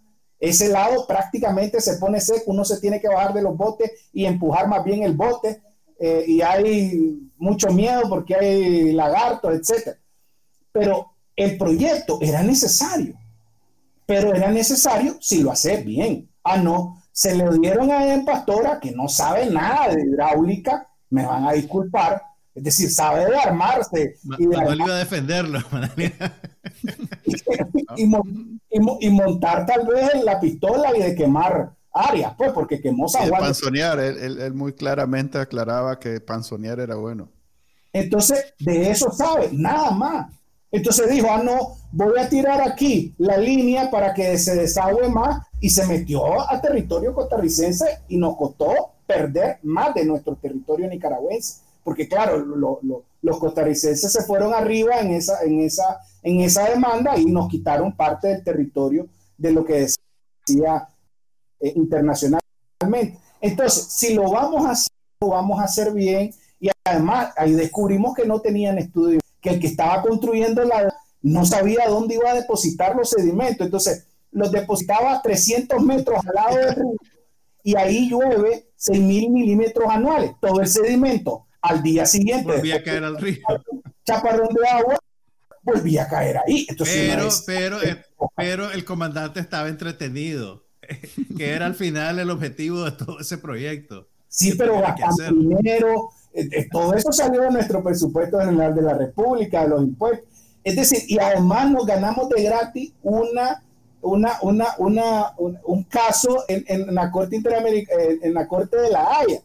Ese 0.43 0.67
lado 0.67 1.07
prácticamente 1.07 1.79
se 1.79 1.95
pone 1.95 2.19
seco, 2.19 2.51
uno 2.51 2.65
se 2.65 2.81
tiene 2.81 2.99
que 2.99 3.07
bajar 3.07 3.33
de 3.33 3.41
los 3.41 3.55
botes 3.55 4.09
y 4.11 4.25
empujar 4.25 4.67
más 4.67 4.83
bien 4.83 5.01
el 5.03 5.13
bote 5.13 5.61
eh, 5.97 6.25
y 6.27 6.41
hay 6.41 7.31
mucho 7.37 7.69
miedo 7.69 8.01
porque 8.09 8.35
hay 8.35 8.91
lagartos, 8.91 9.53
etc. 9.53 9.95
Pero 10.69 11.13
el 11.33 11.57
proyecto 11.57 12.17
era 12.19 12.43
necesario, 12.43 13.15
pero 14.05 14.35
era 14.35 14.51
necesario 14.51 15.15
si 15.21 15.41
lo 15.41 15.49
hace 15.49 15.77
bien. 15.77 16.29
Ah, 16.43 16.57
no, 16.57 17.01
se 17.13 17.35
le 17.35 17.45
dieron 17.59 17.89
a 17.89 18.25
Pastora, 18.25 18.81
que 18.81 18.91
no 18.91 19.07
sabe 19.07 19.45
nada 19.49 19.95
de 19.95 20.01
hidráulica, 20.01 20.85
me 21.09 21.25
van 21.25 21.47
a 21.47 21.53
disculpar, 21.53 22.21
es 22.53 22.63
decir, 22.65 22.91
sabe 22.91 23.27
de 23.27 23.37
armarse. 23.37 24.17
y 24.37 24.45
de 24.45 24.75
iba 24.75 24.93
a 24.93 24.97
defenderlo. 24.97 25.59
y, 27.95 29.09
montar 29.09 29.65
tal 29.65 29.87
vez 29.87 30.23
la 30.23 30.39
pistola 30.39 30.95
y 30.95 31.01
de 31.01 31.15
quemar 31.15 31.73
áreas, 31.91 32.33
pues, 32.37 32.51
porque 32.51 32.81
quemó 32.81 33.07
San 33.07 33.29
panzonear, 33.29 33.99
él, 33.99 34.53
muy 34.53 34.73
claramente 34.73 35.37
aclaraba 35.37 35.99
que 35.99 36.19
panzonear 36.19 36.79
era 36.79 36.95
bueno. 36.95 37.29
Entonces, 37.91 38.53
de 38.59 38.89
eso 38.89 39.11
sabe, 39.11 39.49
nada 39.51 39.91
más. 39.91 40.33
Entonces 40.71 41.07
dijo, 41.11 41.27
ah, 41.29 41.43
no, 41.43 41.77
voy 41.91 42.19
a 42.19 42.27
tirar 42.27 42.59
aquí 42.67 43.13
la 43.19 43.37
línea 43.37 43.91
para 43.91 44.11
que 44.11 44.39
se 44.39 44.55
desagüe 44.55 45.07
más 45.07 45.45
y 45.59 45.69
se 45.69 45.85
metió 45.85 46.41
a 46.51 46.59
territorio 46.59 47.13
costarricense 47.13 47.99
y 48.07 48.17
nos 48.17 48.35
costó 48.35 48.93
perder 49.05 49.59
más 49.61 49.93
de 49.93 50.03
nuestro 50.03 50.35
territorio 50.35 50.87
nicaragüense. 50.87 51.61
Porque 51.83 52.07
claro, 52.07 52.43
los 53.21 53.39
costarricenses 53.39 54.11
se 54.11 54.23
fueron 54.23 54.53
arriba 54.53 54.99
en 54.99 55.11
esa, 55.11 55.43
en, 55.43 55.59
esa, 55.59 55.99
en 56.23 56.41
esa 56.41 56.69
demanda 56.69 57.17
y 57.17 57.25
nos 57.25 57.47
quitaron 57.49 57.95
parte 57.95 58.29
del 58.29 58.43
territorio 58.43 59.07
de 59.37 59.51
lo 59.51 59.63
que 59.63 59.87
decía 60.47 60.87
eh, 61.59 61.73
internacionalmente. 61.75 63.19
Entonces, 63.41 63.85
si 63.89 64.13
lo 64.13 64.31
vamos 64.31 64.65
a 64.65 64.71
hacer, 64.71 64.93
lo 65.21 65.29
vamos 65.29 65.59
a 65.59 65.65
hacer 65.65 65.93
bien. 65.93 66.33
Y 66.59 66.69
además, 66.85 67.33
ahí 67.35 67.51
descubrimos 67.51 68.15
que 68.15 68.25
no 68.25 68.39
tenían 68.39 68.77
estudio, 68.77 69.19
que 69.41 69.49
el 69.49 69.59
que 69.59 69.67
estaba 69.67 70.01
construyendo 70.01 70.63
la 70.63 70.93
no 71.21 71.45
sabía 71.45 71.87
dónde 71.87 72.15
iba 72.15 72.31
a 72.31 72.35
depositar 72.35 72.95
los 72.95 73.09
sedimentos. 73.09 73.65
Entonces, 73.65 74.07
los 74.31 74.51
depositaba 74.51 75.13
a 75.13 75.21
300 75.21 75.81
metros 75.81 76.19
al 76.25 76.33
lado 76.33 76.57
del 76.57 76.75
río 76.75 76.95
y 77.63 77.77
ahí 77.77 78.09
llueve 78.09 78.67
6 78.75 78.99
mil 78.99 79.29
milímetros 79.29 79.89
anuales. 79.89 80.31
Todo 80.41 80.59
el 80.59 80.67
sedimento 80.67 81.45
al 81.61 81.81
día 81.81 82.05
siguiente. 82.05 82.51
Volvía 82.51 82.75
a 82.75 82.83
caer 82.83 83.03
al 83.03 83.17
río. 83.17 83.39
Chaparrón 84.05 84.49
de 84.53 84.67
agua, 84.67 84.99
volvía 85.63 86.03
a 86.03 86.07
caer 86.07 86.37
ahí. 86.45 86.67
pero, 86.77 87.29
pero, 87.45 87.81
eh, 87.81 88.03
pero 88.35 88.71
el 88.71 88.85
comandante 88.85 89.39
estaba 89.39 89.69
entretenido, 89.69 90.65
que 91.37 91.51
era 91.51 91.65
al 91.65 91.75
final 91.75 92.19
el 92.19 92.29
objetivo 92.29 92.83
de 92.83 92.91
todo 92.91 93.19
ese 93.19 93.37
proyecto. 93.37 94.07
Sí, 94.27 94.55
pero 94.57 94.79
gastando 94.81 95.57
dinero, 95.57 96.09
eh, 96.33 96.47
eh, 96.51 96.67
todo 96.71 96.95
eso 96.95 97.11
salió 97.11 97.41
de 97.41 97.51
nuestro 97.51 97.83
presupuesto 97.83 98.39
general 98.39 98.73
de 98.73 98.81
la 98.81 98.93
República, 98.95 99.63
de 99.63 99.69
los 99.69 99.83
impuestos. 99.83 100.27
Es 100.63 100.75
decir, 100.75 100.99
y 101.07 101.19
además 101.19 101.69
nos 101.69 101.85
ganamos 101.85 102.29
de 102.29 102.43
gratis 102.43 102.93
una, 103.03 103.63
una, 104.01 104.37
una, 104.41 104.67
una 104.77 105.33
un, 105.37 105.83
caso 105.83 106.45
en, 106.47 106.63
en, 106.67 106.95
la 106.95 107.11
Corte 107.11 107.35
Interamericana, 107.35 108.01
en 108.21 108.33
la 108.33 108.47
Corte 108.47 108.77
de 108.77 108.89
la 108.89 109.19
Haya. 109.19 109.41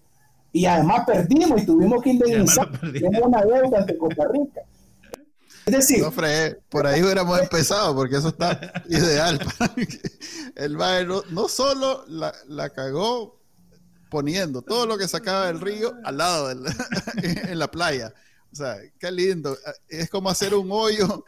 Y 0.52 0.64
además 0.64 1.04
perdimos 1.06 1.60
y 1.60 1.66
tuvimos 1.66 2.02
que 2.02 2.10
indemnizar 2.10 2.70
una 3.22 3.42
deuda 3.42 3.78
ante 3.78 3.98
Costa 3.98 4.26
Rica. 4.32 4.62
Es 5.68 5.86
decir, 5.86 6.02
por 6.70 6.86
ahí 6.86 7.02
hubiéramos 7.02 7.38
empezado, 7.38 7.94
porque 7.94 8.16
eso 8.16 8.28
está 8.28 8.82
ideal. 8.88 9.38
el 10.56 10.76
no, 11.06 11.22
no, 11.28 11.48
solo 11.48 12.04
la, 12.08 12.34
la, 12.46 12.70
cagó 12.70 13.38
poniendo 14.08 14.62
todo 14.62 14.86
lo 14.86 14.96
que 14.96 15.06
sacaba 15.06 15.48
del 15.48 15.60
río 15.60 15.94
al 16.04 16.16
lado 16.16 16.48
del, 16.48 16.64
en 17.22 17.58
la 17.58 17.70
playa. 17.70 18.14
O 18.50 18.56
sea, 18.56 18.76
qué 18.98 19.12
lindo. 19.12 19.58
Es 19.88 20.08
como 20.08 20.30
hacer 20.30 20.54
un 20.54 20.68
hoyo 20.72 21.26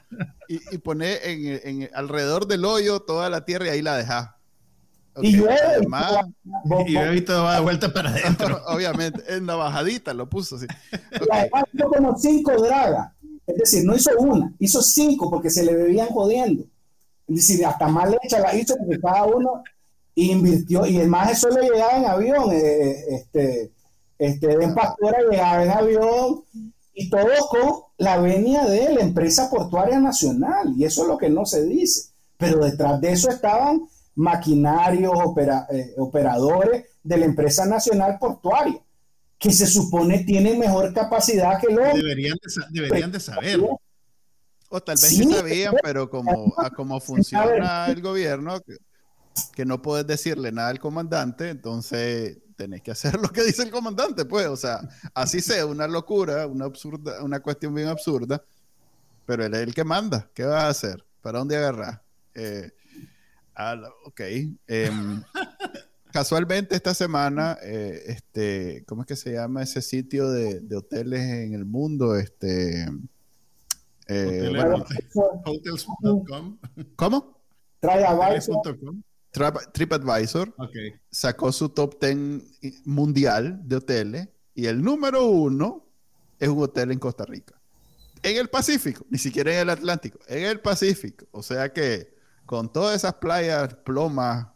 y, 0.49 0.78
poner 0.78 1.20
en, 1.22 1.61
en, 1.82 1.91
alrededor 1.93 2.47
del 2.47 2.64
hoyo 2.64 3.01
toda 3.01 3.28
la 3.28 3.45
tierra 3.45 3.66
y 3.66 3.68
ahí 3.68 3.82
la 3.82 3.99
dejas. 3.99 4.30
Y 5.22 5.36
llueve. 5.36 5.86
y 6.86 6.93
llueve 6.93 7.20
todo 7.22 7.45
va 7.45 7.57
de 7.57 7.61
vuelta 7.61 7.93
para 7.93 8.11
adentro. 8.11 8.62
Obviamente, 8.68 9.22
en 9.34 9.47
la 9.47 9.57
bajadita 9.57 10.14
lo 10.14 10.28
puso 10.28 10.57
así. 10.57 10.66
además 11.30 11.64
hizo 11.74 11.88
como 11.88 12.16
cinco 12.16 12.53
dragas. 12.62 13.12
Es 13.51 13.70
decir, 13.70 13.84
no 13.84 13.94
hizo 13.94 14.11
una, 14.18 14.53
hizo 14.59 14.82
cinco 14.82 15.30
porque 15.30 15.51
se 15.51 15.64
le 15.64 15.74
bebían 15.74 16.09
jodiendo. 16.09 16.64
Es 17.28 17.36
decir, 17.36 17.64
hasta 17.64 17.88
más 17.88 18.12
hecha 18.22 18.40
la 18.40 18.55
hizo 18.55 18.76
porque 18.76 19.01
cada 19.01 19.24
uno 19.24 19.62
invirtió 20.14 20.86
y 20.86 20.96
además 20.98 21.32
eso 21.32 21.48
le 21.51 21.62
llegaba 21.62 21.96
en 21.96 22.05
avión. 22.07 22.53
Eh, 22.53 22.59
eh, 22.61 23.05
este, 23.11 23.72
este, 24.18 24.53
en 24.53 24.74
Pastora 24.74 25.18
llegaba 25.30 25.64
en 25.64 25.70
avión 25.70 26.42
y 26.94 27.09
todo 27.09 27.28
con 27.48 27.82
la 27.98 28.18
venia 28.18 28.64
de 28.66 28.94
la 28.94 29.01
empresa 29.01 29.48
portuaria 29.48 30.01
nacional. 30.01 30.74
Y 30.76 30.84
eso 30.84 31.03
es 31.03 31.09
lo 31.09 31.18
que 31.18 31.28
no 31.28 31.46
se 31.46 31.64
dice. 31.64 32.11
Pero 32.36 32.64
detrás 32.64 33.01
de 33.01 33.12
eso 33.12 33.30
estaban 33.30 33.82
maquinarios, 34.14 35.12
eh, 35.72 35.94
operadores 35.98 36.84
de 37.03 37.16
la 37.16 37.24
empresa 37.24 37.64
nacional 37.64 38.18
portuaria, 38.18 38.78
que 39.41 39.51
se 39.51 39.66
supone 39.66 40.22
tienen 40.24 40.59
mejor 40.59 40.93
capacidad 40.93 41.59
que 41.59 41.72
los... 41.72 41.95
Deberían 41.95 42.36
de, 42.36 42.64
deberían 42.70 43.11
de 43.11 43.18
saber. 43.18 43.59
O 44.68 44.80
tal 44.82 44.97
vez 44.97 45.09
sí, 45.09 45.24
sabían, 45.24 45.74
pero 45.82 46.11
como, 46.11 46.55
a 46.59 46.70
cómo 46.70 47.01
funciona 47.01 47.86
el 47.86 48.03
gobierno, 48.03 48.61
que, 49.55 49.64
no 49.64 49.80
puedes 49.80 50.07
decirle 50.07 50.53
nada 50.53 50.68
al 50.68 50.78
comandante, 50.78 51.49
entonces 51.49 52.36
tenés 52.55 52.82
que 52.82 52.91
hacer 52.91 53.14
lo 53.20 53.30
que 53.30 53.43
dice 53.43 53.62
el 53.62 53.70
comandante, 53.70 54.26
pues, 54.26 54.47
o 54.47 54.57
sea, 54.57 54.86
así 55.14 55.41
sea 55.41 55.64
una 55.64 55.88
locura, 55.88 56.47
una 56.47 56.66
absurda, 56.66 57.24
una 57.24 57.41
cuestión 57.41 57.74
bien 57.74 57.88
absurda, 57.88 58.45
pero 59.24 59.47
él 59.47 59.55
es 59.55 59.61
el 59.61 59.74
que 59.74 59.84
manda, 59.84 60.30
¿qué 60.34 60.45
vas 60.45 60.64
a 60.64 60.68
hacer? 60.68 61.05
¿Para 61.22 61.38
dónde 61.38 61.57
agarrar? 61.57 62.03
Eh, 62.34 62.70
Ah, 63.61 63.76
ok. 64.05 64.20
Em, 64.66 65.22
casualmente 66.12 66.74
esta 66.74 66.94
semana, 66.94 67.58
eh, 67.62 68.02
este, 68.06 68.84
¿cómo 68.86 69.02
es 69.02 69.08
que 69.08 69.16
se 69.16 69.32
llama 69.32 69.62
ese 69.62 69.82
sitio 69.82 70.30
de, 70.30 70.76
hoteles 70.76 71.20
en 71.20 71.54
el 71.54 71.64
mundo? 71.64 72.16
Este, 72.16 72.86
eh, 74.08 74.52
Hotels.com. 75.44 76.58
¿Cómo? 76.96 77.40
TripAdvisor. 77.80 78.78
TripAdvisor 79.72 80.54
sacó 81.11 81.52
su 81.52 81.68
top 81.68 82.00
10 82.00 82.84
mundial 82.84 83.61
de 83.66 83.76
hoteles 83.76 84.28
y 84.54 84.66
el 84.66 84.82
número 84.82 85.26
uno 85.26 85.86
es 86.38 86.48
un 86.48 86.62
hotel 86.62 86.90
en 86.90 86.98
Costa 86.98 87.24
Rica. 87.24 87.61
En 88.22 88.36
el 88.36 88.48
Pacífico, 88.48 89.06
ni 89.08 89.18
siquiera 89.18 89.52
en 89.54 89.61
el 89.61 89.70
Atlántico, 89.70 90.18
en 90.26 90.44
el 90.44 90.61
Pacífico. 90.61 91.26
O 91.30 91.42
sea 91.42 91.72
que 91.72 92.12
con 92.44 92.72
todas 92.72 92.96
esas 92.96 93.14
playas 93.14 93.74
plomas 93.74 94.48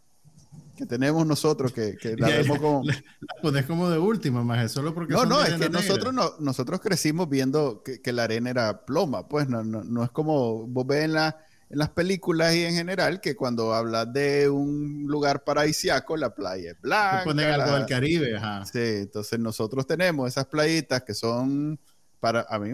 que 0.74 0.86
tenemos 0.86 1.26
nosotros, 1.26 1.72
que, 1.72 1.96
la 2.18 2.28
vemos 2.28 2.58
como... 2.58 2.82
La, 2.84 2.94
pones 3.42 3.66
como 3.66 3.90
de 3.90 3.98
última, 3.98 4.42
más 4.42 4.72
solo 4.72 4.94
porque... 4.94 5.14
No, 5.14 5.24
no, 5.24 5.42
es 5.42 5.54
que 5.54 5.68
nosotros, 5.68 6.12
no, 6.12 6.32
nosotros 6.38 6.80
crecimos 6.80 7.28
viendo 7.28 7.82
que, 7.82 8.12
la 8.12 8.24
arena 8.24 8.50
era 8.50 8.84
ploma, 8.84 9.28
pues 9.28 9.48
no, 9.48 9.64
no, 9.64 9.82
no 9.82 10.04
es 10.04 10.10
como 10.10 10.66
vos 10.66 10.86
ves 10.86 11.04
en, 11.04 11.14
la, 11.14 11.36
en 11.70 11.78
las 11.78 11.90
películas 11.90 12.54
y 12.54 12.64
en 12.64 12.74
general 12.74 13.20
que 13.20 13.34
cuando 13.34 13.74
hablas 13.74 14.12
de 14.12 14.48
un 14.48 15.04
lugar 15.06 15.44
paradisiaco, 15.44 16.16
la 16.16 16.34
playa 16.34 16.72
es 16.72 16.80
blanca. 16.80 17.24
ponen 17.24 17.48
algo 17.48 17.76
del 17.76 17.86
Caribe, 17.86 18.36
ajá. 18.36 18.64
Sí, 18.66 18.78
entonces 18.78 19.38
nosotros 19.38 19.86
tenemos 19.86 20.28
esas 20.28 20.46
playitas 20.46 21.02
que 21.02 21.14
son 21.14 21.78
para 22.24 22.46
a 22.48 22.58
mí 22.58 22.70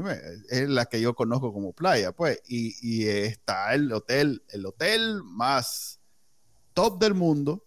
es 0.48 0.68
la 0.68 0.86
que 0.86 1.00
yo 1.00 1.12
conozco 1.12 1.52
como 1.52 1.72
playa, 1.72 2.12
pues, 2.12 2.40
y, 2.46 3.08
está 3.08 3.74
el 3.74 3.92
hotel, 3.92 4.44
el 4.50 4.64
hotel 4.64 5.24
más 5.24 5.98
top 6.72 7.00
del 7.00 7.14
mundo 7.14 7.66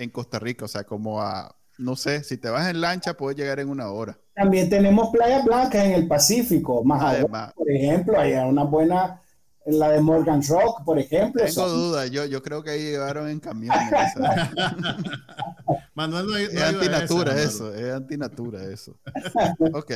en 0.00 0.10
Costa 0.10 0.38
Rica, 0.38 0.64
o 0.64 0.68
sea, 0.68 0.84
como 0.84 1.20
a, 1.20 1.54
no 1.78 1.96
sé, 1.96 2.24
si 2.24 2.36
te 2.36 2.48
vas 2.48 2.68
en 2.68 2.80
lancha 2.80 3.14
puedes 3.14 3.38
llegar 3.38 3.60
en 3.60 3.68
una 3.68 3.90
hora. 3.90 4.18
También 4.34 4.70
tenemos 4.70 5.10
playas 5.10 5.44
blancas 5.44 5.84
en 5.84 5.92
el 5.92 6.08
Pacífico, 6.08 6.82
más 6.84 7.02
Además, 7.02 7.52
por 7.54 7.70
ejemplo, 7.70 8.18
hay 8.18 8.32
una 8.34 8.64
buena, 8.64 9.20
la 9.66 9.90
de 9.90 10.00
Morgan 10.00 10.42
Rock, 10.48 10.84
por 10.84 10.98
ejemplo. 10.98 11.44
Tengo 11.44 11.68
duda, 11.68 12.06
yo, 12.06 12.24
yo 12.24 12.42
creo 12.42 12.62
que 12.62 12.70
ahí 12.70 12.82
llevaron 12.82 13.28
en 13.28 13.40
camión. 13.40 13.76
Manuel 15.94 16.26
no, 16.26 16.36
es 16.36 16.62
antinatura 16.62 17.40
eso, 17.40 17.74
es 17.74 17.92
antinatura 17.92 18.64
eso. 18.64 18.96
ok. 19.74 19.92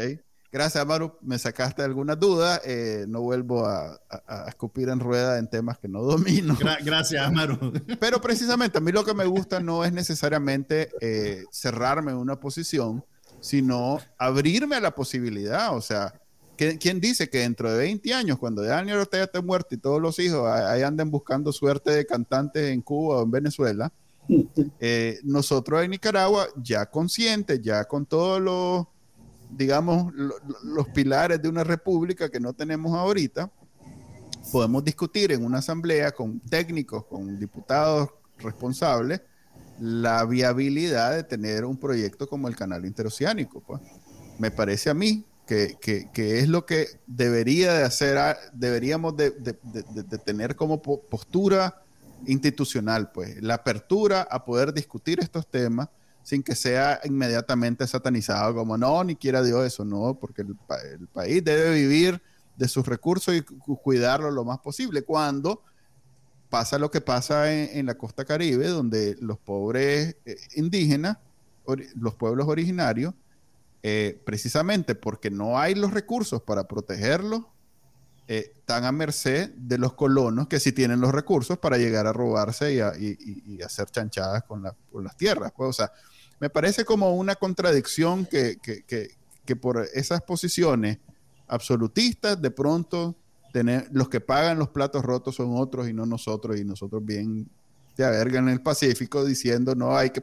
Gracias, 0.54 0.86
Maru. 0.86 1.18
Me 1.20 1.36
sacaste 1.36 1.82
algunas 1.82 2.16
dudas. 2.16 2.60
Eh, 2.64 3.06
no 3.08 3.22
vuelvo 3.22 3.66
a, 3.66 4.00
escupir 4.46 4.88
en 4.88 5.00
rueda 5.00 5.40
en 5.40 5.50
temas 5.50 5.78
que 5.78 5.88
no 5.88 6.00
domino. 6.02 6.56
gracias, 6.84 7.32
Maru. 7.32 7.72
Pero 7.98 8.20
precisamente 8.20 8.78
a 8.78 8.80
mí 8.80 8.92
lo 8.92 9.04
que 9.04 9.14
me 9.14 9.24
gusta 9.24 9.58
no 9.58 9.84
es 9.84 9.92
necesariamente 9.92 10.90
eh, 11.00 11.42
cerrarme 11.50 12.12
en 12.12 12.18
una 12.18 12.38
posición, 12.38 13.04
sino 13.40 13.98
abrirme 14.16 14.76
a 14.76 14.80
la 14.80 14.94
posibilidad. 14.94 15.76
O 15.76 15.80
sea, 15.80 16.14
¿quién 16.56 17.00
dice 17.00 17.28
que 17.28 17.38
dentro 17.38 17.72
de 17.72 17.78
20 17.78 18.14
años, 18.14 18.38
cuando 18.38 18.62
Daniel 18.62 18.98
Ortega 18.98 19.24
esté 19.24 19.42
muerto 19.42 19.74
y 19.74 19.78
todos 19.78 20.00
los 20.00 20.20
hijos 20.20 20.48
ahí 20.48 20.82
anden 20.82 21.10
buscando 21.10 21.52
suerte 21.52 21.90
de 21.90 22.06
cantantes 22.06 22.70
en 22.70 22.80
Cuba 22.80 23.16
o 23.16 23.24
en 23.24 23.30
Venezuela, 23.32 23.92
eh, 24.78 25.18
nosotros 25.24 25.82
en 25.82 25.90
Nicaragua, 25.90 26.46
ya 26.54 26.86
conscientes, 26.86 27.60
ya 27.60 27.86
con 27.86 28.06
todos 28.06 28.40
los 28.40 28.93
digamos, 29.56 30.12
los 30.14 30.88
pilares 30.88 31.40
de 31.40 31.48
una 31.48 31.64
república 31.64 32.28
que 32.28 32.40
no 32.40 32.52
tenemos 32.52 32.94
ahorita, 32.96 33.50
podemos 34.52 34.84
discutir 34.84 35.32
en 35.32 35.44
una 35.44 35.58
asamblea 35.58 36.12
con 36.12 36.40
técnicos, 36.40 37.04
con 37.06 37.38
diputados 37.38 38.10
responsables, 38.38 39.22
la 39.80 40.24
viabilidad 40.24 41.14
de 41.14 41.24
tener 41.24 41.64
un 41.64 41.76
proyecto 41.76 42.28
como 42.28 42.48
el 42.48 42.56
canal 42.56 42.84
interoceánico. 42.84 43.60
Pues. 43.60 43.80
Me 44.38 44.50
parece 44.50 44.90
a 44.90 44.94
mí 44.94 45.24
que, 45.46 45.76
es 46.14 46.48
lo 46.48 46.66
que 46.66 46.86
debería 47.06 47.72
de 47.74 47.84
hacer, 47.84 48.18
deberíamos 48.52 49.16
de, 49.16 49.30
de 49.30 50.18
tener 50.18 50.56
como 50.56 50.80
postura 50.80 51.82
institucional, 52.26 53.12
pues, 53.12 53.42
la 53.42 53.54
apertura 53.54 54.26
a 54.30 54.44
poder 54.44 54.72
discutir 54.72 55.20
estos 55.20 55.46
temas 55.46 55.88
sin 56.24 56.42
que 56.42 56.56
sea 56.56 57.00
inmediatamente 57.04 57.86
satanizado 57.86 58.54
como 58.54 58.76
no, 58.76 59.04
ni 59.04 59.14
quiera 59.14 59.42
Dios 59.42 59.64
eso, 59.64 59.84
no, 59.84 60.18
porque 60.18 60.42
el, 60.42 60.56
país 61.12 61.44
debe 61.44 61.74
vivir 61.74 62.20
de 62.56 62.66
sus 62.66 62.86
recursos 62.86 63.34
y 63.34 63.42
cuidarlo 63.42 64.30
lo 64.30 64.44
más 64.44 64.58
posible. 64.58 65.02
Cuando 65.02 65.62
pasa 66.48 66.78
lo 66.78 66.90
que 66.90 67.00
pasa 67.00 67.52
en, 67.52 67.86
la 67.86 67.96
costa 67.96 68.24
caribe, 68.24 68.68
donde 68.68 69.16
los 69.20 69.38
pobres 69.38 70.16
eh, 70.24 70.36
indígenas, 70.56 71.18
los 71.94 72.14
pueblos 72.14 72.48
originarios, 72.48 73.14
eh, 73.82 74.18
precisamente 74.24 74.94
porque 74.94 75.30
no 75.30 75.58
hay 75.58 75.74
los 75.74 75.92
recursos 75.92 76.40
para 76.40 76.66
protegerlos, 76.66 77.42
eh, 78.26 78.52
están 78.56 78.84
a 78.84 78.92
merced 78.92 79.50
de 79.50 79.76
los 79.76 79.92
colonos 79.92 80.48
que 80.48 80.58
sí 80.58 80.72
tienen 80.72 80.98
los 80.98 81.12
recursos 81.12 81.58
para 81.58 81.76
llegar 81.76 82.06
a 82.06 82.12
robarse 82.14 82.72
y, 82.72 83.60
hacer 83.62 83.90
chanchadas 83.90 84.44
con, 84.44 84.62
las 84.62 85.16
tierras. 85.18 85.52
Pues, 85.54 85.68
o 85.68 85.72
sea, 85.74 85.92
me 86.40 86.50
parece 86.50 86.84
como 86.84 87.14
una 87.14 87.34
contradicción 87.34 88.26
que, 88.26 88.58
por 89.60 89.86
esas 89.94 90.22
posiciones 90.22 90.98
absolutistas, 91.46 92.40
de 92.40 92.50
pronto 92.50 93.14
tener, 93.52 93.88
los 93.92 94.08
que 94.08 94.20
pagan 94.20 94.58
los 94.58 94.68
platos 94.68 95.04
rotos 95.04 95.36
son 95.36 95.56
otros 95.56 95.88
y 95.88 95.92
no 95.92 96.06
nosotros, 96.06 96.58
y 96.58 96.64
nosotros 96.64 97.04
bien 97.04 97.48
de 97.96 98.10
verga 98.10 98.40
en 98.40 98.48
el 98.48 98.60
Pacífico 98.60 99.24
diciendo 99.24 99.74
no, 99.74 99.96
hay 99.96 100.10
que, 100.10 100.22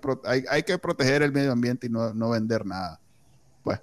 hay, 0.49 0.63
que 0.63 0.77
proteger 0.77 1.21
el 1.21 1.31
medio 1.31 1.51
ambiente 1.51 1.87
y 1.87 1.89
no, 1.89 2.29
vender 2.29 2.65
nada. 2.65 2.99
Pues, 3.63 3.79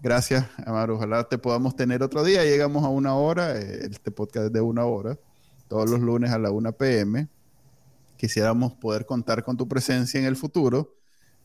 gracias, 0.00 0.46
Amaro. 0.64 0.96
Ojalá 0.96 1.24
te 1.24 1.38
podamos 1.38 1.74
tener 1.74 2.02
otro 2.02 2.22
día. 2.22 2.44
Llegamos 2.44 2.84
a 2.84 2.88
una 2.88 3.14
hora, 3.14 3.58
eh, 3.58 3.88
este 3.90 4.10
podcast 4.10 4.46
es 4.46 4.52
de 4.52 4.60
una 4.60 4.84
hora, 4.84 5.18
todos 5.68 5.90
los 5.90 6.00
lunes 6.00 6.30
a 6.30 6.38
la 6.38 6.50
1 6.50 6.72
pm. 6.72 7.28
Quisiéramos 8.16 8.74
poder 8.74 9.04
contar 9.04 9.42
con 9.42 9.56
tu 9.56 9.66
presencia 9.66 10.20
en 10.20 10.26
el 10.26 10.36
futuro. 10.36 10.94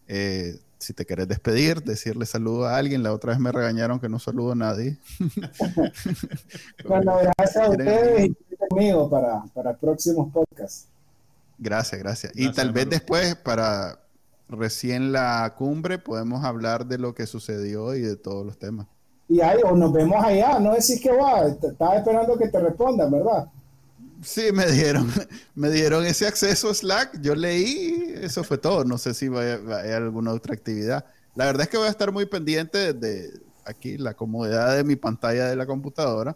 Eh, 0.08 0.60
si 0.78 0.94
te 0.94 1.06
querés 1.06 1.28
despedir, 1.28 1.82
decirle 1.84 2.26
saludo 2.26 2.66
a 2.66 2.78
alguien. 2.78 3.04
La 3.04 3.14
otra 3.14 3.32
vez 3.32 3.40
me 3.40 3.52
regañaron 3.52 4.00
que 4.00 4.10
no 4.10 4.20
saludo 4.20 4.52
a 4.52 4.56
nadie. 4.56 4.98
bueno, 6.88 7.18
gracias 7.38 7.58
a 7.58 7.70
ustedes 7.70 8.30
y 8.30 8.56
conmigo 8.56 9.10
para, 9.10 9.44
para 9.54 9.76
próximos 9.76 10.32
podcasts. 10.32 10.88
Gracias, 11.58 12.00
gracias. 12.00 12.34
y 12.36 12.52
tal 12.52 12.72
vez 12.72 12.88
después, 12.90 13.36
para 13.36 14.00
recién 14.48 15.12
la 15.12 15.54
cumbre, 15.58 15.98
podemos 15.98 16.44
hablar 16.44 16.86
de 16.86 17.00
lo 17.00 17.16
que 17.16 17.26
sucedió 17.26 17.96
y 17.96 18.02
de 18.02 18.16
todos 18.16 18.46
los 18.46 18.58
temas. 18.58 18.88
Y 19.28 19.42
ahí, 19.42 19.60
o 19.66 19.76
nos 19.76 19.92
vemos 19.92 20.24
allá, 20.24 20.60
no 20.60 20.72
decís 20.72 21.02
que 21.02 21.12
va, 21.12 21.48
estaba 21.48 21.98
esperando 21.98 22.38
que 22.38 22.48
te 22.48 22.60
respondan, 22.60 23.12
¿verdad? 23.12 23.48
Sí, 24.24 24.52
me 24.52 24.66
dieron, 24.72 25.12
me 25.56 25.70
dieron 25.70 26.06
ese 26.06 26.28
acceso 26.28 26.74
Slack, 26.74 27.22
yo 27.22 27.36
leí, 27.36 28.14
eso 28.16 28.44
fue 28.44 28.58
todo, 28.58 28.84
no 28.84 28.98
sé 28.98 29.14
si 29.14 29.28
haber 29.28 29.94
alguna 29.94 30.34
otra 30.34 30.54
actividad. 30.54 31.06
La 31.36 31.46
verdad 31.46 31.64
es 31.64 31.70
que 31.70 31.78
voy 31.78 31.88
a 31.88 31.92
estar 31.92 32.12
muy 32.12 32.26
pendiente 32.26 32.94
de 32.94 33.32
aquí 33.64 33.98
la 33.98 34.16
comodidad 34.16 34.76
de 34.76 34.84
mi 34.84 34.96
pantalla 34.96 35.48
de 35.48 35.56
la 35.56 35.66
computadora, 35.66 36.36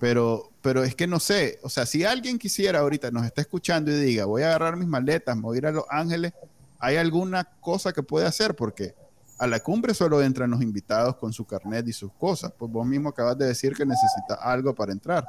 pero, 0.00 0.50
pero 0.62 0.82
es 0.82 0.94
que 0.94 1.06
no 1.06 1.20
sé, 1.20 1.60
o 1.62 1.68
sea, 1.68 1.86
si 1.86 2.04
alguien 2.04 2.38
quisiera 2.38 2.80
ahorita, 2.80 3.10
nos 3.10 3.24
está 3.24 3.42
escuchando 3.42 3.90
y 3.90 4.00
diga, 4.00 4.24
voy 4.24 4.42
a 4.42 4.48
agarrar 4.48 4.76
mis 4.76 4.88
maletas, 4.88 5.36
me 5.36 5.42
voy 5.42 5.56
a 5.56 5.58
ir 5.58 5.66
a 5.66 5.72
Los 5.72 5.84
Ángeles, 5.90 6.32
¿hay 6.78 6.96
alguna 6.96 7.44
cosa 7.60 7.92
que 7.92 8.02
puede 8.02 8.26
hacer? 8.26 8.56
Porque 8.56 8.94
a 9.38 9.46
la 9.46 9.60
cumbre 9.60 9.94
solo 9.94 10.22
entran 10.22 10.50
los 10.50 10.62
invitados 10.62 11.16
con 11.16 11.32
su 11.32 11.44
carnet 11.44 11.86
y 11.86 11.92
sus 11.92 12.10
cosas, 12.14 12.52
pues 12.58 12.72
vos 12.72 12.86
mismo 12.86 13.10
acabas 13.10 13.38
de 13.38 13.46
decir 13.46 13.74
que 13.74 13.84
necesita 13.84 14.34
algo 14.40 14.74
para 14.74 14.92
entrar 14.92 15.26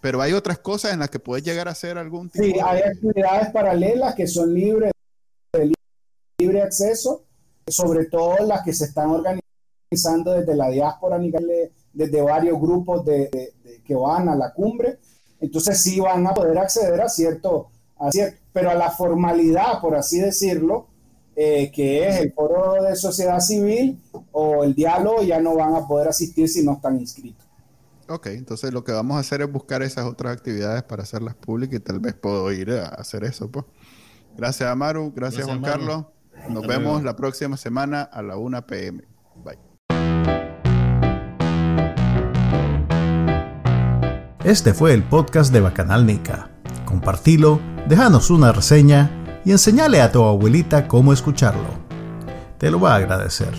pero 0.00 0.20
hay 0.22 0.32
otras 0.32 0.58
cosas 0.58 0.92
en 0.92 1.00
las 1.00 1.10
que 1.10 1.18
puedes 1.18 1.44
llegar 1.44 1.68
a 1.68 1.72
hacer 1.72 1.98
algún 1.98 2.30
tipo. 2.30 2.44
Sí, 2.44 2.54
hay 2.64 2.82
actividades 2.82 3.50
paralelas 3.50 4.14
que 4.14 4.26
son 4.26 4.54
libres 4.54 4.92
de 5.52 5.72
libre 6.38 6.62
acceso, 6.62 7.24
sobre 7.66 8.06
todo 8.06 8.46
las 8.46 8.62
que 8.62 8.72
se 8.72 8.86
están 8.86 9.10
organizando 9.10 10.32
desde 10.32 10.56
la 10.56 10.70
diáspora, 10.70 11.18
desde 11.92 12.22
varios 12.22 12.60
grupos 12.60 13.04
de, 13.04 13.52
que 13.84 13.94
van 13.94 14.28
a 14.28 14.36
la 14.36 14.52
cumbre. 14.52 14.98
Entonces 15.40 15.82
sí 15.82 16.00
van 16.00 16.26
a 16.26 16.34
poder 16.34 16.58
acceder 16.58 17.00
a 17.00 17.08
cierto, 17.08 17.70
a 17.98 18.10
cierto 18.10 18.38
pero 18.52 18.70
a 18.70 18.74
la 18.74 18.90
formalidad, 18.90 19.80
por 19.80 19.94
así 19.94 20.18
decirlo, 20.18 20.86
eh, 21.36 21.70
que 21.72 22.08
es 22.08 22.16
el 22.16 22.32
foro 22.32 22.82
de 22.82 22.96
sociedad 22.96 23.40
civil 23.40 24.00
o 24.32 24.64
el 24.64 24.74
diálogo, 24.74 25.22
ya 25.22 25.40
no 25.40 25.54
van 25.54 25.74
a 25.74 25.86
poder 25.86 26.08
asistir 26.08 26.48
si 26.48 26.64
no 26.64 26.72
están 26.72 26.98
inscritos. 26.98 27.46
Ok, 28.12 28.26
entonces 28.26 28.72
lo 28.72 28.82
que 28.82 28.90
vamos 28.90 29.16
a 29.16 29.20
hacer 29.20 29.40
es 29.40 29.52
buscar 29.52 29.84
esas 29.84 30.04
otras 30.04 30.32
actividades 30.32 30.82
para 30.82 31.04
hacerlas 31.04 31.36
públicas 31.36 31.76
y 31.76 31.80
tal 31.80 32.00
vez 32.00 32.12
puedo 32.12 32.50
ir 32.50 32.72
a 32.72 32.88
hacer 32.88 33.22
eso. 33.22 33.48
Pues. 33.48 33.64
Gracias, 34.36 34.68
Amaru. 34.68 35.12
Gracias, 35.14 35.46
Juan 35.46 35.62
Carlos. 35.62 36.06
Nos 36.48 36.66
vemos 36.66 37.04
la 37.04 37.14
próxima 37.14 37.56
semana 37.56 38.02
a 38.02 38.20
la 38.22 38.36
1 38.36 38.66
pm. 38.66 39.04
Bye. 39.44 39.58
Este 44.42 44.74
fue 44.74 44.92
el 44.92 45.04
podcast 45.04 45.52
de 45.52 45.60
Bacanal 45.60 46.04
Nica. 46.04 46.50
Compartilo, 46.86 47.60
déjanos 47.88 48.30
una 48.30 48.50
reseña 48.50 49.40
y 49.44 49.52
enseñale 49.52 50.00
a 50.00 50.10
tu 50.10 50.24
abuelita 50.24 50.88
cómo 50.88 51.12
escucharlo. 51.12 51.78
Te 52.58 52.72
lo 52.72 52.80
va 52.80 52.94
a 52.94 52.96
agradecer. 52.96 53.54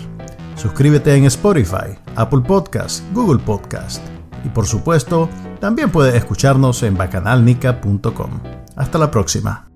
Suscríbete 0.56 1.14
en 1.14 1.24
Spotify, 1.24 1.98
Apple 2.16 2.42
Podcast, 2.46 3.02
Google 3.14 3.42
Podcast 3.42 4.02
y 4.44 4.48
por 4.48 4.66
supuesto, 4.66 5.28
también 5.60 5.90
puedes 5.90 6.14
escucharnos 6.14 6.82
en 6.82 6.96
bacanalnica.com. 6.96 8.40
Hasta 8.76 8.98
la 8.98 9.10
próxima. 9.10 9.71